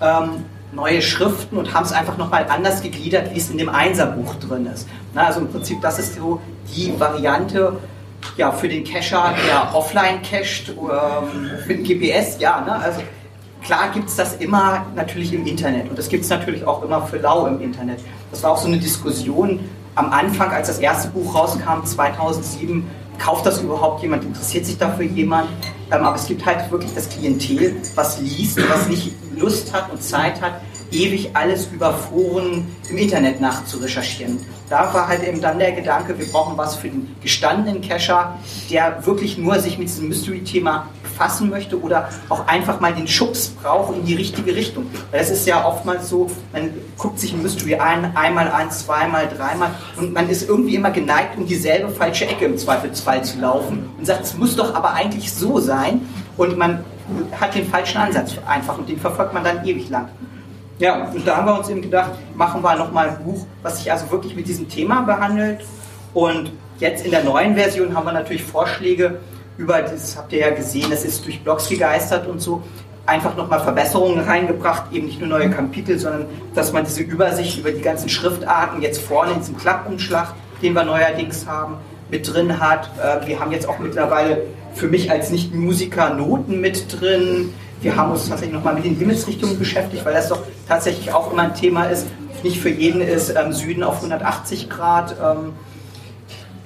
Ähm, 0.00 0.44
neue 0.72 1.00
Schriften 1.00 1.56
und 1.56 1.72
haben 1.74 1.84
es 1.84 1.92
einfach 1.92 2.18
nochmal 2.18 2.46
anders 2.48 2.82
gegliedert, 2.82 3.32
wie 3.32 3.38
es 3.38 3.50
in 3.50 3.58
dem 3.58 3.68
Einserbuch 3.68 4.34
drin 4.36 4.66
ist. 4.66 4.88
Na, 5.14 5.26
also 5.26 5.40
im 5.40 5.48
Prinzip, 5.48 5.80
das 5.80 5.98
ist 5.98 6.16
so 6.16 6.40
die 6.74 6.98
Variante 6.98 7.78
ja, 8.36 8.52
für 8.52 8.68
den 8.68 8.84
Cacher, 8.84 9.34
der 9.46 9.74
offline 9.74 10.22
cached, 10.22 10.70
ähm, 10.70 11.50
mit 11.66 11.84
GPS, 11.84 12.38
ja, 12.38 12.60
ne? 12.60 12.74
also 12.74 13.00
klar 13.62 13.90
gibt 13.92 14.08
es 14.08 14.16
das 14.16 14.36
immer 14.36 14.86
natürlich 14.94 15.32
im 15.32 15.46
Internet 15.46 15.88
und 15.88 15.98
das 15.98 16.08
gibt 16.08 16.24
es 16.24 16.30
natürlich 16.30 16.64
auch 16.66 16.82
immer 16.82 17.02
für 17.02 17.18
lau 17.18 17.46
im 17.46 17.60
Internet. 17.60 18.00
Das 18.30 18.42
war 18.42 18.52
auch 18.52 18.58
so 18.58 18.68
eine 18.68 18.78
Diskussion, 18.78 19.60
am 19.94 20.10
Anfang, 20.10 20.50
als 20.50 20.68
das 20.68 20.78
erste 20.78 21.08
Buch 21.08 21.34
rauskam, 21.34 21.84
2007, 21.84 22.88
kauft 23.18 23.44
das 23.44 23.60
überhaupt 23.60 24.02
jemand, 24.02 24.24
interessiert 24.24 24.64
sich 24.66 24.78
dafür 24.78 25.04
jemand? 25.04 25.48
Ähm, 25.90 26.04
aber 26.04 26.16
es 26.16 26.26
gibt 26.26 26.44
halt 26.46 26.70
wirklich 26.70 26.94
das 26.94 27.08
Klientel, 27.08 27.76
was 27.94 28.18
liest, 28.20 28.58
was 28.70 28.88
nicht 28.88 29.12
Lust 29.36 29.72
hat 29.72 29.92
und 29.92 30.02
Zeit 30.02 30.40
hat, 30.40 30.54
ewig 30.92 31.30
alles 31.34 31.66
über 31.72 31.92
Foren 31.92 32.66
im 32.88 32.98
Internet 32.98 33.40
nachzurecherchieren. 33.40 34.38
Da 34.68 34.92
war 34.94 35.08
halt 35.08 35.26
eben 35.26 35.40
dann 35.40 35.58
der 35.58 35.72
Gedanke, 35.72 36.18
wir 36.18 36.26
brauchen 36.26 36.56
was 36.56 36.76
für 36.76 36.88
den 36.88 37.14
gestandenen 37.22 37.82
Cacher, 37.82 38.38
der 38.70 39.04
wirklich 39.04 39.36
nur 39.36 39.58
sich 39.58 39.78
mit 39.78 39.88
diesem 39.88 40.08
Mystery-Thema 40.08 40.88
befassen 41.02 41.50
möchte 41.50 41.80
oder 41.80 42.08
auch 42.28 42.46
einfach 42.46 42.80
mal 42.80 42.94
den 42.94 43.06
Schubs 43.06 43.48
braucht 43.48 43.94
in 43.94 44.04
die 44.04 44.14
richtige 44.14 44.54
Richtung. 44.54 44.86
Weil 45.10 45.20
es 45.20 45.30
ist 45.30 45.46
ja 45.46 45.66
oftmals 45.66 46.08
so, 46.08 46.30
man 46.52 46.70
guckt 46.96 47.18
sich 47.18 47.32
ein 47.32 47.42
Mystery 47.42 47.74
ein, 47.74 48.16
einmal 48.16 48.48
ein, 48.50 48.70
zweimal, 48.70 49.28
dreimal 49.28 49.70
und 49.98 50.12
man 50.12 50.28
ist 50.28 50.48
irgendwie 50.48 50.74
immer 50.74 50.90
geneigt, 50.90 51.36
um 51.36 51.46
dieselbe 51.46 51.90
falsche 51.90 52.26
Ecke 52.26 52.46
im 52.46 52.56
Zweifelsfall 52.56 53.24
zu 53.24 53.38
laufen 53.40 53.90
und 53.98 54.06
sagt, 54.06 54.24
es 54.24 54.36
muss 54.36 54.56
doch 54.56 54.74
aber 54.74 54.94
eigentlich 54.94 55.32
so 55.32 55.60
sein 55.60 56.06
und 56.36 56.56
man 56.56 56.84
hat 57.38 57.54
den 57.54 57.66
falschen 57.66 57.98
Ansatz 57.98 58.32
einfach 58.46 58.78
und 58.78 58.88
den 58.88 58.98
verfolgt 58.98 59.34
man 59.34 59.44
dann 59.44 59.66
ewig 59.66 59.90
lang. 59.90 60.08
Ja, 60.82 61.04
und 61.14 61.24
da 61.24 61.36
haben 61.36 61.46
wir 61.46 61.56
uns 61.56 61.68
eben 61.68 61.80
gedacht, 61.80 62.10
machen 62.34 62.60
wir 62.60 62.74
nochmal 62.74 63.10
ein 63.10 63.24
Buch, 63.24 63.46
was 63.62 63.78
sich 63.78 63.92
also 63.92 64.10
wirklich 64.10 64.34
mit 64.34 64.48
diesem 64.48 64.68
Thema 64.68 65.02
behandelt. 65.02 65.60
Und 66.12 66.50
jetzt 66.80 67.04
in 67.04 67.12
der 67.12 67.22
neuen 67.22 67.54
Version 67.54 67.94
haben 67.94 68.04
wir 68.04 68.12
natürlich 68.12 68.42
Vorschläge 68.42 69.20
über, 69.58 69.80
das 69.80 70.16
habt 70.16 70.32
ihr 70.32 70.40
ja 70.40 70.50
gesehen, 70.50 70.90
das 70.90 71.04
ist 71.04 71.24
durch 71.24 71.40
Blogs 71.44 71.68
gegeistert 71.68 72.26
und 72.26 72.40
so, 72.40 72.64
einfach 73.06 73.36
nochmal 73.36 73.60
Verbesserungen 73.60 74.24
reingebracht, 74.24 74.92
eben 74.92 75.06
nicht 75.06 75.20
nur 75.20 75.28
neue 75.28 75.50
Kapitel, 75.50 76.00
sondern 76.00 76.26
dass 76.56 76.72
man 76.72 76.84
diese 76.84 77.02
Übersicht 77.02 77.60
über 77.60 77.70
die 77.70 77.80
ganzen 77.80 78.08
Schriftarten 78.08 78.82
jetzt 78.82 79.00
vorne 79.02 79.34
in 79.34 79.38
diesem 79.38 79.56
Klappumschlag, 79.56 80.34
den 80.62 80.72
wir 80.72 80.82
neuerdings 80.82 81.46
haben, 81.46 81.76
mit 82.10 82.26
drin 82.26 82.58
hat. 82.58 82.90
Äh, 82.98 83.24
wir 83.28 83.38
haben 83.38 83.52
jetzt 83.52 83.68
auch 83.68 83.78
mittlerweile 83.78 84.42
für 84.74 84.88
mich 84.88 85.12
als 85.12 85.30
Nicht-Musiker 85.30 86.12
Noten 86.14 86.60
mit 86.60 87.00
drin. 87.00 87.54
Wir 87.82 87.96
haben 87.96 88.12
uns 88.12 88.28
tatsächlich 88.28 88.54
nochmal 88.54 88.74
mit 88.74 88.84
den 88.84 88.96
Himmelsrichtungen 88.96 89.58
beschäftigt, 89.58 90.04
weil 90.04 90.14
das 90.14 90.28
doch 90.28 90.38
tatsächlich 90.68 91.12
auch 91.12 91.32
immer 91.32 91.42
ein 91.42 91.54
Thema 91.54 91.86
ist. 91.86 92.06
Nicht 92.44 92.60
für 92.60 92.68
jeden 92.68 93.00
ist 93.00 93.30
ähm, 93.30 93.52
Süden 93.52 93.82
auf 93.82 93.96
180 93.96 94.70
Grad. 94.70 95.16
Ähm, 95.20 95.52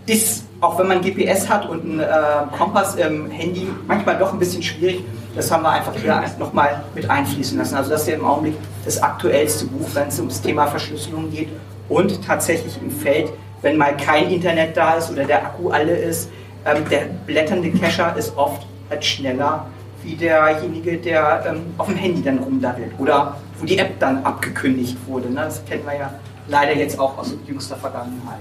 ist, 0.06 0.44
auch 0.60 0.78
wenn 0.78 0.88
man 0.88 1.00
GPS 1.00 1.48
hat 1.48 1.68
und 1.68 1.82
einen 1.82 2.00
äh, 2.00 2.56
Kompass 2.56 2.94
im 2.96 3.30
Handy, 3.30 3.66
manchmal 3.88 4.18
doch 4.18 4.32
ein 4.32 4.38
bisschen 4.38 4.62
schwierig. 4.62 5.02
Das 5.34 5.50
haben 5.50 5.62
wir 5.62 5.70
einfach 5.70 5.94
hier 5.94 6.22
nochmal 6.38 6.84
mit 6.94 7.08
einfließen 7.08 7.58
lassen. 7.58 7.74
Also 7.74 7.90
das 7.90 8.02
ist 8.02 8.08
ja 8.08 8.14
im 8.14 8.24
Augenblick 8.24 8.54
das 8.84 9.02
aktuellste 9.02 9.66
Buch, 9.66 9.88
wenn 9.94 10.08
es 10.08 10.18
ums 10.18 10.40
Thema 10.40 10.66
Verschlüsselung 10.66 11.30
geht. 11.30 11.48
Und 11.88 12.24
tatsächlich 12.24 12.78
im 12.80 12.90
Feld, 12.90 13.32
wenn 13.62 13.76
mal 13.76 13.96
kein 13.96 14.30
Internet 14.30 14.76
da 14.76 14.94
ist 14.94 15.10
oder 15.10 15.24
der 15.24 15.44
Akku 15.44 15.70
alle 15.70 15.96
ist, 15.96 16.28
ähm, 16.66 16.84
der 16.90 17.06
blätternde 17.26 17.70
Cacher 17.72 18.14
ist 18.16 18.36
oft 18.36 18.66
halt 18.90 19.04
schneller 19.04 19.66
wie 20.06 20.14
derjenige, 20.14 20.98
der 20.98 21.44
ähm, 21.48 21.74
auf 21.76 21.88
dem 21.88 21.96
Handy 21.96 22.22
dann 22.22 22.38
rumdaddelt 22.38 22.92
oder 22.98 23.36
wo 23.58 23.66
die 23.66 23.76
App 23.78 23.98
dann 23.98 24.24
abgekündigt 24.24 24.96
wurde. 25.06 25.28
Ne? 25.28 25.42
Das 25.42 25.64
kennen 25.64 25.84
wir 25.84 25.98
ja 25.98 26.10
leider 26.46 26.76
jetzt 26.76 26.98
auch 26.98 27.18
aus 27.18 27.34
jüngster 27.46 27.76
Vergangenheit. 27.76 28.38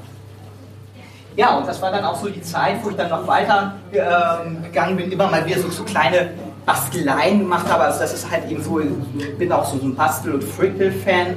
Ja, 1.35 1.57
und 1.57 1.67
das 1.67 1.81
war 1.81 1.91
dann 1.91 2.05
auch 2.05 2.15
so 2.15 2.29
die 2.29 2.41
Zeit, 2.41 2.77
wo 2.83 2.91
ich 2.91 2.95
dann 2.95 3.09
noch 3.09 3.27
weiter 3.27 3.73
ähm, 3.91 4.63
gegangen 4.63 4.95
bin, 4.95 5.11
immer 5.11 5.29
mal 5.29 5.45
wieder 5.45 5.59
so, 5.59 5.69
so 5.69 5.83
kleine 5.83 6.29
Basteleien 6.65 7.39
gemacht 7.39 7.69
habe. 7.69 7.83
Also 7.83 7.99
das 7.99 8.13
ist 8.13 8.31
halt 8.31 8.49
eben 8.49 8.63
so, 8.63 8.79
ich 8.79 9.37
bin 9.37 9.51
auch 9.51 9.65
so, 9.65 9.77
so 9.77 9.85
ein 9.85 9.95
Bastel- 9.95 10.35
und 10.35 10.43
Frickle-Fan. 10.43 11.35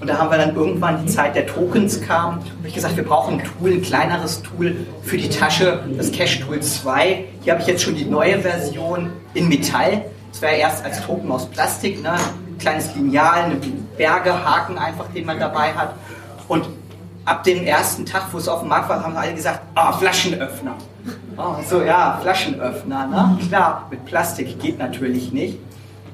Und 0.00 0.08
da 0.08 0.18
haben 0.18 0.30
wir 0.30 0.38
dann 0.38 0.54
irgendwann 0.54 1.04
die 1.04 1.12
Zeit 1.12 1.34
der 1.34 1.46
Tokens 1.46 2.00
kam. 2.00 2.36
habe 2.36 2.44
ich 2.64 2.74
gesagt, 2.74 2.96
wir 2.96 3.04
brauchen 3.04 3.40
ein 3.40 3.44
Tool, 3.44 3.72
ein 3.72 3.82
kleineres 3.82 4.40
Tool 4.42 4.76
für 5.02 5.18
die 5.18 5.28
Tasche, 5.28 5.84
das 5.96 6.12
Cash 6.12 6.40
Tool 6.40 6.60
2. 6.60 7.24
Hier 7.42 7.54
habe 7.54 7.62
ich 7.62 7.68
jetzt 7.68 7.82
schon 7.82 7.94
die 7.94 8.04
neue 8.04 8.38
Version 8.40 9.10
in 9.32 9.48
Metall. 9.48 10.04
Das 10.30 10.42
wäre 10.42 10.56
erst 10.56 10.84
als 10.84 11.04
Token 11.04 11.30
aus 11.32 11.46
Plastik, 11.46 12.02
ne? 12.02 12.12
ein 12.12 12.58
kleines 12.58 12.94
Lineal, 12.94 13.44
eine 13.44 13.56
Bergehaken 13.96 14.76
einfach, 14.76 15.06
den 15.08 15.24
man 15.24 15.40
dabei 15.40 15.72
hat. 15.72 15.94
Und 16.48 16.66
ab 17.24 17.42
dem 17.44 17.64
ersten 17.64 18.04
Tag, 18.04 18.24
wo 18.32 18.38
es 18.38 18.46
auf 18.46 18.60
dem 18.60 18.68
Markt 18.68 18.90
war, 18.90 19.02
haben 19.02 19.16
alle 19.16 19.34
gesagt, 19.34 19.60
ah, 19.74 19.92
Flaschenöffner. 19.92 20.74
Oh, 21.38 21.54
so, 21.66 21.82
ja, 21.82 22.18
Flaschenöffner, 22.20 23.06
ne? 23.06 23.38
Klar, 23.48 23.86
mit 23.90 24.04
Plastik 24.04 24.60
geht 24.60 24.78
natürlich 24.78 25.32
nicht. 25.32 25.58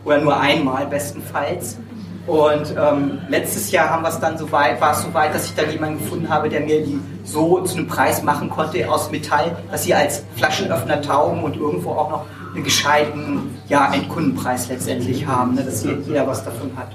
Oder 0.05 0.21
nur 0.21 0.39
einmal 0.39 0.87
bestenfalls. 0.87 1.79
Und 2.27 2.75
ähm, 2.77 3.19
letztes 3.29 3.71
Jahr 3.71 3.91
haben 3.91 4.05
dann 4.21 4.37
so 4.37 4.51
weit, 4.51 4.81
war 4.81 4.93
es 4.93 5.03
so 5.03 5.15
weit, 5.15 5.33
dass 5.35 5.47
ich 5.47 5.55
dann 5.55 5.71
jemanden 5.71 5.99
gefunden 5.99 6.29
habe, 6.29 6.49
der 6.49 6.61
mir 6.61 6.85
die 6.85 6.99
so 7.25 7.61
zu 7.61 7.77
einem 7.77 7.87
Preis 7.87 8.23
machen 8.23 8.51
konnte 8.51 8.91
aus 8.91 9.11
Metall, 9.11 9.57
dass 9.71 9.85
sie 9.85 9.95
als 9.95 10.25
Flaschenöffner 10.37 11.01
taugen 11.03 11.45
und 11.45 11.57
irgendwo 11.57 11.91
auch 11.91 12.11
noch 12.11 12.25
einen 12.55 12.65
gescheiten 12.65 13.55
ja, 13.69 13.93
Endkundenpreis 13.93 14.69
letztendlich 14.69 15.27
haben, 15.27 15.55
ne, 15.55 15.63
dass 15.63 15.85
jeder 15.85 16.27
was 16.27 16.45
davon 16.45 16.71
hat. 16.77 16.89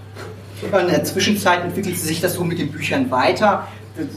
In 0.80 0.90
der 0.90 1.04
Zwischenzeit 1.04 1.64
entwickelt 1.64 1.98
sich 1.98 2.20
das 2.20 2.34
so 2.34 2.44
mit 2.44 2.60
den 2.60 2.72
Büchern 2.72 3.10
weiter. 3.10 3.68
Das 3.96 4.08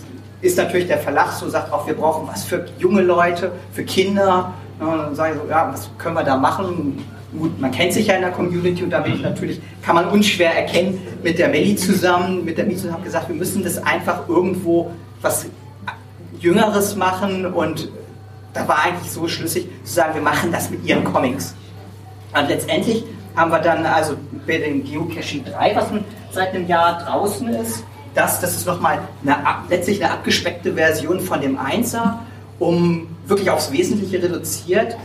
ist 0.41 0.59
natürlich 0.59 0.89
der 0.89 0.99
Verlag 0.99 1.33
so, 1.33 1.49
sagt 1.49 1.73
auch, 1.73 1.87
wir 1.87 1.95
brauchen 1.95 2.29
was 2.29 2.45
für 2.45 2.67
junge 2.79 3.03
Leute, 3.03 3.53
für 3.73 3.85
Kinder. 3.85 4.53
Und 4.79 4.99
dann 4.99 5.15
sage 5.15 5.35
ich 5.35 5.41
so, 5.41 5.49
ja, 5.49 5.71
was 5.73 5.89
können 5.97 6.17
wir 6.17 6.25
da 6.25 6.37
machen? 6.37 7.05
Gut, 7.39 7.61
man 7.61 7.71
kennt 7.71 7.93
sich 7.93 8.07
ja 8.07 8.15
in 8.15 8.23
der 8.23 8.31
Community 8.31 8.83
und 8.83 8.91
da 8.91 9.01
bin 9.01 9.15
ich 9.15 9.23
natürlich, 9.23 9.61
kann 9.83 9.95
man 9.95 10.09
unschwer 10.09 10.55
erkennen, 10.55 11.01
mit 11.23 11.39
der 11.39 11.49
Melli 11.49 11.77
zusammen, 11.77 12.45
mit 12.45 12.59
der 12.59 12.65
Melli 12.65 12.77
zusammen 12.77 13.05
gesagt, 13.05 13.29
wir 13.29 13.37
müssen 13.37 13.63
das 13.63 13.83
einfach 13.83 14.29
irgendwo 14.29 14.91
was 15.21 15.47
Jüngeres 16.41 16.97
machen 16.97 17.47
und 17.47 17.89
da 18.53 18.69
war 18.69 18.85
eigentlich 18.85 19.11
so 19.11 19.27
schlüssig 19.27 19.67
zu 19.83 19.93
sagen, 19.93 20.15
wir 20.15 20.23
machen 20.23 20.53
das 20.53 20.71
mit 20.71 20.85
ihren 20.85 21.05
Comics. 21.05 21.55
Und 22.39 22.49
letztendlich 22.49 23.05
haben 23.35 23.51
wir 23.51 23.59
dann 23.59 23.85
also 23.85 24.15
bei 24.47 24.59
dem 24.59 24.85
Geocaching 24.85 25.45
3, 25.45 25.75
was 25.75 25.87
seit 26.31 26.55
einem 26.55 26.69
Jahr 26.69 26.99
draußen 26.99 27.49
ist, 27.49 27.85
das, 28.15 28.41
das 28.41 28.55
ist 28.55 28.67
nochmal 28.67 29.01
eine, 29.25 29.37
letztlich 29.69 30.05
eine 30.05 30.13
abgespeckte 30.13 30.75
Version 30.75 31.19
von 31.19 31.41
dem 31.41 31.59
1er, 31.59 32.19
um 32.61 33.09
wirklich 33.27 33.51
aufs 33.51 33.73
Wesentliche 33.73 34.23
reduziert 34.23 34.97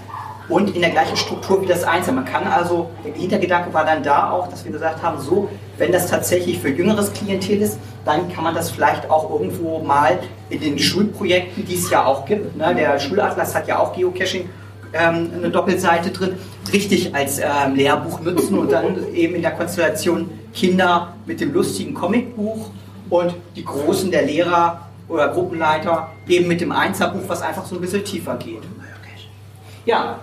und 0.50 0.76
in 0.76 0.82
der 0.82 0.90
gleichen 0.90 1.16
Struktur 1.16 1.62
wie 1.62 1.68
das 1.68 1.88
1er. 1.88 2.12
Man 2.12 2.26
kann 2.26 2.48
also, 2.48 2.90
der 3.06 3.14
Hintergedanke 3.14 3.74
war 3.74 3.86
dann 3.86 4.04
da 4.04 4.32
auch, 4.32 4.50
dass 4.50 4.66
wir 4.66 4.72
gesagt 4.72 5.02
haben, 5.02 5.22
so, 5.22 5.50
wenn 5.78 5.92
das 5.92 6.08
tatsächlich 6.08 6.60
für 6.60 6.70
jüngeres 6.70 7.14
Klientel 7.14 7.62
ist, 7.62 7.80
dann 8.04 8.32
kann 8.34 8.44
man 8.44 8.56
das 8.56 8.72
vielleicht 8.72 9.10
auch 9.10 9.30
irgendwo 9.30 9.80
mal 9.80 10.20
in 10.50 10.60
den 10.60 10.80
Schulprojekten, 10.80 11.66
die 11.66 11.76
es 11.76 11.90
ja 11.90 12.06
auch 12.06 12.26
gibt, 12.26 12.58
ne, 12.58 12.74
der 12.76 13.00
Schulatlas 13.00 13.54
hat 13.54 13.68
ja 13.68 13.80
auch 13.80 13.96
Geocaching, 13.96 14.50
ähm, 14.92 15.32
eine 15.38 15.52
Doppelseite 15.52 16.10
drin, 16.10 16.38
richtig 16.74 17.14
als 17.14 17.40
ähm, 17.40 17.76
Lehrbuch 17.76 18.22
nutzen 18.22 18.58
und 18.58 18.72
dann 18.72 19.14
eben 19.14 19.36
in 19.36 19.44
der 19.44 19.52
Konstellation 19.52 20.32
Kinder 20.54 21.14
mit 21.28 21.42
dem 21.42 21.54
lustigen 21.54 21.94
Comicbuch 21.94 22.72
und 23.12 23.36
die 23.56 23.64
Großen 23.64 24.10
der 24.10 24.24
Lehrer 24.24 24.88
oder 25.08 25.28
Gruppenleiter 25.30 26.10
eben 26.28 26.48
mit 26.48 26.62
dem 26.62 26.72
Einserbuch, 26.72 27.22
was 27.28 27.44
einfach 27.44 27.66
so 27.66 27.76
ein 27.76 27.82
bisschen 27.82 28.04
tiefer 28.04 28.36
geht. 28.38 28.64
Ja, 29.86 30.20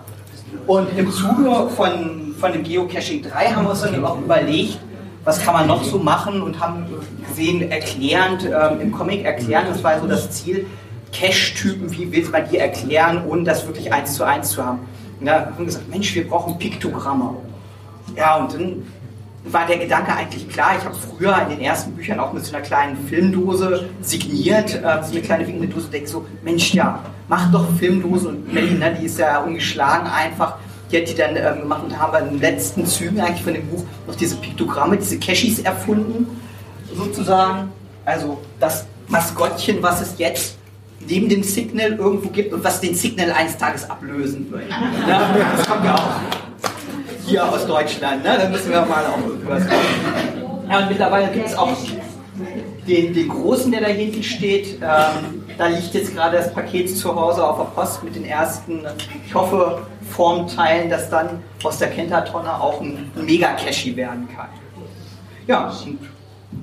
und 0.66 0.88
im 0.96 1.10
Zuge 1.10 1.68
von, 1.76 2.34
von 2.38 2.52
dem 2.52 2.62
Geocaching 2.62 3.22
3 3.22 3.52
haben 3.52 3.64
wir 3.64 3.70
uns 3.70 3.82
dann 3.82 3.94
eben 3.94 4.04
auch 4.04 4.18
überlegt, 4.18 4.78
was 5.24 5.42
kann 5.42 5.54
man 5.54 5.66
noch 5.66 5.82
so 5.82 5.98
machen 5.98 6.40
und 6.40 6.60
haben 6.60 6.86
gesehen, 7.28 7.70
erklärend, 7.70 8.44
ähm, 8.44 8.80
im 8.80 8.92
Comic 8.92 9.24
erklären, 9.24 9.66
das 9.68 9.82
war 9.82 10.00
so 10.00 10.06
das 10.06 10.30
Ziel, 10.30 10.66
Cache-Typen, 11.12 11.90
wie 11.92 12.10
will 12.12 12.28
man 12.30 12.48
die 12.48 12.58
erklären, 12.58 13.24
ohne 13.26 13.42
das 13.44 13.66
wirklich 13.66 13.92
eins 13.92 14.14
zu 14.14 14.24
eins 14.24 14.50
zu 14.50 14.64
haben. 14.64 14.80
Und 15.18 15.26
da 15.26 15.46
haben 15.46 15.58
wir 15.58 15.66
gesagt, 15.66 15.88
Mensch, 15.88 16.14
wir 16.14 16.28
brauchen 16.28 16.58
Piktogramme. 16.58 17.36
Ja, 18.16 18.36
und 18.36 18.54
dann 18.54 18.82
war 19.52 19.66
der 19.66 19.78
Gedanke 19.78 20.12
eigentlich 20.12 20.48
klar. 20.48 20.76
Ich 20.78 20.84
habe 20.84 20.94
früher 20.94 21.36
in 21.42 21.50
den 21.50 21.60
ersten 21.60 21.92
Büchern 21.92 22.20
auch 22.20 22.32
mit 22.32 22.44
so 22.44 22.54
einer 22.54 22.64
kleinen 22.64 22.96
Filmdose 23.08 23.88
signiert, 24.00 24.74
äh, 24.74 25.02
so 25.02 25.12
eine 25.12 25.20
kleine 25.22 25.46
winkende 25.46 25.68
Dose, 25.68 25.88
denke 25.88 26.08
so, 26.08 26.26
Mensch, 26.42 26.74
ja, 26.74 27.00
mach 27.28 27.50
doch 27.52 27.66
Filmdose 27.78 28.28
und 28.28 28.52
Melly, 28.52 28.74
ne, 28.74 28.96
die 29.00 29.06
ist 29.06 29.18
ja 29.18 29.40
ungeschlagen 29.40 30.08
einfach. 30.08 30.56
Die 30.90 30.98
hat 30.98 31.08
die 31.08 31.14
dann 31.14 31.36
ähm, 31.36 31.62
gemacht 31.62 31.82
und 31.84 31.98
haben 31.98 32.12
wir 32.12 32.20
in 32.20 32.30
den 32.30 32.40
letzten 32.40 32.86
Zügen 32.86 33.20
eigentlich 33.20 33.42
von 33.42 33.54
dem 33.54 33.66
Buch 33.66 33.84
noch 34.06 34.14
diese 34.14 34.36
Piktogramme, 34.36 34.96
diese 34.96 35.18
Cashis 35.18 35.58
erfunden, 35.60 36.40
sozusagen. 36.94 37.72
Also 38.04 38.40
das 38.60 38.86
Maskottchen, 39.08 39.82
was 39.82 40.00
es 40.00 40.14
jetzt 40.18 40.56
neben 41.08 41.28
dem 41.28 41.42
Signal 41.42 41.92
irgendwo 41.94 42.28
gibt 42.28 42.52
und 42.52 42.62
was 42.62 42.80
den 42.80 42.94
Signal 42.94 43.32
eines 43.32 43.56
Tages 43.56 43.88
ablösen 43.90 44.50
wird. 44.50 44.62
Ja, 45.08 45.34
das 45.56 45.66
kommt 45.68 45.84
ja 45.84 45.94
auch 45.94 46.20
hier 47.26 47.48
aus 47.48 47.66
Deutschland, 47.66 48.22
ne? 48.22 48.38
da 48.40 48.48
müssen 48.48 48.70
wir 48.70 48.80
mal 48.82 49.04
auch 49.06 49.18
machen. 49.18 49.68
Ja, 50.70 50.80
und 50.80 50.88
mittlerweile 50.88 51.32
gibt 51.32 51.46
es 51.46 51.56
auch 51.56 51.72
den, 52.86 53.14
den 53.14 53.28
Großen, 53.28 53.70
der 53.70 53.80
da 53.80 53.88
hinten 53.88 54.22
steht. 54.22 54.78
Ähm, 54.82 55.44
da 55.58 55.66
liegt 55.66 55.94
jetzt 55.94 56.14
gerade 56.14 56.36
das 56.36 56.52
Paket 56.52 56.96
zu 56.96 57.14
Hause 57.14 57.44
auf 57.44 57.56
der 57.56 57.80
Post 57.80 58.04
mit 58.04 58.14
den 58.14 58.24
ersten, 58.24 58.84
ich 59.26 59.34
hoffe, 59.34 59.82
Formteilen, 60.10 60.90
dass 60.90 61.10
dann 61.10 61.42
aus 61.64 61.78
der 61.78 61.88
Kentertonne 61.88 62.60
auch 62.60 62.80
ein 62.80 63.10
Mega-Cache 63.14 63.96
werden 63.96 64.28
kann. 64.34 64.48
Ja, 65.46 65.72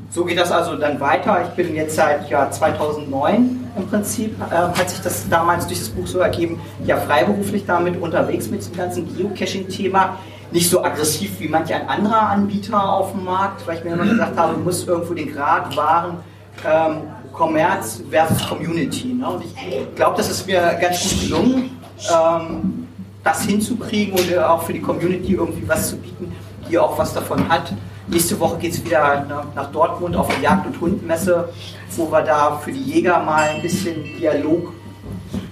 so 0.10 0.26
geht 0.26 0.38
das 0.38 0.52
also 0.52 0.76
dann 0.76 1.00
weiter. 1.00 1.46
Ich 1.48 1.56
bin 1.56 1.76
jetzt 1.76 1.96
seit 1.96 2.30
Jahr 2.30 2.52
2009 2.52 3.72
im 3.76 3.88
Prinzip, 3.88 4.36
äh, 4.40 4.56
hat 4.56 4.90
sich 4.90 5.02
das 5.02 5.28
damals 5.30 5.66
durch 5.66 5.80
das 5.80 5.90
Buch 5.90 6.06
so 6.06 6.20
ergeben, 6.20 6.62
ja 6.86 6.98
freiberuflich 6.98 7.66
damit 7.66 8.00
unterwegs 8.00 8.48
mit 8.48 8.64
dem 8.66 8.78
ganzen 8.78 9.18
Geocaching-Thema 9.18 10.20
nicht 10.54 10.70
so 10.70 10.84
aggressiv 10.84 11.40
wie 11.40 11.48
manch 11.48 11.74
ein 11.74 11.90
anderer 11.90 12.30
Anbieter 12.30 12.94
auf 12.94 13.12
dem 13.12 13.26
Markt, 13.26 13.66
weil 13.66 13.80
ich 13.80 13.84
mir 13.84 13.94
immer 13.94 14.06
gesagt 14.06 14.38
habe, 14.38 14.56
muss 14.58 14.88
irgendwo 14.88 15.14
den 15.16 15.34
Grad 15.34 15.76
wahren, 15.76 16.18
ähm, 16.64 17.02
Commerz 17.34 18.04
versus 18.12 18.48
Community. 18.48 19.16
Ne? 19.16 19.28
Und 19.28 19.44
ich 19.44 19.96
glaube, 19.96 20.16
das 20.18 20.30
ist 20.30 20.46
mir 20.46 20.78
ganz 20.80 21.10
gut 21.10 21.22
gelungen, 21.22 21.80
ähm, 22.14 22.88
das 23.24 23.42
hinzukriegen 23.44 24.14
und 24.14 24.38
auch 24.38 24.62
für 24.62 24.74
die 24.74 24.82
Community 24.82 25.34
irgendwie 25.34 25.68
was 25.68 25.90
zu 25.90 25.98
bieten, 25.98 26.32
die 26.70 26.78
auch 26.78 26.98
was 27.00 27.14
davon 27.14 27.50
hat. 27.50 27.74
Nächste 28.08 28.40
Woche 28.40 28.58
geht 28.58 28.74
es 28.74 28.86
wieder 28.86 29.26
ne, 29.26 29.44
nach 29.56 29.72
Dortmund 29.72 30.16
auf 30.16 30.28
die 30.36 30.44
Jagd- 30.44 30.68
und 30.68 30.80
Hundmesse, 30.80 31.50
wo 31.96 32.12
wir 32.12 32.22
da 32.22 32.58
für 32.58 32.72
die 32.72 32.84
Jäger 32.84 33.20
mal 33.24 33.50
ein 33.50 33.62
bisschen 33.62 34.04
Dialog 34.20 34.72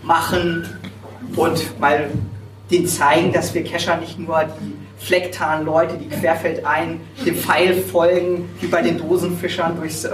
machen 0.03 0.67
und 1.35 1.79
mal 1.79 2.09
den 2.69 2.87
zeigen, 2.87 3.33
dass 3.33 3.53
wir 3.53 3.63
Kescher 3.63 3.97
nicht 3.97 4.19
nur 4.19 4.43
die 4.43 4.80
Flecktarn-Leute, 5.03 5.97
die 5.97 6.07
querfeldein 6.07 7.01
dem 7.25 7.35
Pfeil 7.35 7.75
folgen, 7.81 8.49
wie 8.59 8.67
bei 8.67 8.81
den 8.81 8.97
Dosenfischern 8.97 9.75
durchs 9.77 10.05
ähm, 10.05 10.11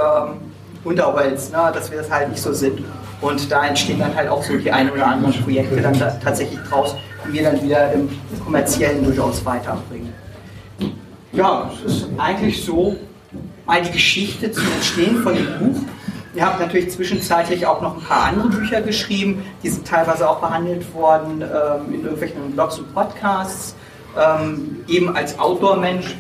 Unterholz, 0.84 1.52
ne? 1.52 1.72
dass 1.74 1.92
wir 1.92 1.98
das 1.98 2.10
halt 2.10 2.30
nicht 2.30 2.42
so 2.42 2.54
sind. 2.54 2.84
Und 3.20 3.52
da 3.52 3.66
entstehen 3.66 4.00
dann 4.00 4.16
halt 4.16 4.30
auch 4.30 4.44
so 4.44 4.58
die 4.58 4.72
ein 4.72 4.90
oder 4.90 5.08
anderen 5.08 5.34
Projekte 5.44 5.82
dann 5.82 5.98
da 6.00 6.12
tatsächlich 6.24 6.60
draus, 6.70 6.96
die 7.28 7.34
wir 7.34 7.44
dann 7.44 7.62
wieder 7.62 7.92
im 7.92 8.10
kommerziellen 8.44 9.04
durchaus 9.04 9.44
weiterbringen. 9.44 10.14
Ja, 11.34 11.70
es 11.86 11.94
ist 11.94 12.08
eigentlich 12.18 12.64
so 12.64 12.96
die 13.86 13.92
Geschichte 13.92 14.52
zum 14.52 14.66
Entstehen 14.76 15.22
von 15.22 15.36
dem 15.36 15.48
Buch. 15.60 15.82
Ihr 16.34 16.46
habt 16.46 16.60
natürlich 16.60 16.92
zwischenzeitlich 16.92 17.66
auch 17.66 17.82
noch 17.82 17.98
ein 17.98 18.04
paar 18.04 18.26
andere 18.28 18.50
Bücher 18.50 18.82
geschrieben, 18.82 19.44
die 19.64 19.70
sind 19.70 19.86
teilweise 19.88 20.30
auch 20.30 20.40
behandelt 20.40 20.94
worden 20.94 21.42
ähm, 21.42 21.94
in 21.94 22.02
irgendwelchen 22.04 22.52
Blogs 22.52 22.78
und 22.80 22.94
Podcasts 22.94 23.76
ähm, 24.16 24.84
eben 24.88 25.16
als 25.16 25.38
Outdoor-Mensch 25.40 26.16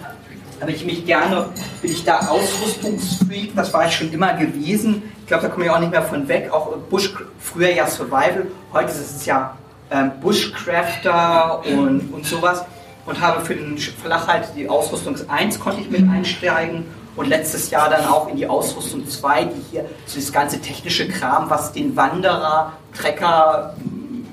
habe 0.59 0.71
ich 0.71 0.85
mich 0.85 1.05
gerne, 1.05 1.49
bin 1.81 1.91
ich 1.91 2.03
da 2.03 2.19
Ausrüstungsfreak, 2.19 3.55
das 3.55 3.73
war 3.73 3.85
ich 3.85 3.95
schon 3.95 4.11
immer 4.11 4.33
gewesen. 4.33 5.03
Ich 5.21 5.27
glaube, 5.27 5.43
da 5.43 5.49
komme 5.49 5.65
ich 5.65 5.71
auch 5.71 5.79
nicht 5.79 5.91
mehr 5.91 6.01
von 6.01 6.27
weg. 6.27 6.51
Auch 6.51 6.75
Bush, 6.89 7.13
früher 7.39 7.69
ja 7.69 7.85
Survival, 7.85 8.47
heute 8.73 8.89
ist 8.89 9.17
es 9.17 9.25
ja 9.25 9.55
ähm, 9.91 10.11
Bushcrafter 10.21 11.61
und, 11.65 12.13
und 12.13 12.25
sowas. 12.25 12.65
Und 13.05 13.21
habe 13.21 13.41
für 13.45 13.55
den 13.55 13.77
Flachhalt 13.77 14.49
die 14.55 14.67
Ausrüstung 14.67 15.15
1 15.29 15.59
konnte 15.59 15.81
ich 15.81 15.89
mit 15.89 16.09
einsteigen 16.09 16.85
und 17.15 17.27
letztes 17.27 17.69
Jahr 17.71 17.89
dann 17.89 18.05
auch 18.05 18.27
in 18.27 18.35
die 18.35 18.47
Ausrüstung 18.47 19.07
2, 19.07 19.45
die 19.45 19.61
hier 19.71 19.85
so 20.05 20.19
das 20.19 20.31
ganze 20.31 20.59
technische 20.59 21.07
Kram, 21.07 21.49
was 21.49 21.71
den 21.71 21.95
Wanderer, 21.95 22.73
Trecker 22.93 23.75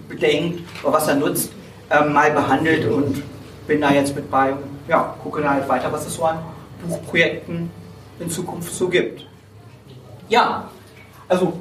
bedenkt 0.08 0.60
oder 0.82 0.94
was 0.94 1.06
er 1.06 1.14
nutzt, 1.14 1.50
ähm, 1.90 2.12
mal 2.12 2.30
behandelt 2.32 2.90
und 2.90 3.22
bin 3.66 3.80
da 3.80 3.90
jetzt 3.92 4.14
mit 4.14 4.30
bei 4.30 4.52
und 4.52 4.78
ja, 4.88 5.14
gucke 5.22 5.40
da 5.40 5.50
halt 5.50 5.68
weiter, 5.68 5.92
was 5.92 6.06
es 6.06 6.14
so 6.14 6.24
an 6.24 6.38
Buchprojekten 6.86 7.70
in 8.20 8.30
Zukunft 8.30 8.72
so 8.72 8.88
gibt. 8.88 9.26
Ja, 10.28 10.68
also 11.28 11.54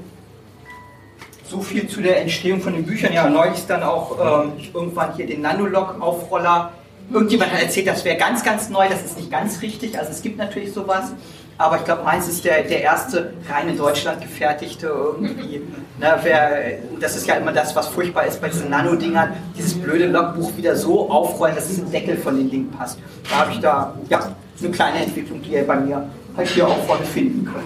so 1.45 1.62
viel 1.62 1.88
zu 1.88 2.01
der 2.01 2.22
Entstehung 2.22 2.62
von 2.62 2.74
den 2.74 2.86
Büchern. 2.86 3.14
Ja, 3.14 3.30
neulich 3.30 3.66
dann 3.68 3.84
auch 3.84 4.43
ähm, 4.45 4.54
irgendwann 4.74 5.14
hier 5.16 5.28
den 5.28 5.41
Nanolog-Aufroller. 5.41 6.72
Irgendjemand 7.12 7.51
hat 7.51 7.62
erzählt, 7.62 7.88
das 7.88 8.04
wäre 8.06 8.18
ganz, 8.18 8.43
ganz 8.43 8.70
neu. 8.70 8.88
Das 8.89 9.04
ist 9.04 9.18
nicht 9.18 9.30
ganz 9.30 9.62
richtig. 9.62 9.97
Also 9.99 10.12
es 10.12 10.22
gibt 10.22 10.38
natürlich 10.38 10.74
sowas. 10.74 11.12
Aber 11.58 11.78
ich 11.78 11.86
glaube, 11.86 12.04
meins 12.04 12.28
ist 12.28 12.43
der, 12.45 12.64
der 12.64 12.82
erste 12.82 13.34
rein 13.49 13.70
in 13.70 13.78
Deutschland 13.78 14.22
gefertigte 14.22 14.88
irgendwie. 14.88 15.62
Ne, 15.99 16.18
wer, 16.24 16.80
das 16.99 17.16
ist 17.16 17.28
ja 17.28 17.36
immer 17.36 17.51
das, 17.51 17.76
was 17.76 17.88
furchtbar 17.88 18.26
ist 18.26 18.41
bei 18.41 18.49
diesen 18.49 18.70
Nano-Dingern, 18.70 19.30
dieses 19.56 19.76
blöde 19.76 20.08
Logbuch 20.08 20.58
wieder 20.58 20.76
so 20.76 21.10
aufrollen, 21.10 21.56
dass 21.56 21.70
es 21.70 21.78
im 21.78 21.91
Deckel 21.91 22.18
von 22.18 22.36
den 22.36 22.49
Ding 22.49 22.70
passt. 22.72 22.97
Da 23.30 23.41
habe 23.41 23.51
ich 23.51 23.60
da 23.60 23.93
ja, 24.10 24.36
eine 24.60 24.72
kleine 24.72 25.04
Entwicklung, 25.04 25.41
die 25.41 25.51
ihr 25.51 25.68
bei 25.68 25.76
mir 25.76 26.10
halt 26.36 26.47
hier 26.49 26.68
auch 26.68 26.84
vorne 26.86 27.06
finden 27.06 27.45
könnt. 27.45 27.66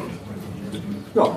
Ja, 1.16 1.36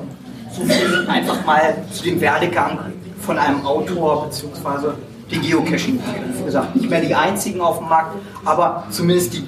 so 0.53 0.63
viel 0.65 1.07
einfach 1.09 1.45
mal 1.47 1.77
zu 1.93 2.03
dem 2.03 2.21
Werdegang 2.21 2.79
von 3.21 3.39
einem 3.39 3.65
Autor 3.65 4.27
bzw. 4.27 4.89
den 5.31 5.43
Geocaching. 5.43 6.01
Wie 6.37 6.45
gesagt, 6.45 6.75
nicht 6.75 6.91
mehr 6.91 7.01
die 7.01 7.15
einzigen 7.15 7.61
auf 7.61 7.79
dem 7.79 7.89
Markt, 7.89 8.17
aber 8.45 8.85
zumindest 8.91 9.35
die 9.35 9.47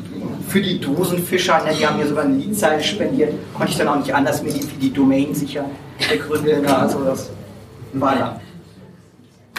für 0.49 0.61
die 0.61 0.81
Dosenfischer, 0.81 1.63
ne, 1.65 1.75
die 1.79 1.87
haben 1.87 1.99
mir 1.99 2.07
sogar 2.07 2.25
eine 2.25 2.37
Liedzeile 2.37 2.83
spendiert, 2.83 3.33
konnte 3.55 3.73
ich 3.73 3.79
dann 3.79 3.89
auch 3.89 3.97
nicht 3.97 4.15
anders 4.15 4.43
mir 4.43 4.53
die, 4.53 4.63
für 4.63 4.79
die 4.79 4.93
Domain 4.93 5.35
sicher 5.35 5.65
begründen. 6.11 6.63
Ne, 6.63 6.77
also 6.77 7.05
das 7.05 7.31
war 7.95 8.17
da. 8.17 8.41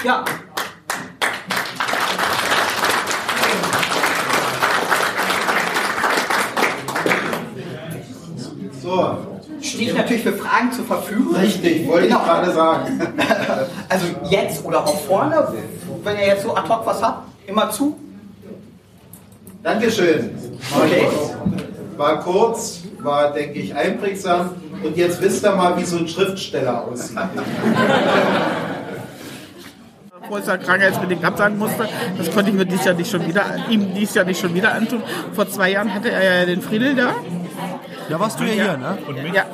Ja. 0.04 0.26
So. 8.82 9.18
Steht 9.62 9.96
natürlich 9.96 10.24
für 10.24 10.34
Fragen 10.34 10.72
zur 10.74 10.84
Verfügung. 10.84 11.36
Richtig, 11.36 11.88
wollte 11.88 12.08
genau. 12.08 12.20
ich 12.20 12.26
gerade 12.26 12.52
sagen. 12.52 13.00
Also 13.90 14.08
jetzt 14.30 14.66
oder 14.66 14.84
auch 14.84 15.00
vorne, 15.02 15.48
wenn 16.04 16.18
ihr 16.18 16.28
jetzt 16.28 16.44
so 16.44 16.56
ad 16.56 16.68
hoc 16.68 16.86
was 16.86 17.02
habt, 17.02 17.28
immer 17.48 17.70
zu. 17.70 17.96
Dankeschön. 19.64 20.32
Okay. 20.76 21.08
War 21.98 22.20
kurz, 22.20 22.82
war, 23.00 23.32
denke 23.32 23.60
ich, 23.60 23.74
einprägsam. 23.74 24.56
Und 24.84 24.98
jetzt 24.98 25.22
wisst 25.22 25.46
ihr 25.46 25.56
mal, 25.56 25.78
wie 25.78 25.86
so 25.86 25.98
ein 25.98 26.08
Schriftsteller 26.08 26.86
aussieht. 26.86 27.18
wo 30.30 30.38
es 30.38 30.48
ja 30.48 30.58
krankheitsbedingt 30.58 31.24
absagen 31.24 31.58
musste. 31.58 31.88
Das 32.18 32.32
konnte 32.32 32.50
ich 32.52 32.58
mir 32.58 32.66
dieses 32.66 32.86
Jahr 32.86 32.96
nicht 32.96 33.12
schon 33.12 33.28
wieder, 33.28 33.46
ihm 33.70 33.94
dieses 33.94 34.16
Jahr 34.16 34.26
nicht 34.26 34.40
schon 34.40 34.54
wieder 34.54 34.74
antun. 34.74 35.04
Vor 35.34 35.50
zwei 35.50 35.72
Jahren 35.72 35.94
hatte 35.94 36.12
er 36.12 36.40
ja 36.40 36.46
den 36.46 36.62
Friedel 36.62 36.96
da. 36.96 37.14
Da 38.10 38.20
warst 38.20 38.40
du 38.40 38.44
ja 38.44 38.54
hier, 38.54 38.78
ne? 38.78 38.98
Und 39.08 39.22
mich? 39.22 39.34
Ja. 39.34 39.46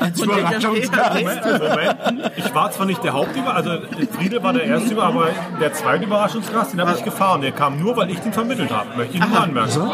Als 0.00 0.20
Überraschungsgast. 0.22 1.18
steht- 1.18 1.24
Moment, 1.62 2.32
ich 2.36 2.54
war 2.54 2.70
zwar 2.70 2.86
nicht 2.86 3.02
der 3.02 3.12
Hauptüber, 3.12 3.54
also 3.54 3.70
Friede 4.16 4.42
war 4.42 4.52
der 4.52 4.64
erste 4.64 4.92
Über, 4.92 5.04
aber 5.04 5.28
der 5.60 5.72
zweite 5.72 6.04
Überraschungsgast, 6.04 6.72
den 6.72 6.80
habe 6.80 6.94
ich 6.96 7.04
gefahren. 7.04 7.40
Der 7.40 7.52
kam 7.52 7.80
nur, 7.80 7.96
weil 7.96 8.10
ich 8.10 8.20
den 8.20 8.32
vermittelt 8.32 8.70
habe. 8.72 8.86
Möchte 8.96 9.16
ich 9.16 9.26
nur 9.28 9.40
anmerken. 9.40 9.90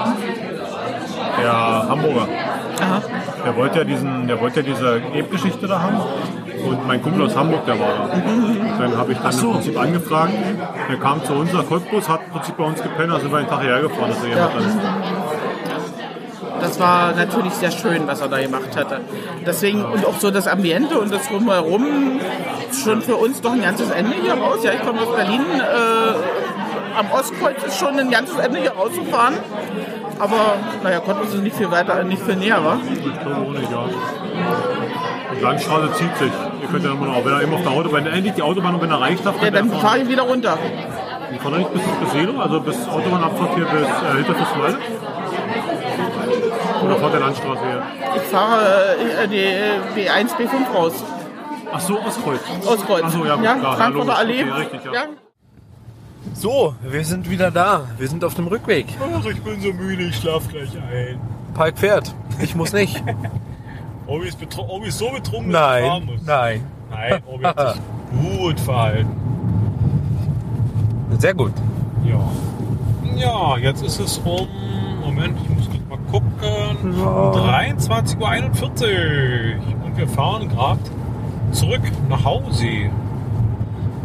Der 1.41 1.53
Hamburger. 1.89 2.29
Aha. 2.81 3.03
Der 3.45 3.57
wollte 3.57 3.79
ja 3.79 3.85
diesen, 3.85 4.27
der 4.27 4.41
wollte 4.41 4.61
ja 4.61 4.67
diese 4.67 5.01
Ebgeschichte 5.15 5.67
da 5.67 5.81
haben. 5.83 5.97
Und 6.67 6.87
mein 6.87 7.03
Kumpel 7.03 7.27
aus 7.27 7.37
Hamburg, 7.37 7.67
der 7.67 7.79
war 7.79 7.89
da. 7.89 8.79
Dann 8.79 8.97
habe 8.97 9.13
ich 9.13 9.19
dann 9.19 9.33
im 9.39 9.53
Prinzip 9.53 9.79
angefragt. 9.79 10.33
Der 10.89 10.97
kam 10.97 11.23
zu 11.25 11.35
uns 11.35 11.53
nach 11.53 11.67
Cottbus, 11.67 12.09
hat 12.09 12.21
im 12.27 12.33
Prinzip 12.33 12.57
bei 12.57 12.65
uns 12.65 12.83
gepennt, 12.83 13.11
also 13.13 13.23
sind 13.25 13.33
wir 13.33 13.39
einen 13.39 13.49
Tag 13.49 13.61
hierher 13.61 13.83
gefahren, 13.83 14.09
dass 14.09 14.25
er 14.25 14.31
Ja. 14.31 14.37
jemand 14.37 14.55
dann 14.55 15.14
Das 16.65 16.81
war 16.81 17.13
natürlich 17.13 17.53
sehr 17.53 17.71
schön, 17.71 18.07
was 18.07 18.23
er 18.23 18.29
da 18.29 18.41
gemacht 18.41 18.75
hatte. 18.75 19.01
Deswegen, 19.45 19.85
und 19.85 20.07
auch 20.07 20.19
so 20.19 20.31
das 20.31 20.49
Ambiente 20.49 20.99
und 20.99 21.13
das 21.13 21.29
Drumherum, 21.29 22.19
schon 22.83 23.03
für 23.03 23.17
uns 23.17 23.43
doch 23.43 23.53
ein 23.53 23.61
ganzes 23.61 23.91
Ende 23.91 24.15
hier 24.23 24.33
raus. 24.33 24.61
Ja, 24.63 24.73
ich 24.73 24.81
komme 24.81 25.03
aus 25.03 25.15
Berlin, 25.15 25.43
äh, 25.59 26.99
am 26.99 27.11
Ostkreuz 27.13 27.63
ist 27.65 27.79
schon 27.79 27.99
ein 27.99 28.11
ganzes 28.11 28.39
Ende 28.39 28.61
hier 28.61 28.73
rauszufahren. 28.73 29.35
Aber, 30.19 30.57
naja, 30.83 31.01
Cottbus 31.01 31.35
ist 31.35 31.43
nicht 31.43 31.57
viel 31.57 31.71
weiter, 31.71 32.03
nicht 32.03 32.23
viel 32.23 32.37
näher, 32.37 32.65
wa? 32.65 32.79
Ich 32.89 33.03
glaube 33.03 33.37
auch 33.37 33.51
nicht, 33.51 33.71
ja. 33.71 33.85
Die 35.37 35.43
Landstraße 35.43 35.93
zieht 35.95 36.17
sich. 36.17 36.33
Ihr 36.63 36.69
könnt 36.69 36.85
ja 36.85 36.93
immer 36.93 37.07
noch, 37.07 37.25
wenn 37.27 37.33
er 37.33 37.43
eben 37.43 37.53
auf 37.53 37.63
der 37.63 37.73
Autobahn, 37.73 38.07
endlich 38.07 38.35
die 38.35 38.43
Autobahn, 38.43 38.77
und 38.77 38.81
wenn 38.81 38.91
er 38.91 39.01
reicht, 39.03 39.27
darf 39.27 39.35
Ja, 39.43 39.51
dann 39.51 39.71
fahre 39.71 39.99
ich 39.99 40.09
wieder 40.09 40.23
runter. 40.23 40.57
Fahren 41.45 41.59
nicht 41.59 41.73
bis, 41.75 41.83
bis 41.83 42.13
Selo, 42.13 42.41
also 42.41 42.61
bis 42.61 42.89
Autobahnabfahrt 42.89 43.55
hier 43.55 43.67
bis 43.67 43.83
äh, 43.83 44.25
hinter? 44.25 44.35
Oder 46.85 46.97
fährt 46.97 47.13
der 47.15 47.21
Landstraße 47.21 47.65
her? 47.65 47.83
Ich 48.17 48.23
fahre 48.23 48.97
äh, 49.23 49.29
die 49.29 50.01
B1, 50.01 50.29
B5 50.37 50.75
raus. 50.75 50.93
Ach 51.73 51.81
so, 51.81 52.01
Ostkreuz. 52.01 52.41
Ostkreuz. 52.67 53.03
Ach 53.05 53.11
so, 53.11 53.25
ja, 53.25 53.35
gut, 53.37 53.45
ja, 53.45 53.55
klar, 53.55 53.73
ja, 53.73 53.77
Frankfurter 53.77 54.25
logisch. 54.25 54.41
Allee. 54.41 54.43
Okay, 54.51 54.61
richtig, 54.61 54.85
ja. 54.85 54.93
ja. 54.93 55.05
So, 56.35 56.75
wir 56.83 57.05
sind 57.05 57.29
wieder 57.31 57.51
da. 57.51 57.83
Wir 57.99 58.09
sind 58.09 58.25
auf 58.25 58.35
dem 58.35 58.47
Rückweg. 58.47 58.87
Ach, 59.01 59.25
ich 59.25 59.43
bin 59.43 59.61
so 59.61 59.73
müde, 59.73 60.05
ich 60.05 60.17
schlaf 60.17 60.49
gleich 60.49 60.71
ein. 60.77 61.21
Park 61.55 61.79
fährt. 61.79 62.15
Ich 62.41 62.55
muss 62.55 62.73
nicht. 62.73 63.03
Obi 64.07 64.29
ist, 64.29 64.39
Obi 64.59 64.89
ist 64.89 64.99
so 64.99 65.11
betrunken, 65.11 65.53
dass 65.53 65.63
er 65.81 65.87
fahren 65.87 66.05
Nein, 66.07 66.15
muss. 66.15 66.27
nein. 66.27 66.67
Nein, 66.91 67.23
Obi 67.27 67.45
hat 67.45 67.75
sich 67.75 67.83
gut 68.39 68.61
verhalten. 68.61 69.11
Sehr 71.19 71.35
gut. 71.35 71.53
Ja. 72.05 72.21
Ja, 73.17 73.57
jetzt 73.59 73.83
ist 73.83 74.01
es 74.01 74.19
um. 74.19 74.49
Moment, 75.01 75.39
ich 75.43 75.49
muss 75.49 75.69
kurz 75.71 75.84
gucken. 76.15 76.95
Um 76.95 77.33
23.41 77.33 78.19
Uhr. 78.21 79.85
Und 79.85 79.97
wir 79.97 80.09
fahren 80.09 80.49
gerade 80.49 80.81
zurück 81.51 81.83
nach 82.09 82.25
Hause. 82.25 82.65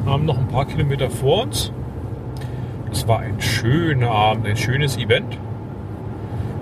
Wir 0.03 0.14
haben 0.14 0.26
noch 0.26 0.38
ein 0.38 0.47
paar 0.47 0.66
Kilometer 0.66 1.10
vor 1.10 1.43
uns. 1.43 1.72
Es 2.91 3.07
war 3.07 3.20
ein 3.20 3.39
schöner 3.39 4.10
Abend, 4.10 4.47
ein 4.47 4.57
schönes 4.57 4.97
Event. 4.97 5.38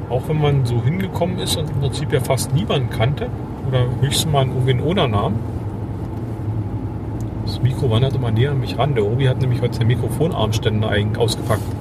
Auch 0.09 0.27
wenn 0.27 0.41
man 0.41 0.65
so 0.65 0.81
hingekommen 0.83 1.39
ist 1.39 1.55
und 1.55 1.69
im 1.69 1.79
Prinzip 1.79 2.11
ja 2.11 2.19
fast 2.19 2.53
niemanden 2.53 2.89
kannte. 2.89 3.29
Oder 3.69 3.85
höchstens 4.01 4.31
mal 4.31 4.45
irgendwen 4.45 4.81
ohne 4.81 5.07
Namen. 5.07 5.39
Das 7.45 7.61
Mikro 7.61 7.89
wandert 7.89 8.15
immer 8.15 8.31
näher 8.31 8.51
an 8.51 8.59
mich 8.59 8.77
ran. 8.77 8.95
Der 8.95 9.05
Obi 9.05 9.27
hat 9.27 9.39
nämlich 9.39 9.61
heute 9.61 9.79
den 9.79 9.87
Mikrofonarmständer 9.87 10.89
eigentlich 10.89 11.17
ausgepackt. 11.17 11.76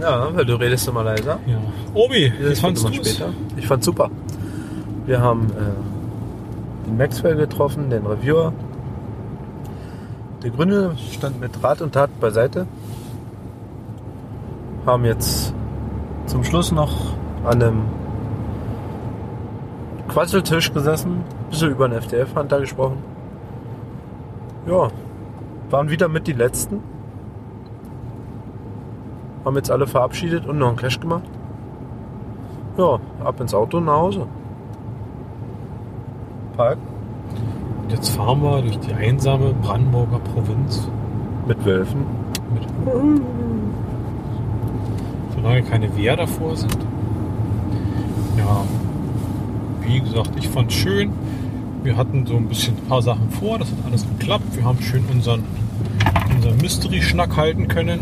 Ja, 0.00 0.34
weil 0.34 0.44
du 0.44 0.54
redest 0.54 0.88
immer 0.88 1.04
leiser. 1.04 1.38
Ja. 1.46 1.58
Obi, 1.94 2.32
wie 2.38 2.54
fandst 2.54 2.84
immer 2.84 2.96
du 2.96 3.04
später. 3.04 3.32
Ich 3.56 3.66
fand's 3.66 3.86
super. 3.86 4.10
Wir 5.06 5.20
haben 5.20 5.50
äh, 5.50 6.86
den 6.86 6.96
Maxwell 6.96 7.36
getroffen, 7.36 7.90
den 7.90 8.06
Reviewer. 8.06 8.52
Der 10.42 10.50
Grüne 10.50 10.96
stand 11.12 11.40
mit 11.40 11.62
Rat 11.62 11.82
und 11.82 11.92
Tat 11.92 12.18
beiseite. 12.20 12.66
Haben 14.86 15.04
jetzt 15.04 15.52
zum 16.26 16.44
Schluss 16.44 16.72
noch 16.72 17.14
an 17.44 17.62
einem 17.62 17.82
Quasseltisch 20.08 20.72
gesessen, 20.72 21.22
bisschen 21.50 21.70
über 21.70 21.88
den 21.88 21.98
FDF-Hunter 21.98 22.60
gesprochen. 22.60 22.98
Ja, 24.66 24.88
waren 25.70 25.88
wieder 25.88 26.08
mit 26.08 26.26
die 26.26 26.32
Letzten. 26.32 26.80
Haben 29.44 29.56
jetzt 29.56 29.70
alle 29.70 29.86
verabschiedet 29.86 30.46
und 30.46 30.58
noch 30.58 30.68
einen 30.68 30.76
Cash 30.76 31.00
gemacht. 31.00 31.22
Ja, 32.76 32.98
ab 33.24 33.40
ins 33.40 33.54
Auto 33.54 33.78
und 33.78 33.86
nach 33.86 33.96
Hause. 33.96 34.26
Park 36.56 36.78
Und 37.82 37.90
Jetzt 37.92 38.10
fahren 38.10 38.42
wir 38.42 38.62
durch 38.62 38.78
die 38.80 38.92
einsame 38.92 39.52
Brandenburger 39.54 40.18
Provinz 40.18 40.88
mit 41.46 41.64
Wölfen. 41.64 42.04
mit. 42.54 42.62
Solange 45.34 45.62
keine 45.62 45.96
Wehr 45.96 46.16
davor 46.16 46.56
sind. 46.56 46.76
Ja, 48.36 48.62
wie 49.80 50.00
gesagt, 50.00 50.30
ich 50.36 50.48
fand 50.48 50.72
schön. 50.72 51.12
Wir 51.82 51.96
hatten 51.96 52.26
so 52.26 52.36
ein 52.36 52.46
bisschen 52.46 52.76
ein 52.76 52.88
paar 52.88 53.00
Sachen 53.00 53.30
vor, 53.30 53.58
das 53.58 53.68
hat 53.70 53.78
alles 53.86 54.06
geklappt. 54.18 54.44
Wir 54.54 54.64
haben 54.64 54.80
schön 54.82 55.02
unseren, 55.10 55.42
unseren 56.34 56.56
Mystery-Schnack 56.58 57.36
halten 57.36 57.68
können. 57.68 58.00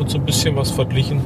Und 0.00 0.08
so 0.08 0.16
ein 0.16 0.24
bisschen 0.24 0.56
was 0.56 0.70
verglichen. 0.70 1.20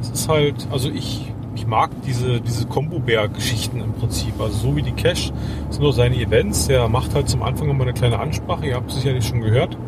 Es 0.00 0.10
ist 0.10 0.28
halt, 0.28 0.66
also 0.72 0.90
ich, 0.90 1.32
ich 1.54 1.64
mag 1.64 1.90
diese, 2.04 2.40
diese 2.40 2.66
Combo-Bär-Geschichten 2.66 3.80
im 3.80 3.92
Prinzip. 3.92 4.34
Also 4.40 4.70
so 4.70 4.76
wie 4.76 4.82
die 4.82 4.90
Cash 4.90 5.32
sind 5.70 5.80
nur 5.80 5.92
seine 5.92 6.16
Events. 6.16 6.66
Der 6.66 6.88
macht 6.88 7.14
halt 7.14 7.28
zum 7.28 7.44
Anfang 7.44 7.70
immer 7.70 7.84
eine 7.84 7.92
kleine 7.92 8.18
Ansprache, 8.18 8.66
ihr 8.66 8.74
habt 8.74 8.90
es 8.90 8.96
sicherlich 8.96 9.24
schon 9.24 9.42
gehört. 9.42 9.78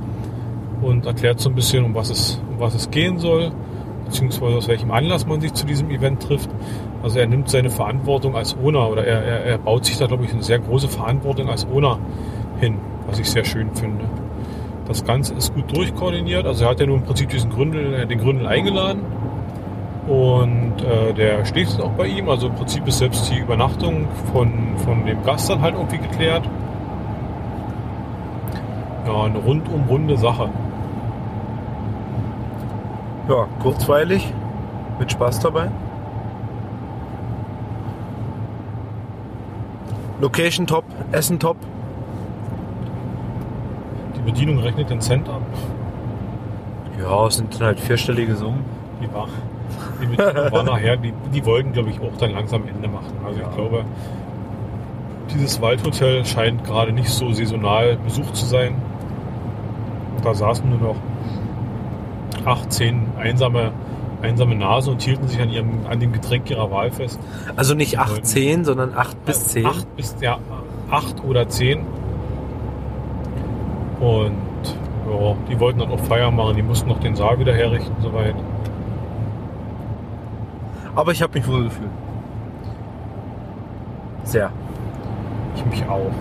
Und 0.82 1.04
erklärt 1.04 1.40
so 1.40 1.48
ein 1.48 1.56
bisschen, 1.56 1.84
um 1.84 1.96
was 1.96 2.10
es, 2.10 2.40
um 2.48 2.60
was 2.60 2.76
es 2.76 2.88
gehen 2.92 3.18
soll, 3.18 3.50
beziehungsweise 4.04 4.58
aus 4.58 4.68
welchem 4.68 4.92
Anlass 4.92 5.26
man 5.26 5.40
sich 5.40 5.52
zu 5.52 5.66
diesem 5.66 5.90
Event 5.90 6.22
trifft. 6.22 6.48
Also 7.02 7.18
er 7.18 7.26
nimmt 7.26 7.48
seine 7.48 7.70
Verantwortung 7.70 8.36
als 8.36 8.56
Owner 8.56 8.88
oder 8.88 9.04
er, 9.04 9.20
er, 9.20 9.44
er 9.46 9.58
baut 9.58 9.84
sich 9.84 9.98
da, 9.98 10.06
glaube 10.06 10.26
ich, 10.26 10.32
eine 10.32 10.44
sehr 10.44 10.60
große 10.60 10.86
Verantwortung 10.86 11.48
als 11.48 11.66
Owner 11.66 11.98
hin, 12.60 12.78
was 13.08 13.18
ich 13.18 13.28
sehr 13.28 13.44
schön 13.44 13.74
finde. 13.74 14.04
Das 14.87 15.05
Ganze 15.05 15.34
ist 15.34 15.53
gut 15.55 15.76
durchkoordiniert. 15.76 16.47
Also 16.47 16.64
er 16.64 16.70
hat 16.70 16.80
ja 16.80 16.87
nur 16.87 16.97
im 16.97 17.03
Prinzip 17.03 17.28
diesen 17.30 17.51
Gründel, 17.51 17.95
äh, 17.95 18.07
den 18.07 18.18
Gründel 18.18 18.47
eingeladen. 18.47 19.03
Und 20.07 20.74
äh, 20.82 21.12
der 21.12 21.45
schläft 21.45 21.80
auch 21.80 21.91
bei 21.93 22.07
ihm. 22.07 22.28
Also 22.28 22.47
im 22.47 22.55
Prinzip 22.55 22.87
ist 22.87 22.99
selbst 22.99 23.28
die 23.30 23.39
Übernachtung 23.39 24.07
von, 24.32 24.76
von 24.84 25.05
dem 25.05 25.22
Gast 25.24 25.51
dann 25.51 25.61
halt 25.61 25.74
irgendwie 25.74 25.99
geklärt. 25.99 26.49
Ja, 29.07 29.24
eine 29.24 29.39
rundum 29.39 29.84
runde 29.89 30.16
Sache. 30.16 30.49
Ja, 33.28 33.49
kurzweilig, 33.61 34.32
mit 35.01 35.11
Spaß 35.11 35.41
dabei. 35.41 35.68
Location 40.20 40.66
top, 40.66 40.84
Essen 41.11 41.41
top. 41.41 41.57
Die 44.26 44.32
Bedienung 44.32 44.58
rechnet 44.58 44.90
den 44.90 45.00
Cent 45.00 45.28
ab. 45.28 45.42
Ja, 47.00 47.26
es 47.26 47.36
sind 47.36 47.54
dann 47.54 47.68
halt 47.68 47.80
vierstellige 47.80 48.34
Summen. 48.34 48.64
Die 49.00 49.12
war, 49.12 49.28
die 50.02 50.06
Bedienung 50.06 50.52
war 50.52 50.62
nachher, 50.64 50.96
die, 50.96 51.12
die 51.32 51.44
wollten, 51.44 51.72
glaube 51.72 51.90
ich, 51.90 52.00
auch 52.00 52.16
dann 52.18 52.32
langsam 52.32 52.62
Ende 52.66 52.88
machen. 52.88 53.12
Also 53.24 53.40
ich 53.40 53.54
glaube, 53.54 53.84
dieses 55.32 55.60
Waldhotel 55.60 56.24
scheint 56.24 56.64
gerade 56.64 56.92
nicht 56.92 57.08
so 57.08 57.32
saisonal 57.32 57.96
besucht 57.96 58.34
zu 58.34 58.46
sein. 58.46 58.74
Da 60.24 60.34
saßen 60.34 60.68
nur 60.68 60.80
noch 60.80 60.96
acht, 62.44 62.72
zehn 62.72 63.06
einsame, 63.18 63.72
einsame 64.22 64.56
Nasen 64.56 64.94
und 64.94 65.02
hielten 65.02 65.28
sich 65.28 65.40
an, 65.40 65.50
ihrem, 65.50 65.86
an 65.88 66.00
dem 66.00 66.12
Getränk 66.12 66.50
ihrer 66.50 66.70
Wahl 66.70 66.90
fest. 66.90 67.20
Also 67.54 67.74
nicht 67.74 67.98
8, 67.98 68.26
10, 68.26 68.64
sondern 68.64 68.94
8 68.96 69.24
bis 69.24 69.48
10. 69.48 69.66
Acht 69.66 69.96
bis 69.96 70.16
ja, 70.20 70.38
acht 70.90 71.22
oder 71.24 71.48
zehn. 71.48 71.80
Und 74.07 74.36
ja, 75.11 75.36
die 75.50 75.59
wollten 75.59 75.80
dann 75.80 75.90
auch 75.90 75.98
Feier 75.98 76.30
machen, 76.30 76.54
die 76.54 76.62
mussten 76.62 76.88
noch 76.88 77.00
den 77.00 77.16
Saal 77.16 77.40
wieder 77.40 77.52
herrichten 77.52 77.96
soweit. 78.00 78.36
Aber 80.94 81.11
ich 81.11 81.20
habe 81.22 81.36
mich 81.36 81.48
wohl 81.48 81.64
gefühlt. 81.64 81.90
Sehr. 84.22 84.50
Ich 85.57 85.66
mich 85.66 85.88
auch. 85.88 86.12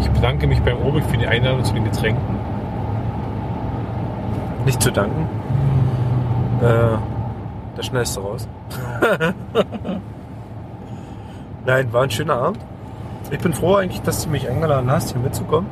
Ich 0.00 0.08
bedanke 0.10 0.46
mich 0.46 0.62
beim 0.62 0.78
Obig 0.78 1.02
für 1.04 1.16
die 1.16 1.26
Einladung 1.26 1.64
zu 1.64 1.74
den 1.74 1.84
Getränken. 1.84 2.38
Nicht 4.64 4.80
zu 4.80 4.92
danken. 4.92 5.28
Äh, 6.60 6.96
das 7.74 7.86
schnellste 7.86 8.20
raus. 8.20 8.46
Nein, 11.66 11.92
war 11.92 12.04
ein 12.04 12.10
schöner 12.10 12.34
Abend. 12.34 12.71
Ich 13.32 13.38
bin 13.38 13.54
froh 13.54 13.76
eigentlich, 13.76 14.02
dass 14.02 14.24
du 14.24 14.28
mich 14.28 14.46
eingeladen 14.46 14.90
hast, 14.90 15.12
hier 15.12 15.20
mitzukommen. 15.22 15.66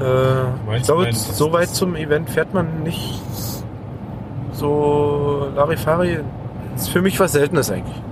Äh, 0.00 0.76
ich 0.78 0.84
glaube, 0.84 1.02
meinst, 1.02 1.36
so 1.36 1.52
weit 1.52 1.68
zum 1.68 1.96
Event 1.96 2.30
fährt 2.30 2.54
man 2.54 2.82
nicht 2.82 3.20
so 4.52 5.48
Larifari. 5.54 6.20
Ist 6.74 6.88
für 6.88 7.02
mich 7.02 7.20
was 7.20 7.32
Seltenes 7.32 7.70
eigentlich. 7.70 8.02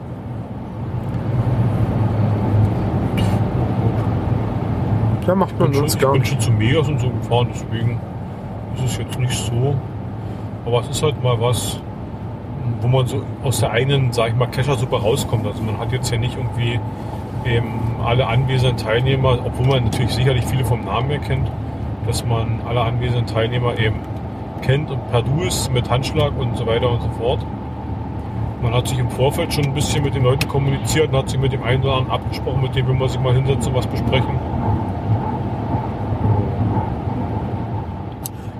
Ja, 5.26 5.35
macht 5.35 5.59
man 5.59 5.70
bin, 5.70 5.74
schon, 5.74 5.89
sonst 5.89 5.95
ich 5.95 6.01
gar 6.03 6.12
bin 6.12 6.20
nicht. 6.20 6.32
schon 6.32 6.41
zu 6.41 6.51
Megas 6.51 6.87
und 6.87 7.01
so 7.01 7.09
gefahren, 7.09 7.49
deswegen 7.55 7.99
ist 8.76 8.85
es 8.85 8.99
jetzt 8.99 9.18
nicht 9.18 9.47
so. 9.47 9.74
Aber 10.66 10.80
es 10.80 10.89
ist 10.91 11.03
halt 11.03 11.22
mal 11.22 11.41
was, 11.41 11.80
wo 12.81 12.89
man 12.89 13.07
so 13.07 13.23
aus 13.43 13.61
der 13.61 13.71
einen, 13.71 14.12
sag 14.12 14.29
ich 14.29 14.35
mal, 14.35 14.47
Keschersuppe 14.47 15.01
rauskommt. 15.01 15.47
Also 15.47 15.62
man 15.62 15.79
hat 15.79 15.93
jetzt 15.93 16.11
ja 16.11 16.19
nicht 16.19 16.37
irgendwie 16.37 16.81
eben 17.45 17.97
alle 18.05 18.27
anwesenden 18.27 18.77
Teilnehmer, 18.77 19.39
obwohl 19.45 19.67
man 19.67 19.85
natürlich 19.85 20.12
sicherlich 20.12 20.45
viele 20.45 20.65
vom 20.65 20.85
Namen 20.85 21.11
her 21.11 21.19
kennt, 21.19 21.49
dass 22.07 22.25
man 22.25 22.61
alle 22.67 22.83
anwesenden 22.83 23.27
Teilnehmer 23.27 23.79
eben 23.79 23.97
kennt 24.62 24.91
und 24.91 25.11
per 25.11 25.23
Du 25.23 25.43
ist 25.43 25.71
mit 25.73 25.91
Handschlag 25.91 26.33
und 26.39 26.57
so 26.57 26.67
weiter 26.67 26.91
und 26.91 27.03
so 27.03 27.09
fort. 27.19 27.45
Man 28.62 28.73
hat 28.73 28.89
sich 28.89 28.99
im 28.99 29.11
Vorfeld 29.11 29.53
schon 29.53 29.65
ein 29.65 29.75
bisschen 29.75 30.03
mit 30.03 30.15
den 30.15 30.23
Leuten 30.23 30.49
kommuniziert 30.49 31.11
und 31.12 31.19
hat 31.19 31.29
sich 31.29 31.39
mit 31.39 31.53
dem 31.53 31.62
einen 31.62 31.83
oder 31.83 31.97
anderen 31.97 32.12
abgesprochen, 32.12 32.62
mit 32.62 32.75
dem 32.75 32.87
will 32.87 32.95
man 32.95 33.09
sich 33.09 33.21
mal 33.21 33.35
hinsetzen 33.35 33.73
und 33.73 33.79
was 33.79 33.87
besprechen. 33.87 34.39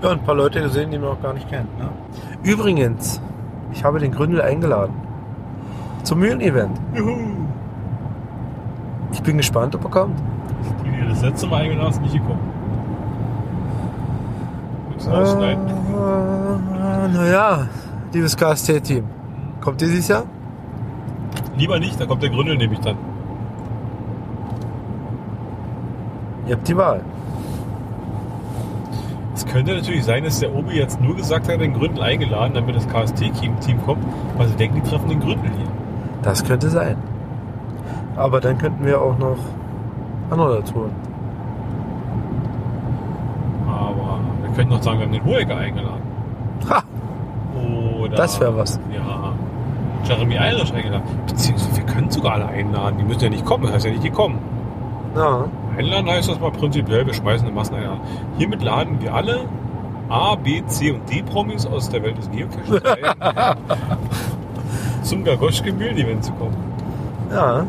Ja, 0.03 0.11
ein 0.11 0.21
paar 0.21 0.35
Leute 0.35 0.61
gesehen, 0.61 0.91
die 0.91 0.99
man 0.99 1.09
noch 1.11 1.23
gar 1.23 1.33
nicht 1.33 1.49
kennt. 1.49 1.79
Ne? 1.79 1.89
Übrigens, 2.43 3.23
ich 3.75 3.85
habe 3.85 3.99
den 3.99 4.12
Gründel 4.12 4.41
eingeladen. 4.41 4.95
Zum 6.05 6.20
Mühlen-Event. 6.20 6.79
Juhu! 6.95 7.16
Ich 9.12 9.22
bin 9.22 9.37
gespannt, 9.37 9.75
ob 9.75 9.85
er 9.85 9.91
kommt. 9.91 10.18
Die, 10.85 10.91
die 10.91 11.09
das 11.09 11.22
letzte 11.22 11.47
Mal 11.47 11.62
eingeladen 11.62 11.89
hast, 11.89 12.01
nicht 12.01 12.14
gekommen. 12.14 12.41
Willst 14.91 15.07
du 15.07 15.11
rausschneiden? 15.11 15.66
Äh, 15.66 17.09
naja, 17.09 17.68
liebes 18.12 18.37
KST-Team. 18.37 19.05
Kommt 19.61 19.83
ihr 19.83 19.89
dieses 19.89 20.09
Jahr? 20.09 20.25
Lieber 21.57 21.79
nicht, 21.79 22.01
da 22.01 22.07
kommt 22.07 22.22
der 22.22 22.31
Gründel 22.31 22.57
nämlich 22.57 22.81
dann. 22.81 22.97
Ihr 26.47 26.57
habt 26.57 26.68
die 26.68 26.77
Wahl. 26.77 27.01
Könnte 29.55 29.73
natürlich 29.73 30.05
sein, 30.05 30.25
dass 30.25 30.41
der 30.41 30.53
Obi 30.53 30.75
jetzt 30.75 31.01
nur 31.01 31.15
gesagt 31.15 31.49
hat, 31.49 31.61
den 31.61 31.75
Gründel 31.75 32.03
eingeladen, 32.03 32.55
damit 32.55 32.75
das 32.75 32.89
KST-Team 32.89 33.81
kommt, 33.87 34.05
weil 34.37 34.49
sie 34.49 34.57
denken, 34.57 34.83
die 34.83 34.91
treffen 34.91 35.09
den 35.09 35.21
Gründel 35.21 35.49
hier. 35.57 35.69
Das 36.23 36.43
könnte 36.43 36.69
sein. 36.69 36.97
Aber 38.17 38.41
dann 38.41 38.59
könnten 38.59 38.85
wir 38.85 39.01
auch 39.01 39.17
noch 39.17 39.37
andere 40.29 40.57
dazu 40.57 40.75
holen. 40.75 40.95
Aber 43.69 44.19
wir 44.43 44.51
könnten 44.57 44.73
noch 44.73 44.83
sagen, 44.83 44.99
wir 44.99 45.07
haben 45.07 45.13
den 45.13 45.25
Hohecker 45.25 45.57
eingeladen. 45.57 46.03
Ha! 46.69 46.83
Oder, 48.01 48.17
Das 48.17 48.41
wär 48.41 48.57
was. 48.57 48.81
Ja. 48.93 49.35
Jeremy 50.03 50.35
Irish 50.35 50.73
eingeladen. 50.73 51.05
Beziehungsweise 51.29 51.77
wir 51.77 51.85
können 51.85 52.11
sogar 52.11 52.33
alle 52.33 52.47
einladen. 52.47 52.99
Die 52.99 53.05
müssen 53.05 53.23
ja 53.23 53.31
nicht 53.31 53.45
kommen. 53.45 53.63
Das 53.63 53.75
heißt 53.75 53.85
ja 53.85 53.93
nicht, 53.93 54.03
die 54.03 54.11
kommen. 54.11 54.39
Ja. 55.15 55.45
Einladen 55.77 56.11
heißt 56.11 56.29
das 56.29 56.41
mal 56.41 56.51
prinzipiell, 56.51 57.07
wir 57.07 57.14
schmeißen 57.14 57.47
eine 57.47 57.55
Masseneinladung. 57.55 58.01
Hiermit 58.39 58.62
laden 58.62 59.01
wir 59.01 59.14
alle 59.14 59.41
A, 60.09 60.35
B, 60.35 60.62
C 60.66 60.91
und 60.91 61.09
D 61.11 61.22
Promis 61.22 61.66
aus 61.66 61.89
der 61.89 62.03
Welt 62.03 62.18
des 62.18 62.31
Geocaches 62.31 62.85
ein, 62.85 63.57
zum 65.03 65.25
Gagoschke 65.25 65.72
Mühlen 65.72 65.97
Event 65.97 66.25
zu 66.25 66.33
kommen. 66.33 66.57
Ja. 67.31 67.66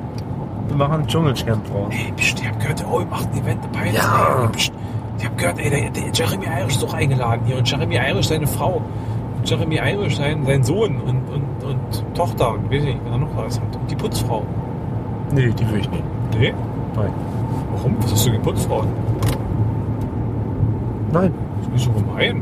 Wir 0.67 0.75
machen 0.75 1.01
ein 1.01 1.07
Dschungelcamp 1.07 1.65
draus. 1.71 1.87
Ey, 1.91 2.11
pst, 2.17 2.39
ich 2.39 2.47
hab 2.47 2.59
gehört, 2.59 2.85
oh, 2.91 2.99
ihr 2.99 3.05
macht 3.05 3.31
ein 3.31 3.41
Event 3.41 3.63
dabei. 3.63 3.89
Ja. 3.91 4.43
Ey, 4.43 4.49
pst, 4.49 4.73
ich 5.17 5.25
hab 5.25 5.37
gehört, 5.37 5.59
ey, 5.59 5.69
der, 5.69 5.89
der 5.89 6.11
Jeremy 6.11 6.45
Irish 6.45 6.73
ist 6.73 6.83
doch 6.83 6.93
eingeladen 6.93 7.41
hier 7.45 7.57
und 7.57 7.69
Jeremy 7.69 7.95
Irish 7.95 8.27
seine 8.27 8.47
Frau. 8.47 8.81
Und 9.37 9.49
Jeremy 9.49 9.77
Irish 9.77 10.17
sein, 10.17 10.45
sein 10.45 10.63
Sohn 10.63 10.99
und, 11.01 11.29
und, 11.29 11.63
und 11.63 12.15
Tochter 12.15 12.53
und 12.53 12.69
weiß 12.71 12.83
nicht, 12.83 12.99
wer 13.03 13.11
da 13.11 13.17
noch 13.17 13.35
alles 13.37 13.59
hat. 13.59 13.75
Und 13.75 13.89
die 13.89 13.95
Putzfrau. 13.95 14.43
Nee, 15.31 15.49
die 15.49 15.71
will 15.71 15.79
ich 15.79 15.89
nicht. 15.89 16.03
Nee? 16.37 16.53
Nein. 16.95 17.11
Warum? 17.85 18.03
Was 18.03 18.11
hast 18.13 18.25
du 18.25 18.31
gegen 18.31 18.41
Putzfrauen? 18.41 18.87
Nein. 21.13 21.31
Das 21.57 21.67
ist 21.67 21.73
nicht 21.73 21.85
so 21.85 21.91
gemein. 21.91 22.41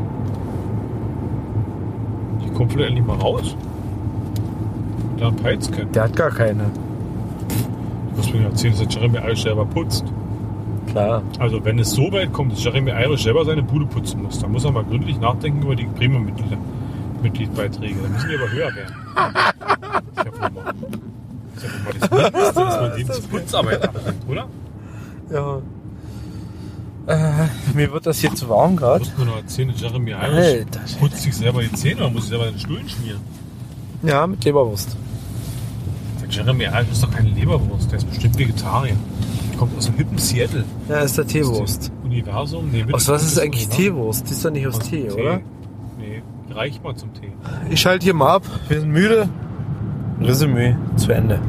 Die 2.41 2.49
kommt 2.51 2.71
vielleicht 2.71 2.91
endlich 2.91 3.05
mal 3.05 3.17
raus. 3.17 3.57
Und 5.11 5.21
dann 5.21 5.35
Peiz 5.35 5.69
können. 5.69 5.91
Der 5.91 6.03
hat 6.03 6.15
gar 6.15 6.31
keine. 6.31 6.63
Du 8.11 8.17
wirst 8.17 8.33
mir 8.33 8.45
erzählen, 8.45 8.73
dass 8.73 8.87
der 8.87 8.89
Jeremy 8.89 9.17
Irish 9.17 9.43
selber 9.43 9.65
putzt. 9.65 10.05
Klar. 10.87 11.21
Also 11.39 11.63
wenn 11.65 11.77
es 11.77 11.91
so 11.91 12.09
weit 12.13 12.31
kommt, 12.31 12.53
dass 12.53 12.63
Jeremy 12.63 12.91
Irish 12.91 13.23
selber 13.23 13.43
seine 13.43 13.63
Bude 13.63 13.85
putzen 13.85 14.23
muss, 14.23 14.39
dann 14.39 14.53
muss 14.53 14.63
er 14.63 14.71
mal 14.71 14.85
gründlich 14.85 15.19
nachdenken 15.19 15.61
über 15.61 15.75
die 15.75 15.87
Premium-Mitglieder. 15.87 16.57
Mitgliedbeiträge. 17.21 17.95
Dann 18.01 18.13
müssen 18.13 18.29
die 18.29 18.35
aber 18.35 18.49
höher 18.49 18.73
werden. 18.75 18.95
Ich 20.13 20.19
hab 20.19 20.41
wohl 20.41 20.63
mal. 20.63 20.73
Ich 21.57 21.69
mal 21.69 21.93
das 21.99 22.31
Mindeste, 22.31 22.61
dass 22.61 22.81
man 22.81 22.95
dem 22.95 23.11
zur 23.11 23.23
Putzarbeit 23.23 23.83
abnimmt, 23.83 24.29
oder? 24.29 24.47
Ja. 25.31 25.61
Äh, 27.05 27.47
mir 27.73 27.91
wird 27.91 28.05
das 28.05 28.19
hier 28.19 28.33
zu 28.33 28.47
warm 28.47 28.75
gerade. 28.77 28.99
musst 28.99 29.17
mir 29.17 29.25
noch 29.25 29.35
erzählen, 29.37 29.73
Jeremy 29.75 30.11
Irish 30.11 30.23
Alter, 30.23 30.79
putzt 30.99 31.21
sich 31.21 31.35
selber 31.35 31.61
die 31.61 31.71
Zähne 31.73 31.97
oder 32.01 32.09
muss 32.11 32.21
sich 32.23 32.29
selber 32.29 32.45
den 32.45 32.59
Stullen 32.59 32.87
schmieren. 32.87 33.19
Ja, 34.03 34.25
mit 34.25 34.43
Leberwurst. 34.45 34.95
Der 36.21 36.29
Jeremy 36.29 36.63
Irish 36.63 36.91
ist 36.93 37.03
doch 37.03 37.11
keine 37.11 37.29
Leberwurst, 37.29 37.91
der 37.91 37.97
ist 37.97 38.09
bestimmt 38.09 38.37
Vegetarier. 38.37 38.95
Der 39.51 39.57
kommt 39.59 39.77
aus 39.77 39.85
dem 39.87 39.95
hippen 39.95 40.17
Seattle. 40.17 40.63
Ja, 40.87 40.99
ist 41.01 41.17
der 41.17 41.27
Teewurst. 41.27 41.91
Universum. 42.05 42.69
Nee, 42.71 42.85
Aus 42.93 43.07
was 43.09 43.23
ist 43.23 43.37
eigentlich? 43.37 43.67
Teewurst? 43.67 44.27
Die 44.29 44.31
ist 44.31 44.45
doch 44.45 44.51
nicht 44.51 44.65
aus 44.65 44.75
Aus 44.79 44.87
Tee, 44.89 45.07
Tee. 45.07 45.11
oder? 45.11 45.41
Nee, 45.99 46.21
reicht 46.51 46.81
mal 46.83 46.95
zum 46.95 47.13
Tee. 47.13 47.31
Ich 47.69 47.81
schalte 47.81 48.05
hier 48.05 48.13
mal 48.13 48.35
ab. 48.35 48.43
Wir 48.69 48.79
sind 48.79 48.91
müde. 48.91 49.27
Resümee 50.21 50.75
zu 50.95 51.11
Ende. 51.11 51.39